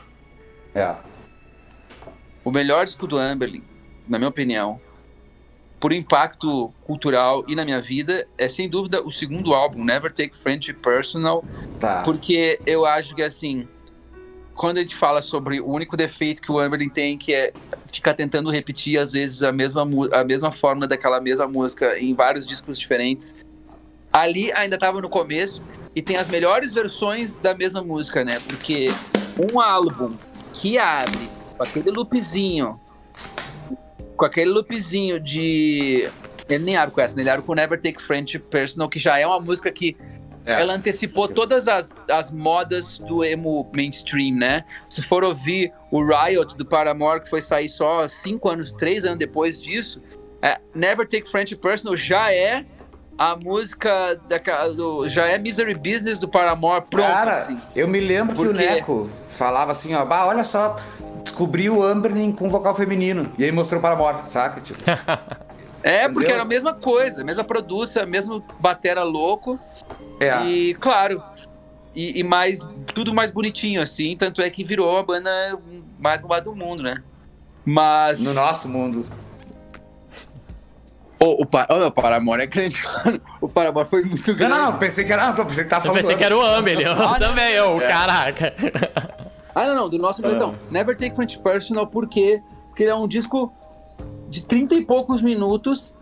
É. 0.75 0.95
O 2.45 2.51
melhor 2.51 2.85
disco 2.85 3.07
do 3.07 3.17
Amberlin, 3.17 3.63
na 4.09 4.19
minha 4.19 4.29
opinião, 4.29 4.81
por 5.81 5.93
impacto 5.93 6.73
cultural 6.85 7.45
e 7.47 7.55
na 7.55 7.65
minha 7.65 7.81
vida, 7.81 8.27
é 8.39 8.49
sem 8.49 8.69
dúvida 8.69 9.03
o 9.03 9.11
segundo 9.11 9.55
álbum, 9.55 9.85
Never 9.85 10.13
Take 10.13 10.37
Friendship 10.37 10.75
Personal, 10.75 11.45
Tá. 11.79 12.03
porque 12.05 12.59
eu 12.67 12.87
acho 12.87 13.15
que 13.15 13.23
assim, 13.23 13.69
quando 14.55 14.79
a 14.79 14.81
gente 14.81 14.95
fala 14.95 15.21
sobre 15.21 15.61
o 15.61 15.67
único 15.69 15.97
defeito 15.97 16.41
que 16.41 16.51
o 16.51 16.59
Amberlin 16.59 16.89
tem, 16.89 17.19
que 17.19 17.35
é 17.35 17.53
ficar 17.93 18.15
tentando 18.15 18.51
repetir 18.51 18.99
às 18.99 19.13
vezes 19.13 19.43
a 19.43 19.53
mesma, 19.53 19.87
a 20.13 20.25
mesma 20.25 20.51
fórmula 20.51 20.87
daquela 20.87 21.21
mesma 21.21 21.47
música 21.47 21.99
em 21.99 22.15
vários 22.15 22.47
discos 22.47 22.79
diferentes, 22.79 23.37
ali 24.13 24.53
ainda 24.53 24.77
estava 24.77 25.01
no 25.01 25.09
começo 25.09 25.63
e 25.95 26.01
tem 26.03 26.17
as 26.17 26.29
melhores 26.29 26.73
versões 26.73 27.35
da 27.35 27.55
mesma 27.55 27.83
música, 27.83 28.25
né? 28.25 28.41
Porque 28.49 28.89
um 29.53 29.61
álbum 29.61 30.13
que 30.55 30.79
abre 30.79 31.29
com 31.57 31.63
aquele 31.63 31.91
loopzinho, 31.91 32.81
com 34.17 34.25
aquele 34.25 34.51
loopzinho 34.51 35.21
de. 35.21 36.09
Ele 36.49 36.65
nem 36.65 36.77
abre 36.77 36.95
com 36.95 37.01
essa? 37.01 37.19
Ele 37.21 37.29
abre 37.29 37.45
com 37.45 37.55
Never 37.55 37.81
Take 37.81 38.01
Friendship 38.03 38.41
Personal, 38.51 38.89
que 38.89 38.99
já 38.99 39.19
é 39.19 39.27
uma 39.27 39.41
música 39.41 39.71
que 39.73 39.97
É. 40.47 40.61
ela 40.61 40.75
antecipou 40.75 41.27
todas 41.27 41.69
as, 41.69 41.95
as 42.09 42.31
modas 42.31 42.99
do 42.99 43.25
emo 43.25 43.67
mainstream, 43.75 44.35
né? 44.37 44.65
Se 44.91 45.01
for 45.03 45.25
ouvir 45.25 45.73
o 45.91 46.05
Riot 46.05 46.55
do 46.57 46.67
Paramore, 46.67 47.23
que 47.23 47.31
foi 47.31 47.41
sair 47.41 47.69
só 47.71 48.07
cinco 48.09 48.51
anos, 48.51 48.71
três 48.73 49.05
anos 49.07 49.19
depois 49.19 49.61
disso, 49.61 50.03
é, 50.43 50.61
Never 50.75 51.09
Take 51.09 51.31
Friendship 51.31 51.57
Personal 51.57 51.97
já 51.97 52.31
é 52.31 52.67
a 53.17 53.37
música 53.37 54.21
daquela, 54.29 54.73
do, 54.73 55.09
já 55.09 55.27
é 55.27 55.39
Misery 55.39 55.75
Business 55.75 56.19
do 56.19 56.29
Paramore 56.29 56.85
pronto, 56.91 57.07
Cara, 57.07 57.37
assim. 57.37 57.59
eu 57.75 57.87
me 57.87 58.01
lembro 58.01 58.35
que 58.35 58.43
Por 58.43 58.51
o? 58.51 58.53
Neco 58.53 59.09
falava 59.29 59.73
assim, 59.73 59.95
ó, 59.95 60.05
bah, 60.05 60.27
olha 60.27 60.45
só, 60.45 60.77
descobri 61.23 61.71
o 61.71 61.83
Amberlin 61.83 62.33
com 62.33 62.51
vocal 62.51 62.75
feminino. 62.75 63.31
E 63.39 63.45
aí 63.45 63.53
mostrou 63.53 63.81
para 63.81 63.95
a 63.95 63.99
morte, 63.99 64.31
saca? 64.31 64.61
Tipo, 64.61 64.81
É, 65.85 66.05
porque 66.05 66.21
Entendeu? 66.21 66.35
era 66.35 66.43
a 66.43 66.47
mesma 66.47 66.73
coisa, 66.73 67.21
a 67.21 67.25
mesma 67.25 67.45
produça, 67.45 68.07
mesmo 68.07 68.43
batera 68.59 69.03
louco. 69.03 69.61
é. 70.19 70.43
E, 70.47 70.75
claro, 70.75 71.23
e, 71.95 72.21
e 72.21 72.23
mais, 72.25 72.61
tudo 72.95 73.13
mais 73.13 73.31
bonitinho, 73.31 73.83
assim. 73.83 74.17
Tanto 74.17 74.41
é 74.41 74.49
que 74.49 74.65
virou 74.65 74.97
a 74.97 75.03
banda 75.03 75.31
mais 75.99 76.23
bombada 76.23 76.45
do 76.45 76.57
mundo, 76.57 76.83
né? 76.83 77.03
Mas. 77.67 78.19
No 78.21 78.33
nosso 78.33 78.67
mundo. 78.67 79.07
O, 81.25 81.43
o, 81.43 81.47
Pa- 81.47 81.67
oh, 81.71 81.87
o 81.87 81.91
Paramore 81.93 82.43
é 82.43 82.47
grande. 82.47 82.83
o 83.41 83.49
Paramore 83.49 83.89
foi 83.89 84.03
muito 84.05 84.35
grande. 84.35 84.53
não, 84.55 84.73
não, 84.73 84.79
pensei 84.79 85.05
que 85.05 85.13
era. 85.13 85.33
Não, 85.33 85.47
pensei 85.47 85.65
que 85.65 85.71
tava 85.71 85.83
Eu 85.87 85.93
falando. 85.93 86.01
pensei 86.03 86.15
do 86.15 86.19
que 86.19 86.25
era 86.25 86.37
o 86.37 86.43
Amber, 86.43 86.81
eu 86.81 86.93
Ah, 86.93 87.17
também, 87.19 87.53
eu, 87.55 87.81
É. 87.81 87.89
caraca. 87.89 88.55
Ah, 89.55 89.67
não, 89.67 89.75
não, 89.77 89.89
do 89.89 89.99
nosso. 89.99 90.25
Ah. 90.27 90.31
Então, 90.33 90.55
Never 90.71 90.97
Take 90.97 91.15
French 91.15 91.39
Personal, 91.39 91.87
porque, 91.87 92.41
porque 92.69 92.83
ele 92.83 92.91
é 92.91 92.95
um 92.95 93.07
disco 93.09 93.53
de 94.29 94.45
30 94.45 94.75
e 94.75 94.85
poucos 94.85 95.23
minutos, 95.23 95.95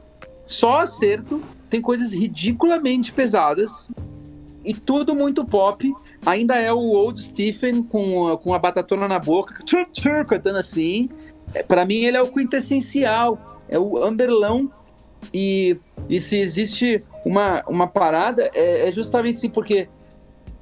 só 0.47 0.81
acerto, 0.81 1.43
tem 1.69 1.81
coisas 1.81 2.13
ridiculamente 2.15 3.13
pesadas 3.13 3.89
e 4.65 4.73
tudo 4.75 5.15
muito 5.15 5.45
pop. 5.45 5.93
Ainda 6.25 6.57
é 6.57 6.73
o 6.73 6.79
Old 6.79 7.21
Stephen 7.21 7.83
com, 7.83 8.29
a- 8.29 8.39
com 8.39 8.55
a 8.55 8.59
batatona 8.59 9.07
na 9.07 9.19
boca, 9.19 9.63
tchur, 9.65 9.87
tchur, 9.93 10.25
cantando 10.25 10.59
assim. 10.59 11.09
É, 11.55 11.63
Pra 11.63 11.85
mim, 11.85 12.05
ele 12.05 12.17
é 12.17 12.23
o 12.23 12.29
quintessencial, 12.33 13.39
é 13.69 13.79
o 13.79 14.03
Amberlão. 14.03 14.71
E, 15.33 15.77
e 16.09 16.21
se 16.21 16.39
existe 16.39 17.03
uma, 17.25 17.63
uma 17.67 17.87
parada, 17.87 18.51
é, 18.55 18.89
é 18.89 18.93
justamente 18.93 19.37
assim, 19.37 19.51
porque 19.51 19.89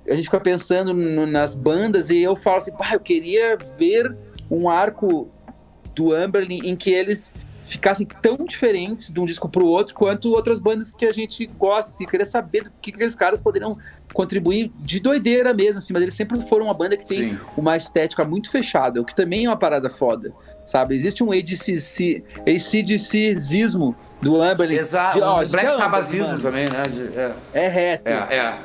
a 0.08 0.14
gente 0.14 0.24
fica 0.24 0.40
pensando 0.40 0.92
no- 0.92 1.26
nas 1.26 1.54
bandas 1.54 2.10
e 2.10 2.18
eu 2.18 2.34
falo 2.36 2.58
assim, 2.58 2.72
pá, 2.72 2.90
eu 2.94 3.00
queria 3.00 3.56
ver 3.78 4.16
um 4.50 4.68
arco 4.68 5.28
do 5.94 6.12
Amberlin 6.12 6.60
em 6.64 6.74
que 6.76 6.90
eles 6.90 7.32
ficassem 7.68 8.04
tão 8.04 8.36
diferentes 8.38 9.12
de 9.12 9.20
um 9.20 9.24
disco 9.24 9.48
pro 9.48 9.64
outro 9.64 9.94
quanto 9.94 10.32
outras 10.32 10.58
bandas 10.58 10.92
que 10.92 11.06
a 11.06 11.12
gente 11.12 11.46
gosta, 11.46 11.92
assim, 11.92 12.02
eu 12.02 12.10
queria 12.10 12.26
saber 12.26 12.64
do 12.64 12.70
que, 12.82 12.90
que 12.90 12.96
aqueles 12.96 13.14
caras 13.14 13.40
poderiam 13.40 13.78
contribuir 14.12 14.72
de 14.80 14.98
doideira 14.98 15.54
mesmo, 15.54 15.78
assim, 15.78 15.92
mas 15.92 16.02
eles 16.02 16.14
sempre 16.14 16.42
foram 16.48 16.66
uma 16.66 16.74
banda 16.74 16.96
que 16.96 17.06
tem 17.06 17.28
Sim. 17.30 17.38
uma 17.56 17.76
estética 17.76 18.24
muito 18.24 18.50
fechada, 18.50 19.00
o 19.00 19.04
que 19.04 19.14
também 19.14 19.44
é 19.44 19.48
uma 19.48 19.56
parada 19.56 19.88
foda, 19.88 20.32
sabe? 20.66 20.96
Existe 20.96 21.22
um 21.22 21.30
ACDC, 21.30 22.24
ACDCismo 22.44 23.94
do 24.20 24.40
Amberlin. 24.42 24.76
Exato. 24.76 25.18
de, 25.18 25.22
ó, 25.24 25.44
Black 25.46 25.66
mano. 26.28 26.40
também, 26.40 26.66
né? 26.68 26.82
De- 26.90 27.18
é, 27.18 27.34
É 27.64 27.68
reto, 27.68 28.08
é, 28.08 28.12
é, 28.12 28.58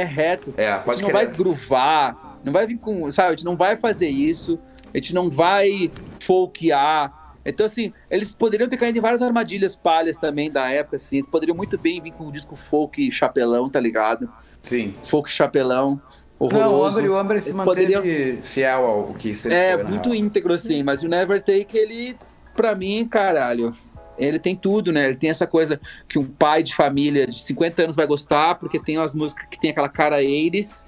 é 0.00 0.04
reto. 0.04 0.54
é, 0.56 0.72
A 0.72 0.78
pode 0.78 1.00
gente 1.00 1.06
não 1.06 1.14
vai 1.14 1.26
groovar, 1.26 2.38
não 2.44 2.52
vai 2.52 2.66
vir 2.66 2.78
com, 2.78 3.10
sabe, 3.10 3.28
a 3.28 3.32
gente 3.32 3.44
não 3.44 3.56
vai 3.56 3.76
fazer 3.76 4.08
isso, 4.08 4.58
a 4.94 4.98
gente 4.98 5.14
não 5.14 5.30
vai 5.30 5.90
folkear. 6.20 7.16
Então, 7.44 7.64
assim, 7.64 7.92
eles 8.10 8.34
poderiam 8.34 8.68
ter 8.68 8.76
caído 8.76 8.98
em 8.98 9.00
várias 9.00 9.22
armadilhas 9.22 9.74
palhas 9.74 10.18
também 10.18 10.50
da 10.50 10.68
época, 10.70 10.96
assim. 10.96 11.16
Eles 11.16 11.28
poderiam 11.30 11.56
muito 11.56 11.78
bem 11.78 12.00
vir 12.00 12.12
com 12.12 12.24
um 12.24 12.30
disco 12.30 12.56
folk 12.56 13.10
chapelão, 13.10 13.70
tá 13.70 13.80
ligado? 13.80 14.28
Sim. 14.60 14.94
Folk 15.06 15.30
chapelão, 15.30 16.00
Não, 16.38 16.46
o 16.46 16.52
horroroso. 16.54 16.98
Amber, 16.98 17.10
o 17.10 17.16
Amber 17.16 17.40
se 17.40 17.48
Eles 17.48 17.56
manteve 17.56 17.94
poderiam- 17.94 18.42
fiel 18.42 18.84
ao 18.84 19.14
que 19.14 19.32
sempre 19.32 19.56
É, 19.56 19.74
foi, 19.74 19.82
na 19.84 19.88
muito 19.90 20.10
real. 20.10 20.14
íntegro, 20.24 20.52
assim. 20.52 20.82
Mas 20.82 21.02
o 21.02 21.08
Never 21.08 21.42
Take, 21.42 21.76
ele, 21.78 22.16
pra 22.54 22.74
mim, 22.74 23.08
caralho, 23.08 23.74
ele 24.18 24.38
tem 24.38 24.54
tudo, 24.56 24.92
né? 24.92 25.06
Ele 25.06 25.16
tem 25.16 25.30
essa 25.30 25.46
coisa 25.46 25.80
que 26.08 26.18
um 26.18 26.26
pai 26.26 26.62
de 26.62 26.74
família 26.74 27.26
de 27.26 27.40
50 27.42 27.82
anos 27.84 27.96
vai 27.96 28.06
gostar, 28.06 28.56
porque 28.56 28.78
tem 28.78 28.98
umas 28.98 29.14
músicas 29.14 29.46
que 29.48 29.58
tem 29.60 29.70
aquela 29.70 29.88
cara 29.88 30.20
80s. 30.20 30.86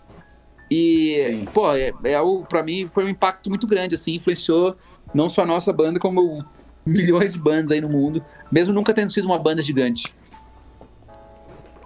E, 0.71 1.15
Sim. 1.27 1.45
pô, 1.53 1.73
é, 1.75 1.93
é 2.05 2.15
algo, 2.15 2.45
pra 2.47 2.63
mim, 2.63 2.89
foi 2.93 3.05
um 3.05 3.09
impacto 3.09 3.49
muito 3.49 3.67
grande, 3.67 3.95
assim, 3.95 4.15
influenciou 4.15 4.77
não 5.13 5.29
só 5.29 5.43
a 5.43 5.47
nossa 5.47 5.73
banda, 5.73 5.99
como 5.99 6.45
milhões 6.87 7.33
de 7.33 7.39
bandas 7.41 7.73
aí 7.73 7.81
no 7.81 7.89
mundo, 7.89 8.25
mesmo 8.53 8.73
nunca 8.73 8.95
tendo 8.95 9.11
sido 9.13 9.25
uma 9.27 9.39
banda 9.39 9.61
gigante. 9.63 10.15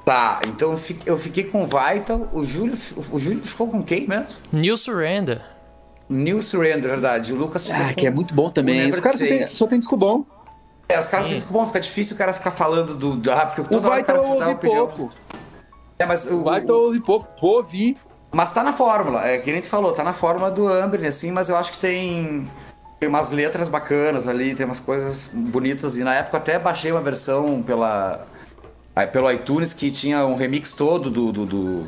Tá, 0.04 0.40
então 0.46 0.72
eu 0.72 0.76
fi- 0.76 0.98
eu 1.06 1.18
fiquei 1.18 1.44
com 1.44 1.62
o 1.64 1.66
Vital, 1.66 2.28
o 2.32 2.44
Júlio, 2.44 2.76
o 3.10 3.18
Júlio 3.18 3.42
ficou 3.42 3.68
com 3.68 3.82
quem 3.82 4.06
mesmo? 4.06 4.26
New 4.52 4.76
Surrender. 4.76 5.40
New 6.10 6.42
Surrender, 6.42 6.90
verdade. 6.90 7.32
O 7.32 7.36
Lucas 7.36 7.66
ficou 7.66 7.82
Ah, 7.82 7.88
com... 7.88 7.94
que 7.94 8.06
é 8.06 8.10
muito 8.10 8.34
bom 8.34 8.50
também. 8.50 8.90
Os 8.90 9.00
caras 9.00 9.18
só 9.18 9.26
tem, 9.26 9.46
só 9.46 9.66
tem 9.66 9.78
disco 9.78 9.96
bom. 9.96 10.26
É, 10.88 11.00
os 11.00 11.06
caras 11.06 11.28
dizem 11.28 11.46
que 11.46 11.52
bom, 11.52 11.66
fica 11.66 11.80
difícil 11.80 12.14
o 12.14 12.18
cara 12.18 12.32
ficar 12.32 12.50
falando 12.50 12.94
do... 12.94 13.16
do 13.16 13.32
ah, 13.32 13.46
porque 13.46 13.62
O 13.62 13.64
toda 13.64 13.88
hora 13.88 14.02
o 14.02 14.04
cara 14.04 14.20
opinião. 14.52 14.86
pouco. 14.86 15.12
É, 15.98 16.04
mas 16.04 16.26
o, 16.26 16.42
O 16.42 16.72
ouvi 16.72 17.00
pouco. 17.00 17.26
Vou 17.40 17.56
ouvir. 17.56 17.96
Mas 18.32 18.52
tá 18.52 18.62
na 18.64 18.72
fórmula, 18.72 19.24
é 19.26 19.38
que 19.38 19.52
nem 19.52 19.60
tu 19.60 19.68
falou, 19.68 19.92
tá 19.92 20.02
na 20.02 20.12
fórmula 20.12 20.50
do 20.50 20.66
Amber, 20.66 21.06
assim, 21.06 21.30
mas 21.30 21.48
eu 21.48 21.56
acho 21.56 21.70
que 21.70 21.78
tem, 21.78 22.50
tem 22.98 23.08
umas 23.08 23.30
letras 23.30 23.68
bacanas 23.68 24.26
ali, 24.26 24.56
tem 24.56 24.66
umas 24.66 24.80
coisas 24.80 25.30
bonitas. 25.32 25.96
E 25.96 26.02
na 26.02 26.16
época 26.16 26.36
eu 26.36 26.40
até 26.40 26.58
baixei 26.58 26.90
uma 26.90 27.00
versão 27.00 27.62
pela, 27.62 28.26
aí, 28.94 29.06
pelo 29.06 29.30
iTunes 29.30 29.72
que 29.72 29.88
tinha 29.88 30.26
um 30.26 30.34
remix 30.34 30.72
todo 30.72 31.10
do, 31.10 31.30
do, 31.30 31.46
do, 31.46 31.86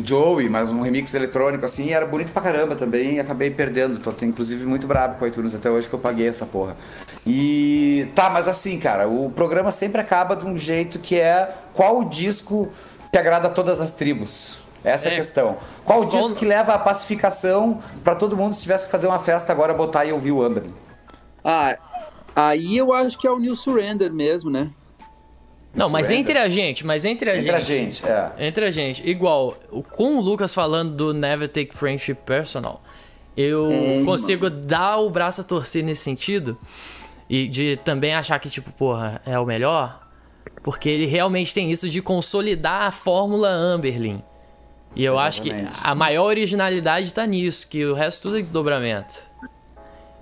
do 0.00 0.06
Joey, 0.06 0.48
mas 0.48 0.70
um 0.70 0.80
remix 0.82 1.12
eletrônico 1.14 1.64
assim, 1.64 1.86
e 1.86 1.92
era 1.92 2.06
bonito 2.06 2.32
pra 2.32 2.42
caramba 2.42 2.74
também, 2.74 3.14
e 3.16 3.20
acabei 3.20 3.50
perdendo. 3.50 3.98
Tô, 3.98 4.12
inclusive 4.24 4.64
muito 4.66 4.86
brabo 4.86 5.16
com 5.18 5.24
o 5.24 5.28
iTunes 5.28 5.54
até 5.54 5.70
hoje 5.70 5.88
que 5.88 5.94
eu 5.94 5.98
paguei 5.98 6.28
essa 6.28 6.46
porra. 6.46 6.76
E 7.26 8.08
tá, 8.14 8.30
mas 8.30 8.48
assim, 8.48 8.78
cara, 8.78 9.08
o 9.08 9.30
programa 9.30 9.70
sempre 9.70 10.00
acaba 10.00 10.34
de 10.36 10.46
um 10.46 10.56
jeito 10.56 10.98
que 10.98 11.18
é 11.18 11.54
qual 11.74 12.00
o 12.00 12.04
disco 12.04 12.70
que 13.12 13.18
agrada 13.18 13.48
a 13.48 13.50
todas 13.50 13.80
as 13.80 13.94
tribos. 13.94 14.62
Essa 14.84 15.08
é, 15.08 15.10
a 15.10 15.14
É. 15.14 15.16
questão. 15.16 15.56
Qual 15.84 16.02
o 16.02 16.04
disco 16.06 16.34
que 16.34 16.44
leva 16.44 16.72
à 16.74 16.78
pacificação 16.78 17.80
pra 18.04 18.14
todo 18.14 18.36
mundo, 18.36 18.54
se 18.54 18.62
tivesse 18.62 18.86
que 18.86 18.92
fazer 18.92 19.08
uma 19.08 19.18
festa 19.18 19.52
agora, 19.52 19.74
botar 19.74 20.04
e 20.04 20.12
ouvir 20.12 20.30
o 20.32 20.42
Amber? 20.42 20.64
Ah, 21.44 21.76
aí 22.36 22.76
eu 22.76 22.92
acho 22.92 23.18
que 23.18 23.26
é 23.26 23.30
o 23.30 23.38
New 23.38 23.56
Surrender 23.56 24.12
mesmo, 24.12 24.50
né? 24.50 24.70
Não, 25.74 25.88
mas 25.88 26.06
Surrender. 26.06 26.30
entre 26.30 26.38
a 26.42 26.48
gente, 26.48 26.84
mas 26.86 27.04
entre 27.04 27.30
a 27.30 27.36
Entre 27.38 27.50
a 27.50 27.60
gente. 27.60 27.96
gente, 27.96 28.06
é. 28.08 28.32
Entre 28.38 28.64
a 28.64 28.70
gente. 28.70 29.08
Igual, 29.08 29.56
com 29.90 30.16
o 30.16 30.20
Lucas 30.20 30.52
falando 30.54 30.94
do 30.94 31.14
Never 31.14 31.48
Take 31.48 31.74
Friendship 31.76 32.14
Personal, 32.26 32.82
eu 33.36 33.70
É, 33.70 34.02
consigo 34.04 34.48
dar 34.50 34.98
o 34.98 35.10
braço 35.10 35.40
a 35.42 35.44
torcer 35.44 35.84
nesse 35.84 36.02
sentido. 36.02 36.58
E 37.30 37.46
de 37.46 37.76
também 37.84 38.14
achar 38.14 38.38
que, 38.38 38.48
tipo, 38.48 38.72
porra, 38.72 39.20
é 39.26 39.38
o 39.38 39.44
melhor. 39.44 40.08
Porque 40.62 40.88
ele 40.88 41.06
realmente 41.06 41.52
tem 41.54 41.70
isso 41.70 41.88
de 41.88 42.00
consolidar 42.00 42.84
a 42.84 42.90
fórmula 42.90 43.48
Amberlin. 43.50 44.22
E 44.96 45.04
eu 45.04 45.18
acho 45.18 45.42
que 45.42 45.50
Exatamente. 45.50 45.80
a 45.84 45.94
maior 45.94 46.24
originalidade 46.24 47.12
tá 47.12 47.26
nisso, 47.26 47.68
que 47.68 47.84
o 47.84 47.92
resto 47.94 48.22
tudo 48.22 48.38
é 48.38 48.40
desdobramento. 48.40 49.27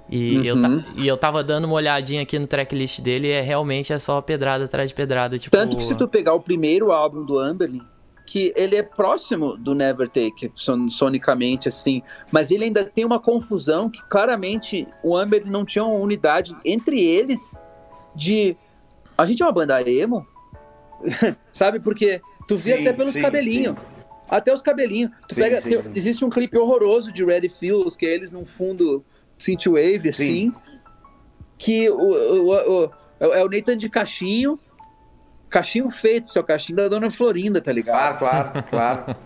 E, 0.08 0.46
eu, 0.46 0.60
ta- 0.60 0.68
Uhum. 0.68 0.82
e 0.96 1.06
eu 1.06 1.16
tava 1.16 1.42
dando 1.42 1.64
uma 1.64 1.74
olhadinha 1.74 2.22
aqui 2.22 2.38
no 2.38 2.46
tracklist 2.46 3.00
dele 3.00 3.26
e 3.28 3.32
é 3.32 3.40
realmente 3.40 3.92
é 3.92 3.98
só 3.98 4.20
pedrada 4.20 4.64
atrás 4.66 4.88
de 4.90 4.94
pedrada. 4.94 5.36
Tipo, 5.38 5.56
Tanto 5.56 5.76
que 5.76 5.84
se 5.84 5.94
tu 5.96 6.06
pegar 6.06 6.32
o 6.34 6.40
primeiro 6.40 6.92
álbum 6.92 7.24
do 7.24 7.38
Amberlin, 7.38 7.82
que 8.24 8.52
ele 8.56 8.76
é 8.76 8.82
próximo 8.82 9.56
do 9.56 9.74
Never 9.74 10.08
Take, 10.08 10.50
son 10.54 10.88
sonicamente, 10.90 11.68
assim, 11.68 12.02
mas 12.30 12.50
ele 12.52 12.64
ainda 12.64 12.84
tem 12.84 13.04
uma 13.04 13.18
confusão 13.20 13.88
que 13.90 14.00
claramente 14.08 14.86
o 15.02 15.16
Amber 15.16 15.44
não 15.44 15.64
tinha 15.64 15.84
uma 15.84 15.98
unidade 15.98 16.56
entre 16.64 17.00
eles 17.00 17.56
de. 18.14 18.56
A 19.18 19.24
gente 19.26 19.42
é 19.42 19.46
uma 19.46 19.52
banda 19.52 19.80
emo, 19.88 20.26
sabe? 21.52 21.80
Porque 21.80 22.20
tu 22.46 22.56
vê 22.56 22.76
sim, 22.76 22.80
até 22.82 22.92
pelos 22.92 23.16
cabelinhos. 23.16 23.76
Até 24.28 24.52
os 24.52 24.60
cabelinhos. 24.62 25.10
Tu 25.28 25.34
sim, 25.36 25.42
pega, 25.42 25.56
sim, 25.58 25.70
tem, 25.78 25.92
existe 25.96 26.24
um 26.24 26.30
clipe 26.30 26.56
horroroso 26.58 27.12
de 27.12 27.24
Red 27.24 27.48
Fields, 27.48 27.96
que 27.96 28.06
é 28.06 28.14
eles 28.14 28.32
num 28.32 28.44
fundo 28.44 29.04
synthwave, 29.38 30.08
assim, 30.08 30.52
que 31.58 31.88
o, 31.90 31.96
o, 31.96 32.84
o, 32.84 32.90
é 33.20 33.44
o 33.44 33.48
Nathan 33.48 33.76
de 33.76 33.88
cachinho, 33.88 34.58
cachinho 35.48 35.90
feito, 35.90 36.28
seu 36.28 36.44
cachinho 36.44 36.76
da 36.76 36.88
Dona 36.88 37.10
Florinda, 37.10 37.60
tá 37.60 37.72
ligado? 37.72 38.18
Claro, 38.18 38.52
claro, 38.52 38.68
claro. 38.70 39.16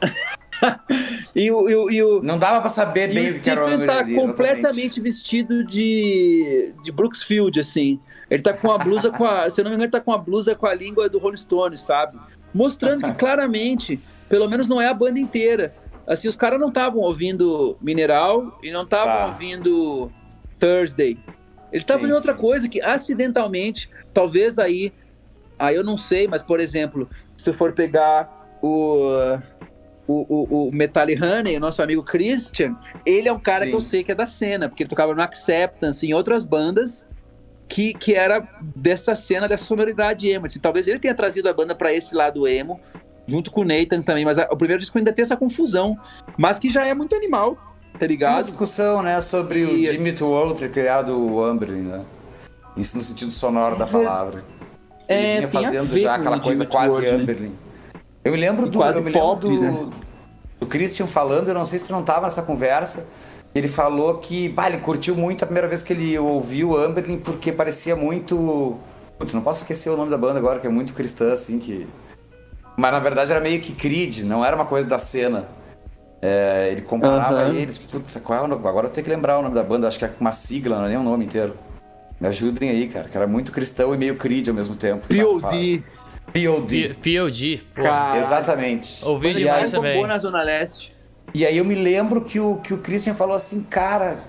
e, 1.34 1.50
o, 1.50 1.68
e, 1.68 1.74
o, 1.74 1.90
e 1.90 2.02
o, 2.02 2.22
Não 2.22 2.38
dava 2.38 2.60
pra 2.60 2.68
saber 2.68 3.12
bem 3.12 3.30
o 3.30 3.40
que 3.40 3.50
era 3.50 3.64
o 3.64 3.86
tá 3.86 3.98
ali, 4.00 4.14
completamente 4.14 4.68
exatamente. 4.68 5.00
vestido 5.00 5.64
de, 5.64 6.72
de 6.82 6.92
Brooksfield, 6.92 7.58
assim. 7.58 8.00
Ele 8.30 8.42
tá 8.42 8.52
com 8.52 8.70
a 8.70 8.78
blusa 8.78 9.10
com 9.10 9.24
a. 9.24 9.50
Se 9.50 9.60
eu 9.60 9.64
não 9.64 9.70
me 9.70 9.74
engano, 9.74 9.86
ele 9.86 9.92
tá 9.92 10.00
com 10.00 10.12
a 10.12 10.18
blusa 10.18 10.54
com 10.54 10.66
a 10.66 10.74
língua 10.74 11.08
do 11.08 11.18
Rolling 11.18 11.36
Stones, 11.36 11.80
sabe? 11.80 12.16
Mostrando 12.54 13.04
que 13.04 13.14
claramente 13.18 14.00
pelo 14.30 14.48
menos 14.48 14.68
não 14.68 14.80
é 14.80 14.86
a 14.86 14.94
banda 14.94 15.18
inteira. 15.18 15.74
Assim, 16.10 16.28
os 16.28 16.34
caras 16.34 16.58
não 16.58 16.70
estavam 16.70 17.00
ouvindo 17.02 17.78
Mineral 17.80 18.58
e 18.64 18.72
não 18.72 18.82
estavam 18.82 19.12
ah. 19.12 19.26
ouvindo 19.26 20.10
Thursday. 20.58 21.16
Eles 21.70 21.84
estavam 21.84 22.08
em 22.08 22.12
outra 22.12 22.34
coisa 22.34 22.68
que 22.68 22.82
acidentalmente, 22.82 23.88
talvez 24.12 24.58
aí, 24.58 24.92
aí 25.56 25.76
eu 25.76 25.84
não 25.84 25.96
sei, 25.96 26.26
mas 26.26 26.42
por 26.42 26.58
exemplo, 26.58 27.08
se 27.36 27.52
for 27.52 27.72
pegar 27.74 28.58
o 28.60 29.38
o, 30.08 30.26
o, 30.28 30.68
o 30.68 30.72
Metalli 30.72 31.16
Honey, 31.16 31.56
o 31.56 31.60
nosso 31.60 31.80
amigo 31.80 32.02
Christian, 32.02 32.76
ele 33.06 33.28
é 33.28 33.32
um 33.32 33.38
cara 33.38 33.64
Sim. 33.64 33.70
que 33.70 33.76
eu 33.76 33.80
sei 33.80 34.02
que 34.02 34.10
é 34.10 34.14
da 34.14 34.26
cena, 34.26 34.68
porque 34.68 34.82
ele 34.82 34.90
tocava 34.90 35.14
no 35.14 35.22
Acceptance, 35.22 36.04
em 36.04 36.12
outras 36.12 36.42
bandas, 36.42 37.06
que, 37.68 37.94
que 37.94 38.16
era 38.16 38.42
dessa 38.74 39.14
cena, 39.14 39.46
dessa 39.46 39.64
sonoridade 39.64 40.28
emo. 40.28 40.46
Assim, 40.46 40.58
talvez 40.58 40.88
ele 40.88 40.98
tenha 40.98 41.14
trazido 41.14 41.48
a 41.48 41.52
banda 41.52 41.76
para 41.76 41.94
esse 41.94 42.12
lado 42.16 42.48
emo, 42.48 42.80
junto 43.30 43.50
com 43.50 43.60
o 43.60 43.64
Nathan 43.64 44.02
também, 44.02 44.24
mas 44.24 44.38
a, 44.38 44.48
o 44.50 44.56
primeiro 44.56 44.80
disco 44.80 44.98
ainda 44.98 45.12
tem 45.12 45.22
essa 45.22 45.36
confusão, 45.36 45.96
mas 46.36 46.58
que 46.58 46.68
já 46.68 46.84
é 46.86 46.92
muito 46.92 47.14
animal, 47.14 47.56
tá 47.98 48.06
ligado? 48.06 48.34
Uma 48.34 48.42
discussão, 48.42 49.02
né, 49.02 49.20
sobre 49.20 49.60
e... 49.60 49.88
o 49.88 49.92
Jimmy 49.92 50.12
Twirl 50.12 50.52
ter 50.52 50.70
criado 50.70 51.16
o 51.16 51.42
Amberlin, 51.42 51.82
né? 51.82 52.04
Isso 52.76 52.96
no 52.96 53.02
sentido 53.02 53.30
sonoro 53.30 53.76
da 53.76 53.86
palavra. 53.86 54.44
Ele 55.08 55.26
é, 55.26 55.36
vinha 55.36 55.48
fazendo 55.48 55.98
já 55.98 56.14
aquela 56.14 56.40
coisa 56.40 56.66
quase 56.66 57.02
né? 57.02 57.10
Amberlin. 57.10 57.54
Eu 58.24 58.32
me 58.32 58.38
lembro 58.38 58.68
do, 58.68 58.78
quase 58.78 58.98
eu 58.98 59.04
me 59.04 59.12
pop, 59.12 59.46
lembro 59.46 59.72
do, 59.72 59.86
né? 59.86 59.92
do 60.60 60.66
Christian 60.66 61.06
falando, 61.06 61.48
eu 61.48 61.54
não 61.54 61.64
sei 61.64 61.78
se 61.78 61.86
tu 61.86 61.92
não 61.92 62.02
tava 62.02 62.26
nessa 62.26 62.42
conversa, 62.42 63.08
ele 63.54 63.66
falou 63.66 64.18
que, 64.18 64.48
bah, 64.48 64.68
ele 64.68 64.78
curtiu 64.78 65.16
muito 65.16 65.42
a 65.42 65.46
primeira 65.46 65.66
vez 65.66 65.82
que 65.82 65.92
ele 65.92 66.18
ouviu 66.18 66.76
Amberlin 66.76 67.18
porque 67.18 67.50
parecia 67.50 67.96
muito... 67.96 68.78
Putz, 69.18 69.34
não 69.34 69.42
posso 69.42 69.62
esquecer 69.62 69.90
o 69.90 69.96
nome 69.96 70.10
da 70.10 70.16
banda 70.16 70.38
agora, 70.38 70.60
que 70.60 70.66
é 70.66 70.70
muito 70.70 70.94
cristã, 70.94 71.32
assim, 71.32 71.58
que 71.58 71.86
mas 72.80 72.92
na 72.92 72.98
verdade 72.98 73.30
era 73.30 73.40
meio 73.40 73.60
que 73.60 73.72
Creed, 73.74 74.20
não 74.20 74.44
era 74.44 74.56
uma 74.56 74.64
coisa 74.64 74.88
da 74.88 74.98
cena. 74.98 75.46
É, 76.22 76.68
ele 76.72 76.82
comparava 76.82 77.46
uhum. 77.46 77.54
eles. 77.54 77.76
Putz, 77.76 78.16
qual 78.24 78.38
é 78.38 78.48
o 78.48 78.54
Agora 78.68 78.86
eu 78.86 78.90
tenho 78.90 79.04
que 79.04 79.10
lembrar 79.10 79.38
o 79.38 79.42
nome 79.42 79.54
da 79.54 79.62
banda, 79.62 79.86
acho 79.86 79.98
que 79.98 80.04
é 80.04 80.12
uma 80.18 80.32
sigla, 80.32 80.78
não 80.78 80.86
é 80.86 80.88
nem 80.88 80.96
o 80.96 81.02
nome 81.02 81.26
inteiro. 81.26 81.56
Me 82.18 82.28
ajudem 82.28 82.70
aí, 82.70 82.88
cara, 82.88 83.08
que 83.08 83.16
era 83.16 83.26
muito 83.26 83.52
cristão 83.52 83.94
e 83.94 83.98
meio 83.98 84.16
Creed 84.16 84.48
ao 84.48 84.54
mesmo 84.54 84.74
tempo. 84.74 85.06
POD. 85.06 85.84
POD. 86.32 86.96
POD. 87.02 87.62
Exatamente. 88.18 89.04
Ouvi 89.04 89.34
demais 89.34 89.70
também. 89.70 90.06
na 90.06 90.18
Zona 90.18 90.42
Leste. 90.42 90.94
E 91.34 91.46
aí 91.46 91.56
eu 91.56 91.64
me 91.64 91.74
lembro 91.74 92.22
que 92.22 92.40
o, 92.40 92.56
que 92.56 92.74
o 92.74 92.78
Christian 92.78 93.14
falou 93.14 93.36
assim, 93.36 93.62
cara, 93.62 94.20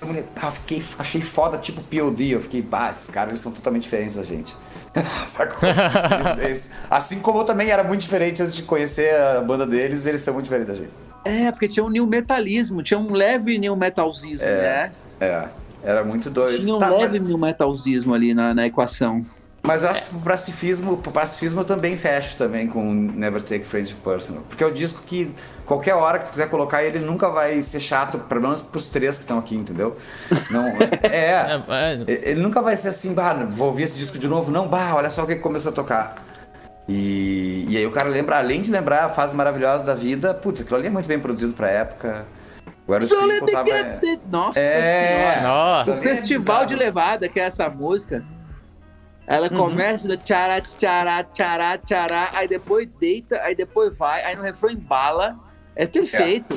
eu 0.00 0.24
ah, 0.40 0.50
fiquei, 0.50 0.82
achei 0.98 1.22
foda, 1.22 1.58
tipo 1.58 1.82
POD. 1.82 2.30
Eu 2.32 2.40
fiquei, 2.40 2.60
bah, 2.60 2.90
esses 2.90 3.08
caras 3.08 3.30
eles 3.30 3.40
são 3.40 3.52
totalmente 3.52 3.82
diferentes 3.84 4.16
da 4.16 4.22
gente. 4.22 4.54
assim 6.88 7.20
como 7.20 7.40
eu 7.40 7.44
também 7.44 7.70
era 7.70 7.82
muito 7.82 8.00
diferente 8.02 8.42
antes 8.42 8.54
de 8.54 8.62
conhecer 8.62 9.14
a 9.20 9.40
banda 9.40 9.66
deles, 9.66 10.06
eles 10.06 10.20
são 10.20 10.34
muito 10.34 10.44
diferentes 10.44 10.78
da 10.78 10.84
gente. 10.84 10.94
É, 11.24 11.50
porque 11.50 11.68
tinha 11.68 11.84
um 11.84 11.90
new 11.90 12.06
metalismo, 12.06 12.82
tinha 12.82 12.98
um 12.98 13.12
leve 13.12 13.58
new 13.58 13.74
metalzismo, 13.74 14.46
é, 14.46 14.62
né? 14.62 14.92
É, 15.20 15.48
era 15.82 16.04
muito 16.04 16.30
doido. 16.30 16.62
Tinha 16.62 16.74
um 16.74 16.78
tá, 16.78 16.90
leve 16.90 17.18
mas... 17.18 17.22
new 17.22 17.38
metalzismo 17.38 18.14
ali 18.14 18.34
na, 18.34 18.54
na 18.54 18.66
equação. 18.66 19.24
Mas 19.66 19.82
eu 19.82 19.88
acho 19.88 20.04
que 20.04 20.14
o 20.14 20.20
pacifismo, 20.20 20.92
o 20.92 21.10
pacifismo 21.10 21.60
eu 21.60 21.64
também 21.64 21.96
fecho 21.96 22.36
também 22.36 22.68
com 22.68 22.84
Never 22.84 23.40
Take 23.40 23.64
Friendship 23.64 23.96
Personal. 23.96 24.42
Porque 24.46 24.62
é 24.62 24.66
o 24.66 24.70
disco 24.70 25.02
que 25.06 25.34
qualquer 25.64 25.94
hora 25.94 26.18
que 26.18 26.26
tu 26.26 26.32
quiser 26.32 26.50
colocar 26.50 26.84
ele 26.84 26.98
nunca 26.98 27.30
vai 27.30 27.62
ser 27.62 27.80
chato, 27.80 28.18
pelo 28.18 28.42
menos 28.42 28.60
pros 28.60 28.90
três 28.90 29.16
que 29.16 29.22
estão 29.22 29.38
aqui, 29.38 29.56
entendeu? 29.56 29.96
Não, 30.50 30.66
é, 31.02 31.62
é, 31.68 32.04
é, 32.06 32.30
ele 32.30 32.42
nunca 32.42 32.60
vai 32.60 32.76
ser 32.76 32.88
assim, 32.88 33.14
bah, 33.14 33.32
vou 33.48 33.68
ouvir 33.68 33.84
esse 33.84 33.96
disco 33.96 34.18
de 34.18 34.28
novo. 34.28 34.50
Não, 34.50 34.68
bah, 34.68 34.94
olha 34.94 35.08
só 35.08 35.24
o 35.24 35.26
que 35.26 35.36
começou 35.36 35.72
a 35.72 35.74
tocar. 35.74 36.22
E, 36.86 37.64
e 37.66 37.78
aí 37.78 37.86
o 37.86 37.90
cara 37.90 38.10
lembra, 38.10 38.36
além 38.36 38.60
de 38.60 38.70
lembrar 38.70 39.06
a 39.06 39.08
fase 39.08 39.34
maravilhosa 39.34 39.86
da 39.86 39.94
vida, 39.94 40.34
putz, 40.34 40.60
aquilo 40.60 40.76
ali 40.76 40.88
é 40.88 40.90
muito 40.90 41.06
bem 41.06 41.18
produzido 41.18 41.54
pra 41.54 41.70
época. 41.70 42.26
Agora 42.86 43.02
o 43.02 43.08
tava... 43.50 43.64
Nossa, 44.30 44.60
é... 44.60 45.40
Nossa. 45.42 45.90
O 45.90 46.02
Festival 46.02 46.66
de 46.66 46.74
Levada, 46.74 47.30
que 47.30 47.40
é 47.40 47.44
essa 47.44 47.66
música, 47.70 48.22
ela 49.26 49.48
uhum. 49.50 49.56
começa 49.56 50.06
no 50.06 50.16
tchará, 50.16 50.60
tchará, 50.60 51.24
tchará, 51.24 51.78
tchará, 51.78 52.30
aí 52.34 52.46
depois 52.46 52.88
deita, 53.00 53.40
aí 53.40 53.54
depois 53.54 53.96
vai, 53.96 54.22
aí 54.22 54.36
no 54.36 54.42
refrão 54.42 54.70
embala. 54.70 55.36
É 55.74 55.86
perfeito. 55.86 56.54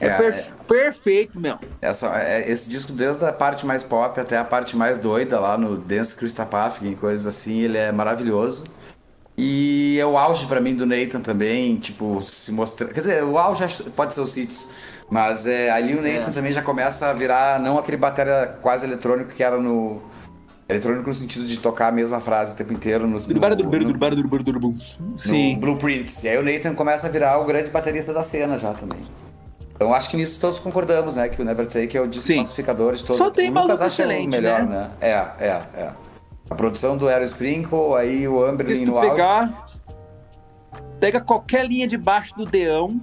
É, 0.00 0.06
é, 0.06 0.10
per 0.10 0.34
é. 0.34 0.46
perfeito, 0.68 1.40
meu. 1.40 1.58
Essa, 1.80 2.20
é, 2.20 2.50
esse 2.50 2.68
disco, 2.68 2.92
desde 2.92 3.24
a 3.24 3.32
parte 3.32 3.66
mais 3.66 3.82
pop 3.82 4.18
até 4.20 4.36
a 4.36 4.44
parte 4.44 4.76
mais 4.76 4.98
doida 4.98 5.40
lá 5.40 5.56
no 5.56 5.76
Dance 5.76 6.16
e 6.82 6.94
coisas 6.94 7.26
assim, 7.26 7.60
ele 7.60 7.78
é 7.78 7.90
maravilhoso. 7.90 8.64
E 9.36 9.98
é 10.00 10.06
o 10.06 10.16
auge 10.16 10.46
para 10.46 10.60
mim 10.60 10.74
do 10.74 10.86
Nathan 10.86 11.20
também, 11.20 11.76
tipo, 11.76 12.22
se 12.22 12.50
mostrar. 12.52 12.88
Quer 12.88 13.00
dizer, 13.00 13.24
o 13.24 13.36
auge 13.36 13.82
pode 13.94 14.14
ser 14.14 14.20
o 14.20 14.26
Cities, 14.26 14.68
mas 15.10 15.46
é, 15.46 15.70
ali 15.70 15.94
o 15.94 16.00
Nathan 16.00 16.30
é. 16.30 16.32
também 16.32 16.52
já 16.52 16.62
começa 16.62 17.08
a 17.08 17.12
virar 17.12 17.60
não 17.60 17.78
aquele 17.78 17.98
bateria 17.98 18.56
quase 18.62 18.86
eletrônico 18.86 19.32
que 19.32 19.42
era 19.42 19.58
no 19.58 20.00
Eletrônico 20.68 21.08
no 21.08 21.14
sentido 21.14 21.46
de 21.46 21.58
tocar 21.58 21.88
a 21.88 21.92
mesma 21.92 22.18
frase 22.18 22.52
o 22.52 22.56
tempo 22.56 22.72
inteiro 22.72 23.06
no, 23.06 23.18
no, 23.18 23.34
no, 23.34 23.92
no 23.92 23.98
Blueprints. 25.60 26.24
E 26.24 26.28
aí 26.28 26.38
o 26.38 26.42
Nathan 26.42 26.74
começa 26.74 27.06
a 27.06 27.10
virar 27.10 27.38
o 27.38 27.44
grande 27.44 27.70
baterista 27.70 28.12
da 28.12 28.22
cena 28.22 28.58
já 28.58 28.74
também. 28.74 29.06
Então 29.76 29.94
acho 29.94 30.10
que 30.10 30.16
nisso 30.16 30.40
todos 30.40 30.58
concordamos, 30.58 31.14
né? 31.14 31.28
Que 31.28 31.40
o 31.40 31.44
Never 31.44 31.66
Take 31.66 31.96
é 31.96 32.00
o 32.00 32.08
disco 32.08 32.32
classificador 32.32 32.94
de 32.94 33.04
todo 33.04 33.16
Só 33.16 33.30
tem 33.30 33.50
o 33.50 33.54
Lucas 33.54 33.80
acha 33.80 34.04
o 34.04 34.08
melhor, 34.08 34.64
né? 34.64 34.90
né? 34.90 34.90
É, 35.00 35.44
é, 35.44 35.62
é. 35.76 35.92
A 36.48 36.54
produção 36.54 36.96
do 36.96 37.08
Aero 37.08 37.24
Sprinkle, 37.24 37.94
aí 37.94 38.26
o 38.26 38.42
Amberlin 38.44 38.86
no 38.86 39.00
pegar, 39.00 39.42
auge. 39.42 39.52
Pega 40.98 41.20
qualquer 41.20 41.66
linha 41.66 41.86
de 41.86 41.96
baixo 41.96 42.34
do 42.34 42.44
Deão. 42.44 43.00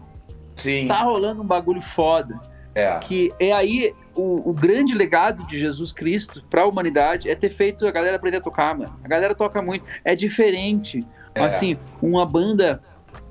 Sim. 0.55 0.87
Tá 0.87 1.01
rolando 1.03 1.41
um 1.41 1.45
bagulho 1.45 1.81
foda. 1.81 2.39
É. 2.73 2.97
Que 2.99 3.31
é 3.39 3.51
aí 3.51 3.93
o, 4.15 4.49
o 4.49 4.53
grande 4.53 4.93
legado 4.93 5.45
de 5.47 5.59
Jesus 5.59 5.91
Cristo 5.91 6.41
para 6.49 6.61
a 6.61 6.65
humanidade 6.65 7.29
é 7.29 7.35
ter 7.35 7.49
feito 7.49 7.87
a 7.87 7.91
galera 7.91 8.15
aprender 8.15 8.37
a 8.37 8.41
tocar, 8.41 8.77
mano. 8.77 8.97
A 9.03 9.07
galera 9.07 9.35
toca 9.35 9.61
muito. 9.61 9.85
É 10.03 10.15
diferente. 10.15 11.05
É. 11.35 11.41
Assim, 11.41 11.77
uma 12.01 12.25
banda 12.25 12.81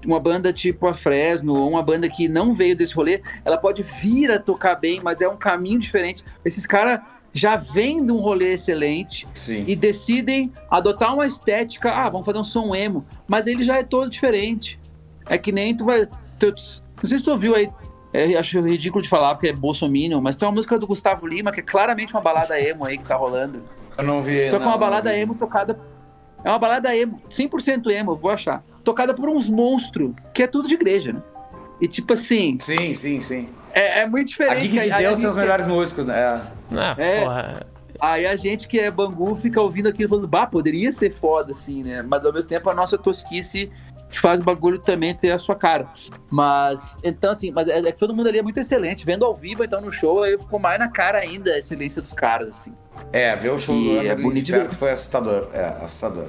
uma 0.05 0.19
banda 0.19 0.53
tipo 0.53 0.87
a 0.87 0.95
Fresno, 0.95 1.55
ou 1.55 1.71
uma 1.71 1.83
banda 1.83 2.09
que 2.09 2.29
não 2.29 2.53
veio 2.55 2.77
desse 2.77 2.95
rolê, 2.95 3.23
ela 3.45 3.57
pode 3.57 3.83
vir 3.83 4.31
a 4.31 4.39
tocar 4.39 4.75
bem, 4.75 5.01
mas 5.03 5.21
é 5.21 5.29
um 5.29 5.37
caminho 5.37 5.79
diferente. 5.79 6.25
Esses 6.45 6.67
caras 6.67 7.01
já 7.33 7.57
vêm 7.57 8.05
de 8.05 8.13
um 8.13 8.19
rolê 8.19 8.55
excelente 8.55 9.27
Sim. 9.33 9.65
e 9.67 9.75
decidem 9.75 10.53
adotar 10.71 11.15
uma 11.15 11.25
estética, 11.25 11.91
ah, 11.91 12.09
vamos 12.09 12.27
fazer 12.27 12.39
um 12.39 12.45
som 12.45 12.75
emo, 12.75 13.05
mas 13.27 13.47
ele 13.47 13.65
já 13.65 13.79
é 13.79 13.83
todo 13.83 14.11
diferente. 14.11 14.79
É 15.27 15.39
que 15.39 15.53
nem 15.53 15.77
tu 15.77 15.85
vai. 15.85 16.07
Tu, 16.39 16.47
não 17.03 17.09
sei 17.09 17.19
se 17.19 17.25
tu 17.25 17.31
ouviu 17.31 17.55
aí, 17.55 17.71
é, 18.13 18.37
acho 18.37 18.61
ridículo 18.61 19.03
de 19.03 19.09
falar 19.09 19.35
porque 19.35 19.49
é 19.49 19.53
Bolsominion, 19.53 20.21
mas 20.21 20.37
tem 20.37 20.47
uma 20.47 20.55
música 20.55 20.79
do 20.79 20.87
Gustavo 20.87 21.27
Lima 21.27 21.51
que 21.51 21.61
é 21.61 21.63
claramente 21.63 22.13
uma 22.13 22.21
balada 22.21 22.61
emo 22.61 22.85
aí 22.85 22.99
que 22.99 23.05
tá 23.05 23.17
rolando. 23.17 23.63
Eu 23.97 24.05
não 24.05 24.21
vi. 24.21 24.51
Só 24.51 24.59
que 24.59 24.65
é 24.65 24.67
uma 24.67 24.79
balada 24.79 25.17
emo 25.17 25.35
tocada. 25.35 25.79
É 26.45 26.49
uma 26.49 26.59
balada 26.59 26.95
emo, 26.95 27.23
100% 27.31 27.91
emo, 27.91 28.17
vou 28.17 28.31
achar. 28.31 28.63
Tocada 28.85 29.15
por 29.15 29.29
uns 29.29 29.49
monstros, 29.49 30.13
que 30.35 30.43
é 30.43 30.47
tudo 30.47 30.69
de 30.69 30.75
igreja, 30.75 31.13
né? 31.13 31.23
E 31.81 31.89
tipo 31.89 32.13
assim. 32.13 32.59
Sim, 32.61 32.95
sim, 32.95 33.21
sim. 33.21 33.49
É, 33.73 34.01
é 34.01 34.07
muito 34.07 34.29
diferente. 34.29 34.57
A 34.57 34.61
Geek 34.61 34.81
de 34.81 34.99
Deus 34.99 35.19
tem 35.19 35.29
os 35.29 35.37
melhores 35.37 35.67
músicos, 35.67 36.05
né? 36.05 36.43
Ah, 36.73 36.95
é. 36.99 37.21
porra. 37.21 37.67
Aí 38.01 38.27
a 38.27 38.35
gente 38.35 38.67
que 38.67 38.81
é 38.81 38.91
Bangu 38.91 39.37
fica 39.37 39.61
ouvindo 39.61 39.89
aquilo 39.89 40.09
falando, 40.09 40.27
bah, 40.27 40.47
poderia 40.47 40.93
ser 40.93 41.11
foda, 41.13 41.53
assim, 41.53 41.85
né? 41.85 42.03
Mas 42.03 42.25
ao 42.25 42.33
mesmo 42.33 42.49
tempo 42.49 42.69
a 42.69 42.75
nossa 42.75 42.99
tosquice 42.99 43.71
faz 44.21 44.41
o 44.41 44.43
bagulho 44.45 44.79
também 44.79 45.15
ter 45.15 45.31
a 45.31 45.39
sua 45.39 45.55
cara. 45.55 45.89
Mas, 46.31 46.99
então, 47.03 47.31
assim, 47.33 47.51
mas 47.51 47.69
é, 47.69 47.79
é 47.79 47.93
que 47.93 47.99
todo 47.99 48.15
mundo 48.15 48.29
ali 48.29 48.39
é 48.39 48.43
muito 48.43 48.59
excelente. 48.61 49.05
Vendo 49.05 49.25
ao 49.25 49.35
vivo, 49.35 49.63
então, 49.65 49.81
no 49.81 49.93
show, 49.93 50.23
aí 50.23 50.39
ficou 50.39 50.59
mais 50.59 50.79
na 50.79 50.89
cara 50.89 51.19
ainda 51.19 51.51
a 51.53 51.59
excelência 51.59 52.01
dos 52.03 52.13
caras, 52.13 52.49
assim. 52.49 52.75
É, 53.13 53.35
ver 53.37 53.51
o 53.53 53.59
show 53.59 53.75
e 53.77 54.01
do 54.01 54.07
é 54.07 54.15
bonito 54.15 54.45
de 54.47 54.53
perto 54.53 54.75
foi 54.77 54.91
assustador. 54.91 55.49
É, 55.53 55.65
assustador. 55.83 56.29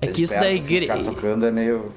É 0.00 0.06
que 0.06 0.22
isso 0.22 0.34
da 0.34 0.50
igreja. 0.50 0.96
tocando 1.02 1.46
é 1.46 1.50
meio. 1.50 1.92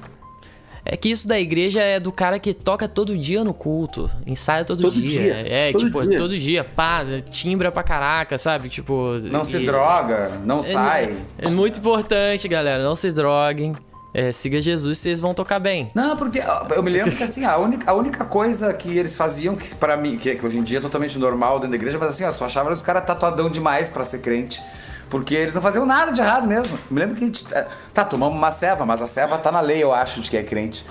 É 0.83 0.97
que 0.97 1.11
isso 1.11 1.27
da 1.27 1.39
igreja 1.39 1.79
é 1.79 1.99
do 1.99 2.11
cara 2.11 2.39
que 2.39 2.55
toca 2.55 2.87
todo 2.87 3.15
dia 3.15 3.43
no 3.43 3.53
culto, 3.53 4.09
ensaia 4.25 4.65
todo, 4.65 4.81
Todo 4.81 4.93
dia. 4.99 5.07
dia, 5.21 5.33
É, 5.47 5.71
todo 5.71 5.85
tipo, 5.85 6.01
dia. 6.07 6.17
todo 6.17 6.35
dia, 6.35 6.63
pá, 6.63 7.05
timbra 7.29 7.71
pra 7.71 7.83
caraca, 7.83 8.35
sabe? 8.39 8.67
Tipo. 8.67 9.19
Não 9.31 9.43
se 9.43 9.57
e- 9.57 9.65
droga, 9.65 10.31
não 10.43 10.63
sai. 10.63 11.15
É 11.37 11.47
muito 11.49 11.77
importante, 11.77 12.47
galera. 12.47 12.81
Não 12.83 12.95
se 12.95 13.11
droguem. 13.11 13.75
É, 14.13 14.31
siga 14.31 14.59
Jesus, 14.59 14.97
vocês 14.99 15.19
vão 15.19 15.33
tocar 15.33 15.57
bem. 15.59 15.89
Não, 15.95 16.17
porque 16.17 16.41
eu 16.75 16.83
me 16.83 16.89
lembro 16.91 17.15
que 17.15 17.23
assim, 17.23 17.45
a 17.45 17.57
única, 17.57 17.89
a 17.89 17.93
única 17.93 18.25
coisa 18.25 18.73
que 18.73 18.97
eles 18.97 19.15
faziam, 19.15 19.55
que 19.55 19.73
pra 19.75 19.95
mim, 19.95 20.17
que, 20.17 20.35
que 20.35 20.45
hoje 20.45 20.57
em 20.57 20.63
dia 20.63 20.79
é 20.79 20.81
totalmente 20.81 21.17
normal 21.17 21.55
dentro 21.59 21.69
da 21.71 21.75
igreja, 21.77 21.97
mas 21.97 22.09
assim, 22.09 22.25
ó, 22.25 22.31
só 22.33 22.45
achava 22.45 22.71
os 22.71 22.81
caras 22.81 23.05
tatuadão 23.05 23.49
demais 23.49 23.89
pra 23.89 24.03
ser 24.03 24.19
crente. 24.19 24.61
Porque 25.09 25.33
eles 25.35 25.53
não 25.55 25.61
faziam 25.61 25.85
nada 25.85 26.11
de 26.11 26.21
errado 26.21 26.47
mesmo. 26.47 26.77
Eu 26.89 26.93
me 26.93 26.99
lembro 26.99 27.15
que 27.17 27.23
a 27.23 27.27
gente. 27.27 27.45
é, 27.53 27.67
Tá, 27.93 28.03
tomamos 28.05 28.37
uma 28.37 28.51
ceva, 28.51 28.85
mas 28.85 29.01
a 29.01 29.07
ceva 29.07 29.37
tá 29.37 29.51
na 29.51 29.59
lei, 29.59 29.83
eu 29.83 29.93
acho, 29.93 30.21
de 30.21 30.29
que 30.29 30.37
é 30.37 30.43
crente. 30.43 30.85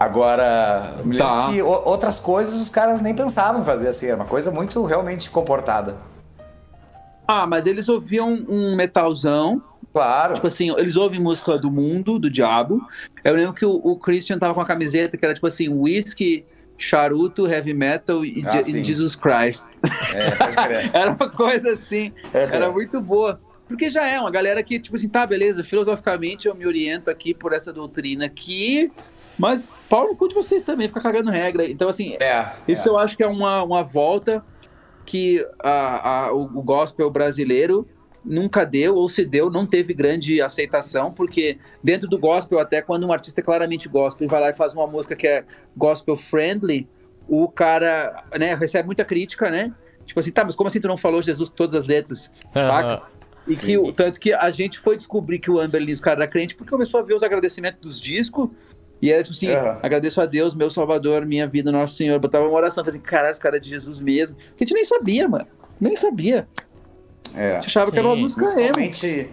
Agora, 0.00 0.94
eu 0.98 1.06
me 1.06 1.16
lembro 1.16 1.32
Tá. 1.32 1.48
que 1.48 1.62
outras 1.62 2.18
coisas 2.18 2.54
os 2.54 2.68
caras 2.68 3.00
nem 3.00 3.14
pensavam 3.14 3.62
em 3.62 3.64
fazer 3.64 3.88
assim. 3.88 4.06
Era 4.06 4.16
uma 4.16 4.24
coisa 4.26 4.50
muito 4.50 4.82
realmente 4.84 5.28
comportada. 5.30 5.96
Ah, 7.26 7.46
mas 7.46 7.66
eles 7.66 7.88
ouviam 7.88 8.32
um 8.48 8.74
metalzão. 8.76 9.62
Claro. 9.92 10.34
Tipo 10.34 10.46
assim, 10.46 10.70
eles 10.76 10.94
ouvem 10.96 11.18
música 11.20 11.56
do 11.58 11.70
mundo, 11.70 12.18
do 12.18 12.28
diabo. 12.30 12.86
Eu 13.24 13.34
lembro 13.34 13.54
que 13.54 13.64
o, 13.64 13.72
o 13.74 13.96
Christian 13.96 14.38
tava 14.38 14.52
com 14.54 14.60
a 14.60 14.66
camiseta 14.66 15.16
que 15.16 15.24
era 15.24 15.32
tipo 15.34 15.46
assim, 15.46 15.68
whisky, 15.68 16.44
charuto, 16.76 17.46
heavy 17.46 17.72
metal 17.72 18.24
e, 18.24 18.44
Ah, 18.46 18.60
e 18.60 18.84
Jesus 18.84 19.16
Christ. 19.16 19.64
É. 20.14 20.90
Era 20.98 21.10
uma 21.12 21.30
coisa 21.30 21.70
assim, 21.72 22.12
Uhum. 22.34 22.40
era 22.40 22.70
muito 22.70 23.00
boa. 23.00 23.40
Porque 23.66 23.88
já 23.88 24.06
é 24.06 24.20
uma 24.20 24.30
galera 24.30 24.62
que, 24.62 24.78
tipo 24.78 24.94
assim, 24.94 25.08
tá, 25.08 25.26
beleza, 25.26 25.64
filosoficamente 25.64 26.46
eu 26.46 26.54
me 26.54 26.66
oriento 26.66 27.10
aqui 27.10 27.34
por 27.34 27.52
essa 27.52 27.72
doutrina 27.72 28.26
aqui, 28.26 28.92
mas 29.38 29.70
pau 29.88 30.06
no 30.06 30.14
cu 30.14 30.28
de 30.28 30.34
vocês 30.34 30.62
também, 30.62 30.86
fica 30.88 31.00
cagando 31.00 31.30
regra. 31.30 31.68
Então, 31.68 31.88
assim, 31.88 32.16
É. 32.20 32.46
isso 32.68 32.86
é. 32.88 32.90
eu 32.92 32.98
acho 32.98 33.16
que 33.16 33.22
é 33.22 33.26
uma, 33.26 33.62
uma 33.64 33.82
volta 33.82 34.44
que 35.06 35.46
a, 35.60 36.26
a- 36.26 36.32
o, 36.32 36.42
o 36.42 36.62
gospel 36.62 37.08
brasileiro 37.10 37.86
nunca 38.24 38.64
deu, 38.66 38.96
ou 38.96 39.08
se 39.08 39.24
deu, 39.24 39.48
não 39.48 39.64
teve 39.66 39.94
grande 39.94 40.42
aceitação, 40.42 41.12
porque 41.12 41.58
dentro 41.82 42.08
do 42.08 42.18
gospel, 42.18 42.58
até 42.58 42.82
quando 42.82 43.06
um 43.06 43.12
artista 43.12 43.40
é 43.40 43.44
claramente 43.44 43.88
gospel 43.88 44.26
e 44.26 44.28
vai 44.30 44.40
lá 44.40 44.50
e 44.50 44.52
faz 44.52 44.74
uma 44.74 44.86
música 44.86 45.14
que 45.14 45.28
é 45.28 45.44
gospel 45.76 46.16
friendly, 46.16 46.88
o 47.28 47.48
cara 47.48 48.24
né, 48.36 48.54
recebe 48.54 48.84
muita 48.86 49.04
crítica, 49.04 49.48
né? 49.48 49.72
Tipo 50.04 50.18
assim, 50.20 50.32
tá, 50.32 50.44
mas 50.44 50.56
como 50.56 50.66
assim 50.68 50.80
tu 50.80 50.88
não 50.88 50.96
falou 50.96 51.22
Jesus 51.22 51.48
com 51.48 51.54
todas 51.56 51.74
as 51.76 51.86
letras? 51.86 52.30
Saca? 52.64 53.02
E 53.48 53.54
que, 53.54 53.78
o- 53.78 53.92
tanto 53.92 54.18
que 54.18 54.32
a 54.32 54.50
gente 54.50 54.76
foi 54.78 54.96
descobrir 54.96 55.38
que 55.38 55.50
o 55.50 55.60
Amberlin, 55.60 55.92
os 55.92 56.00
caras 56.00 56.20
era 56.22 56.28
crente, 56.30 56.56
porque 56.56 56.70
começou 56.70 56.98
a 56.98 57.02
ver 57.04 57.14
os 57.14 57.22
agradecimentos 57.22 57.80
dos 57.80 58.00
discos. 58.00 58.48
E 59.00 59.12
era 59.12 59.22
tipo 59.22 59.34
assim, 59.34 59.50
Aham. 59.50 59.78
agradeço 59.82 60.20
a 60.20 60.26
Deus, 60.26 60.54
meu 60.54 60.70
Salvador, 60.70 61.26
minha 61.26 61.46
vida, 61.46 61.70
nosso 61.70 61.94
Senhor. 61.94 62.18
Botava 62.18 62.46
uma 62.46 62.56
oração, 62.56 62.84
assim, 62.86 63.00
caralho, 63.00 63.32
os 63.32 63.38
caras 63.38 63.58
é 63.58 63.60
de 63.60 63.70
Jesus 63.70 64.00
mesmo. 64.00 64.36
Que 64.56 64.64
a 64.64 64.66
gente 64.66 64.74
nem 64.74 64.84
sabia, 64.84 65.28
mano. 65.28 65.46
Nem 65.80 65.96
sabia. 65.96 66.48
É. 67.34 67.52
A 67.52 67.54
gente 67.56 67.66
achava 67.66 67.90
que 67.90 67.98
era 67.98 68.06
uma 68.06 68.16
Sim, 68.16 68.22
música 68.22 68.44
emo. 68.44 68.72
Principalmente. 68.72 69.30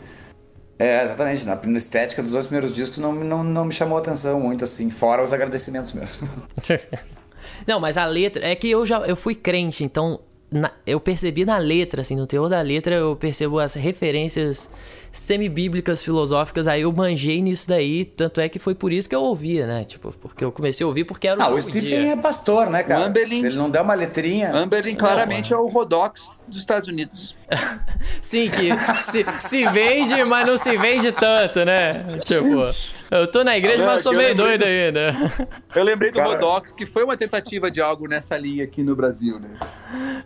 É, 0.78 1.04
exatamente. 1.06 1.46
Na, 1.46 1.56
na 1.56 1.78
estética 1.78 2.22
dos 2.22 2.32
dois 2.32 2.46
primeiros 2.46 2.76
discos 2.76 2.98
não, 2.98 3.14
não, 3.14 3.44
não 3.44 3.66
me 3.66 3.72
chamou 3.72 3.98
atenção 3.98 4.40
muito, 4.40 4.64
assim, 4.66 4.90
fora 4.90 5.24
os 5.24 5.32
agradecimentos 5.32 5.94
mesmo. 5.94 6.28
Não, 7.68 7.80
mas 7.80 7.98
a 7.98 8.06
letra. 8.06 8.46
É 8.46 8.56
que 8.56 8.70
eu 8.70 8.86
já 8.86 9.00
eu 9.00 9.16
fui 9.16 9.36
crente, 9.36 9.84
então 9.84 10.20
na- 10.54 10.72
eu 10.86 11.00
percebi 11.00 11.44
na 11.46 11.58
letra, 11.58 12.02
assim, 12.02 12.16
no 12.16 12.26
teor 12.28 12.48
da 12.50 12.62
letra, 12.62 12.96
eu 12.96 13.16
percebo 13.16 13.60
as 13.60 13.74
referências 13.74 14.70
semibíblicas, 15.12 16.02
filosóficas, 16.04 16.68
aí 16.68 16.82
eu 16.82 16.92
manjei 16.92 17.40
nisso 17.40 17.68
daí, 17.68 18.04
tanto 18.04 18.42
é 18.42 18.50
que 18.50 18.58
foi 18.58 18.74
por 18.74 18.92
isso 18.92 19.08
que 19.08 19.14
eu 19.16 19.22
ouvia, 19.22 19.68
né? 19.68 19.86
Tipo, 19.86 20.12
porque 20.20 20.44
eu 20.44 20.52
comecei 20.52 20.84
a 20.84 20.88
ouvir 20.88 21.04
porque 21.04 21.28
era 21.28 21.40
o 21.40 21.44
Ah, 21.44 21.48
que 21.48 21.54
o 21.54 21.62
Stephen 21.62 21.82
podia. 21.82 22.12
é 22.14 22.16
pastor, 22.16 22.70
né, 22.70 22.82
cara? 22.82 23.06
Amberlin- 23.06 23.42
Se 23.42 23.48
ele 23.48 23.56
não 23.58 23.70
der 23.70 23.82
uma 23.82 23.94
letrinha. 23.94 24.52
Amberlin 24.56 24.96
claramente 24.96 25.54
é 25.54 25.58
o 25.58 25.68
Rodox 25.68 26.40
dos 26.48 26.58
Estados 26.58 26.88
Unidos. 26.88 27.36
Sim, 28.24 28.50
que 28.50 28.72
se, 29.02 29.26
se 29.48 29.68
vende, 29.70 30.24
mas 30.24 30.48
não 30.48 30.58
se 30.58 30.76
vende 30.78 31.12
tanto, 31.12 31.64
né? 31.64 32.20
Tipo, 32.26 32.72
eu 33.12 33.28
tô 33.28 33.44
na 33.44 33.58
igreja, 33.58 33.84
Ah, 33.84 33.88
mas 33.88 34.02
sou 34.02 34.14
meio 34.14 34.36
doido 34.36 34.64
ainda. 34.64 35.14
Eu 35.76 35.84
lembrei 35.84 36.12
do 36.12 36.18
Cara- 36.18 36.30
Rodox, 36.32 36.72
que 36.72 36.86
foi 36.86 37.04
uma 37.04 37.18
tentativa 37.18 37.70
de 37.72 37.82
algo 37.82 38.08
nessa 38.08 38.38
linha 38.38 38.64
aqui 38.64 38.84
no 38.84 38.96
Brasil, 38.96 39.40
né? 39.40 39.50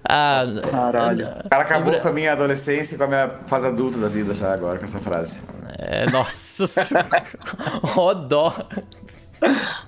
Ah, 0.03 0.43
Caralho. 0.69 1.27
O 1.45 1.49
cara 1.49 1.63
acabou 1.63 1.99
com 1.99 2.07
a 2.07 2.11
minha 2.13 2.31
adolescência 2.33 2.95
e 2.95 2.97
com 2.97 3.03
a 3.05 3.07
minha 3.07 3.29
fase 3.47 3.67
adulta 3.67 3.97
da 3.97 4.07
vida 4.07 4.33
já 4.33 4.53
agora, 4.53 4.77
com 4.77 4.83
essa 4.85 4.99
frase. 4.99 5.41
é, 5.77 6.09
nossa. 6.09 6.65
Rodó. 7.83 8.53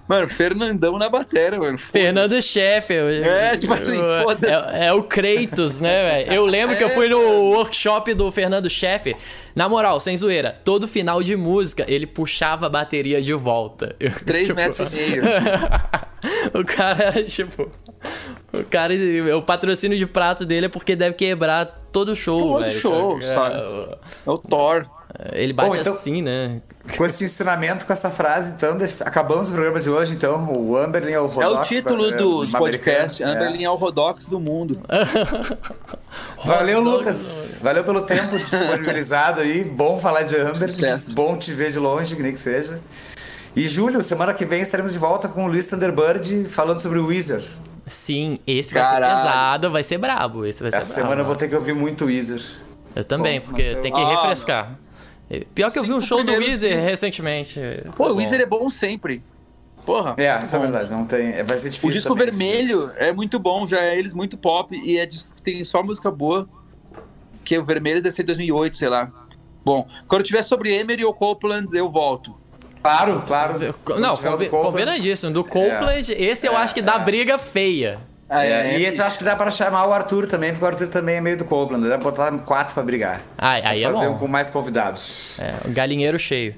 Mano, 0.08 0.28
Fernandão 0.28 0.98
na 0.98 1.08
bateria, 1.10 1.60
mano. 1.60 1.78
Fernando 1.78 2.42
Sheffield. 2.42 3.24
É, 3.28 3.56
tipo 3.58 3.74
assim, 3.74 4.00
foda-se. 4.24 4.70
É, 4.76 4.88
é 4.88 4.94
o 4.94 5.04
Kratos, 5.04 5.80
né, 5.80 6.04
velho? 6.26 6.34
Eu 6.34 6.46
lembro 6.46 6.76
que 6.78 6.84
eu 6.84 6.88
É, 6.90 6.92
fui 6.92 7.08
no 7.08 7.20
workshop 7.54 8.14
do 8.14 8.32
Fernando 8.32 8.70
Sheffield. 8.70 9.20
Na 9.56 9.68
moral, 9.70 10.00
sem 10.00 10.16
zoeira, 10.18 10.58
todo 10.64 10.88
final 10.88 11.22
de 11.22 11.36
música 11.36 11.86
ele 11.88 12.08
puxava 12.08 12.66
a 12.66 12.70
bateria 12.70 13.22
de 13.22 13.34
volta. 13.34 13.96
Eu, 14.00 14.12
Três 14.26 14.48
tipo, 14.48 14.56
metros 14.56 14.98
e 14.98 15.02
meio. 15.02 15.24
o 16.54 16.66
cara 16.66 17.04
era 17.06 17.24
tipo. 17.24 17.70
O 18.52 18.64
cara, 18.64 18.94
o 19.38 19.42
patrocínio 19.44 19.98
de 19.98 20.06
prato 20.08 20.46
dele 20.46 20.66
é 20.66 20.70
porque 20.70 20.96
deve 20.96 21.16
quebrar 21.16 21.66
todo 21.92 22.16
show, 22.16 22.54
Todo 22.54 22.60
velho. 22.62 22.72
show, 22.72 23.20
É, 23.20 23.22
sabe? 23.22 23.56
É 24.26 24.30
o 24.30 24.38
Thor. 24.38 24.88
Ele 25.34 25.54
bate 25.54 25.70
Bom, 25.70 25.76
então- 25.76 25.94
assim, 25.94 26.22
né? 26.22 26.62
Com 26.98 27.06
esse 27.06 27.24
ensinamento, 27.26 27.86
com 27.86 27.92
essa 27.94 28.10
frase, 28.10 28.54
então, 28.56 28.78
acabamos 29.02 29.50
o 29.50 29.52
programa 29.52 29.80
de 29.82 29.90
hoje, 29.90 30.14
então. 30.14 30.50
O 30.52 30.76
Amberlin 30.78 31.12
é 31.12 31.20
o 31.20 31.26
É 31.26 31.30
Rodox, 31.30 31.68
o 31.70 31.74
título 31.74 32.06
é, 32.08 32.18
do 32.18 32.32
americano, 32.42 32.58
podcast. 32.58 33.22
é. 33.22 33.26
Amberlin 33.26 33.64
é 33.66 33.70
o 33.70 33.76
Rodox 33.76 34.28
do 34.28 34.40
mundo. 34.40 34.80
Valeu. 36.44 36.80
Lucas. 36.82 37.60
Valeu 37.62 37.84
pelo 37.84 38.02
tempo 38.04 38.38
disponibilizado 38.38 39.42
aí. 39.42 39.64
Bom 39.64 40.00
falar 40.00 40.24
de 40.24 40.36
Amberlin. 40.38 40.70
Sucesso. 40.70 41.14
Bom 41.14 41.38
te 41.38 41.52
ver 41.52 41.72
de 41.72 41.80
longe, 41.80 42.16
que 42.16 42.24
nem 42.24 42.34
que 42.34 42.40
seja. 42.40 42.80
E, 43.56 43.68
Júlio, 43.68 44.02
semana 44.02 44.34
que 44.34 44.46
vem 44.46 44.62
estaremos 44.62 44.94
de 44.94 44.98
volta 45.00 45.28
com 45.28 45.44
o 45.46 45.48
Luiz 45.48 45.68
Thunderbird 45.68 46.46
falando 46.46 46.80
sobre 46.80 47.00
o 47.00 47.08
Weezer. 47.08 47.44
Sim, 47.86 48.38
esse 48.46 48.74
vai 48.74 48.84
Caralho. 48.84 49.18
ser 49.18 49.28
pesado, 49.28 49.72
vai 49.72 49.84
ser 49.84 49.98
brabo. 49.98 50.46
Esse 50.46 50.62
vai 50.62 50.72
ser 50.72 50.78
Essa 50.78 50.94
brabo. 50.94 51.02
semana 51.08 51.22
eu 51.22 51.26
vou 51.26 51.36
ter 51.36 51.50
que 51.50 51.56
ouvir 51.56 51.74
muito 51.74 52.06
Weezer. 52.06 52.42
Eu 52.96 53.04
também, 53.04 53.40
Bom, 53.40 53.48
porque 53.48 53.76
tem 53.76 53.92
que 53.92 54.00
Ah, 54.00 54.10
refrescar. 54.22 54.80
Pior 55.54 55.72
que 55.72 55.78
eu 55.80 55.84
vi 55.84 55.94
um 55.94 56.02
show 56.02 56.24
do 56.24 56.32
Weezer 56.34 56.80
recentemente. 56.84 57.60
Pô, 57.96 58.06
Tá 58.06 58.12
o. 58.14 58.16
Weezer 58.16 58.42
é 58.42 58.46
bom 58.46 58.70
sempre. 58.70 59.22
Porra. 59.86 60.16
É, 60.18 60.44
isso 60.44 60.56
é 60.56 60.60
bom. 60.60 60.66
verdade. 60.66 60.92
Não 60.92 61.06
tem, 61.06 61.30
é, 61.34 61.44
vai 61.44 61.58
ser 61.58 61.70
difícil. 61.70 61.90
O 61.90 61.92
disco 61.92 62.18
esse 62.24 62.38
vermelho 62.38 62.92
é 62.98 63.12
muito 63.12 63.40
bom, 63.40 63.66
já 63.68 63.80
é 63.82 63.98
eles 63.98 64.14
muito 64.14 64.38
pop 64.38 64.76
e 64.76 64.98
é 64.98 65.06
disco 65.06 65.30
que 65.36 65.42
tem 65.42 65.64
só 65.64 65.82
música 65.84 66.10
boa. 66.12 66.48
Que 67.44 67.58
o 67.58 67.64
vermelho 67.64 68.02
deve 68.02 68.16
ser 68.16 68.24
2008, 68.24 68.76
sei 68.78 68.90
lá. 68.90 69.12
Bom, 69.64 69.88
quando 70.08 70.24
tiver 70.24 70.42
sobre 70.42 70.74
Emery 70.76 71.04
ou 71.06 71.14
Copeland, 71.14 71.68
eu 71.76 71.90
volto. 71.90 72.36
Claro, 72.82 73.22
claro. 73.28 73.54
Não, 74.00 74.16
combi 74.16 74.46
do 74.46 74.50
Copeland- 74.52 74.64
combinadíssimo. 74.72 75.32
Do 75.34 75.44
Copeland, 75.44 76.12
esse 76.14 76.48
eu 76.48 76.54
É, 76.54 76.58
acho 76.58 76.74
que 76.74 76.82
dá 76.82 76.96
é. 76.96 77.00
briga 77.00 77.38
feia. 77.38 78.00
Ah, 78.30 78.46
É, 78.46 78.76
é, 78.76 78.80
e 78.80 78.86
esse 78.86 79.00
eu 79.00 79.06
acho 79.06 79.18
que 79.18 79.24
dá 79.24 79.36
pra 79.36 79.50
chamar 79.50 79.88
o 79.88 79.94
Arthur 79.94 80.28
também, 80.28 80.52
porque 80.52 80.64
o 80.64 80.68
Arthur 80.68 80.88
também 80.88 81.16
é 81.16 81.22
meio 81.22 81.38
do 81.38 81.46
Copeland. 81.46 81.88
Dá 81.90 81.98
pra 81.98 82.12
botar 82.12 82.32
quatro 82.40 82.74
pra 82.76 82.84
brigar. 82.84 83.22
Ai, 83.38 83.62
aí 83.66 83.84
é 83.84 83.92
Fazer 83.92 84.08
um 84.08 84.14
bom. 84.14 84.20
com 84.20 84.28
mais 84.28 84.50
convidados. 84.50 85.40
É, 85.40 85.54
galinheiro 85.70 86.20
cheio. 86.20 86.54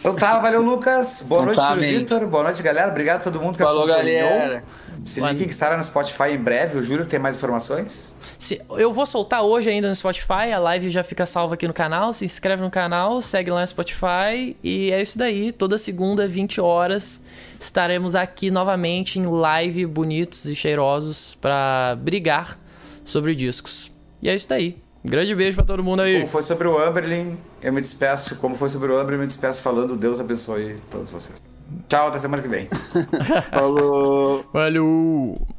Então 0.00 0.14
tá, 0.14 0.38
valeu, 0.38 0.62
Lucas. 0.62 1.24
Boa 1.26 1.42
Então 1.42 1.54
noite, 1.54 1.68
tá. 1.68 1.74
Vitor. 1.74 2.26
Boa 2.26 2.42
noite, 2.44 2.62
galera. 2.62 2.90
Obrigado 2.90 3.20
a 3.20 3.24
todo 3.24 3.40
mundo 3.40 3.56
que 3.56 3.62
Falou, 3.64 3.84
acompanhou. 3.84 4.28
galera. 4.28 4.62
Se 5.04 5.20
ligue 5.20 5.44
que 5.46 5.50
estará 5.50 5.76
no 5.76 5.82
Spotify 5.82 6.32
em 6.32 6.36
breve. 6.38 6.78
O 6.78 6.82
Júlio 6.82 7.04
tem 7.06 7.18
mais 7.18 7.34
informações. 7.36 8.14
Se- 8.38 8.60
eu 8.76 8.92
vou 8.92 9.04
soltar 9.04 9.42
hoje 9.42 9.68
ainda 9.70 9.88
no 9.88 9.94
Spotify, 9.96 10.52
a 10.54 10.58
live 10.60 10.90
já 10.90 11.02
fica 11.02 11.26
salva 11.26 11.54
aqui 11.54 11.66
no 11.66 11.74
canal. 11.74 12.12
Se 12.12 12.24
inscreve 12.24 12.62
no 12.62 12.70
canal, 12.70 13.20
segue 13.20 13.50
lá 13.50 13.60
no 13.62 13.66
Spotify. 13.66 14.56
E 14.62 14.92
é 14.92 15.02
isso 15.02 15.18
daí. 15.18 15.50
Toda 15.50 15.76
segunda, 15.78 16.28
20 16.28 16.60
horas, 16.60 17.20
estaremos 17.58 18.14
aqui 18.14 18.50
novamente 18.50 19.18
em 19.18 19.26
live, 19.26 19.86
bonitos 19.86 20.46
e 20.46 20.54
cheirosos, 20.54 21.36
pra 21.40 21.96
brigar 22.00 22.58
sobre 23.04 23.34
discos. 23.34 23.92
E 24.22 24.28
é 24.28 24.34
isso 24.34 24.48
daí. 24.48 24.76
Grande 25.04 25.34
beijo 25.34 25.56
pra 25.56 25.64
todo 25.64 25.82
mundo 25.82 26.02
aí. 26.02 26.16
Como 26.16 26.28
foi 26.28 26.42
sobre 26.42 26.68
o 26.68 26.78
Amberlin, 26.78 27.38
eu 27.62 27.72
me 27.72 27.80
despeço. 27.80 28.36
Como 28.36 28.54
foi 28.54 28.68
sobre 28.68 28.90
o 28.90 28.98
Amberlin, 28.98 29.14
eu 29.14 29.20
me 29.20 29.26
despeço 29.26 29.62
falando 29.62 29.96
Deus 29.96 30.20
abençoe 30.20 30.76
todos 30.90 31.10
vocês. 31.10 31.42
Tchau, 31.88 32.08
até 32.08 32.18
semana 32.18 32.42
que 32.42 32.48
vem. 32.48 32.68
Falou. 33.50 34.44
Valeu! 34.52 35.57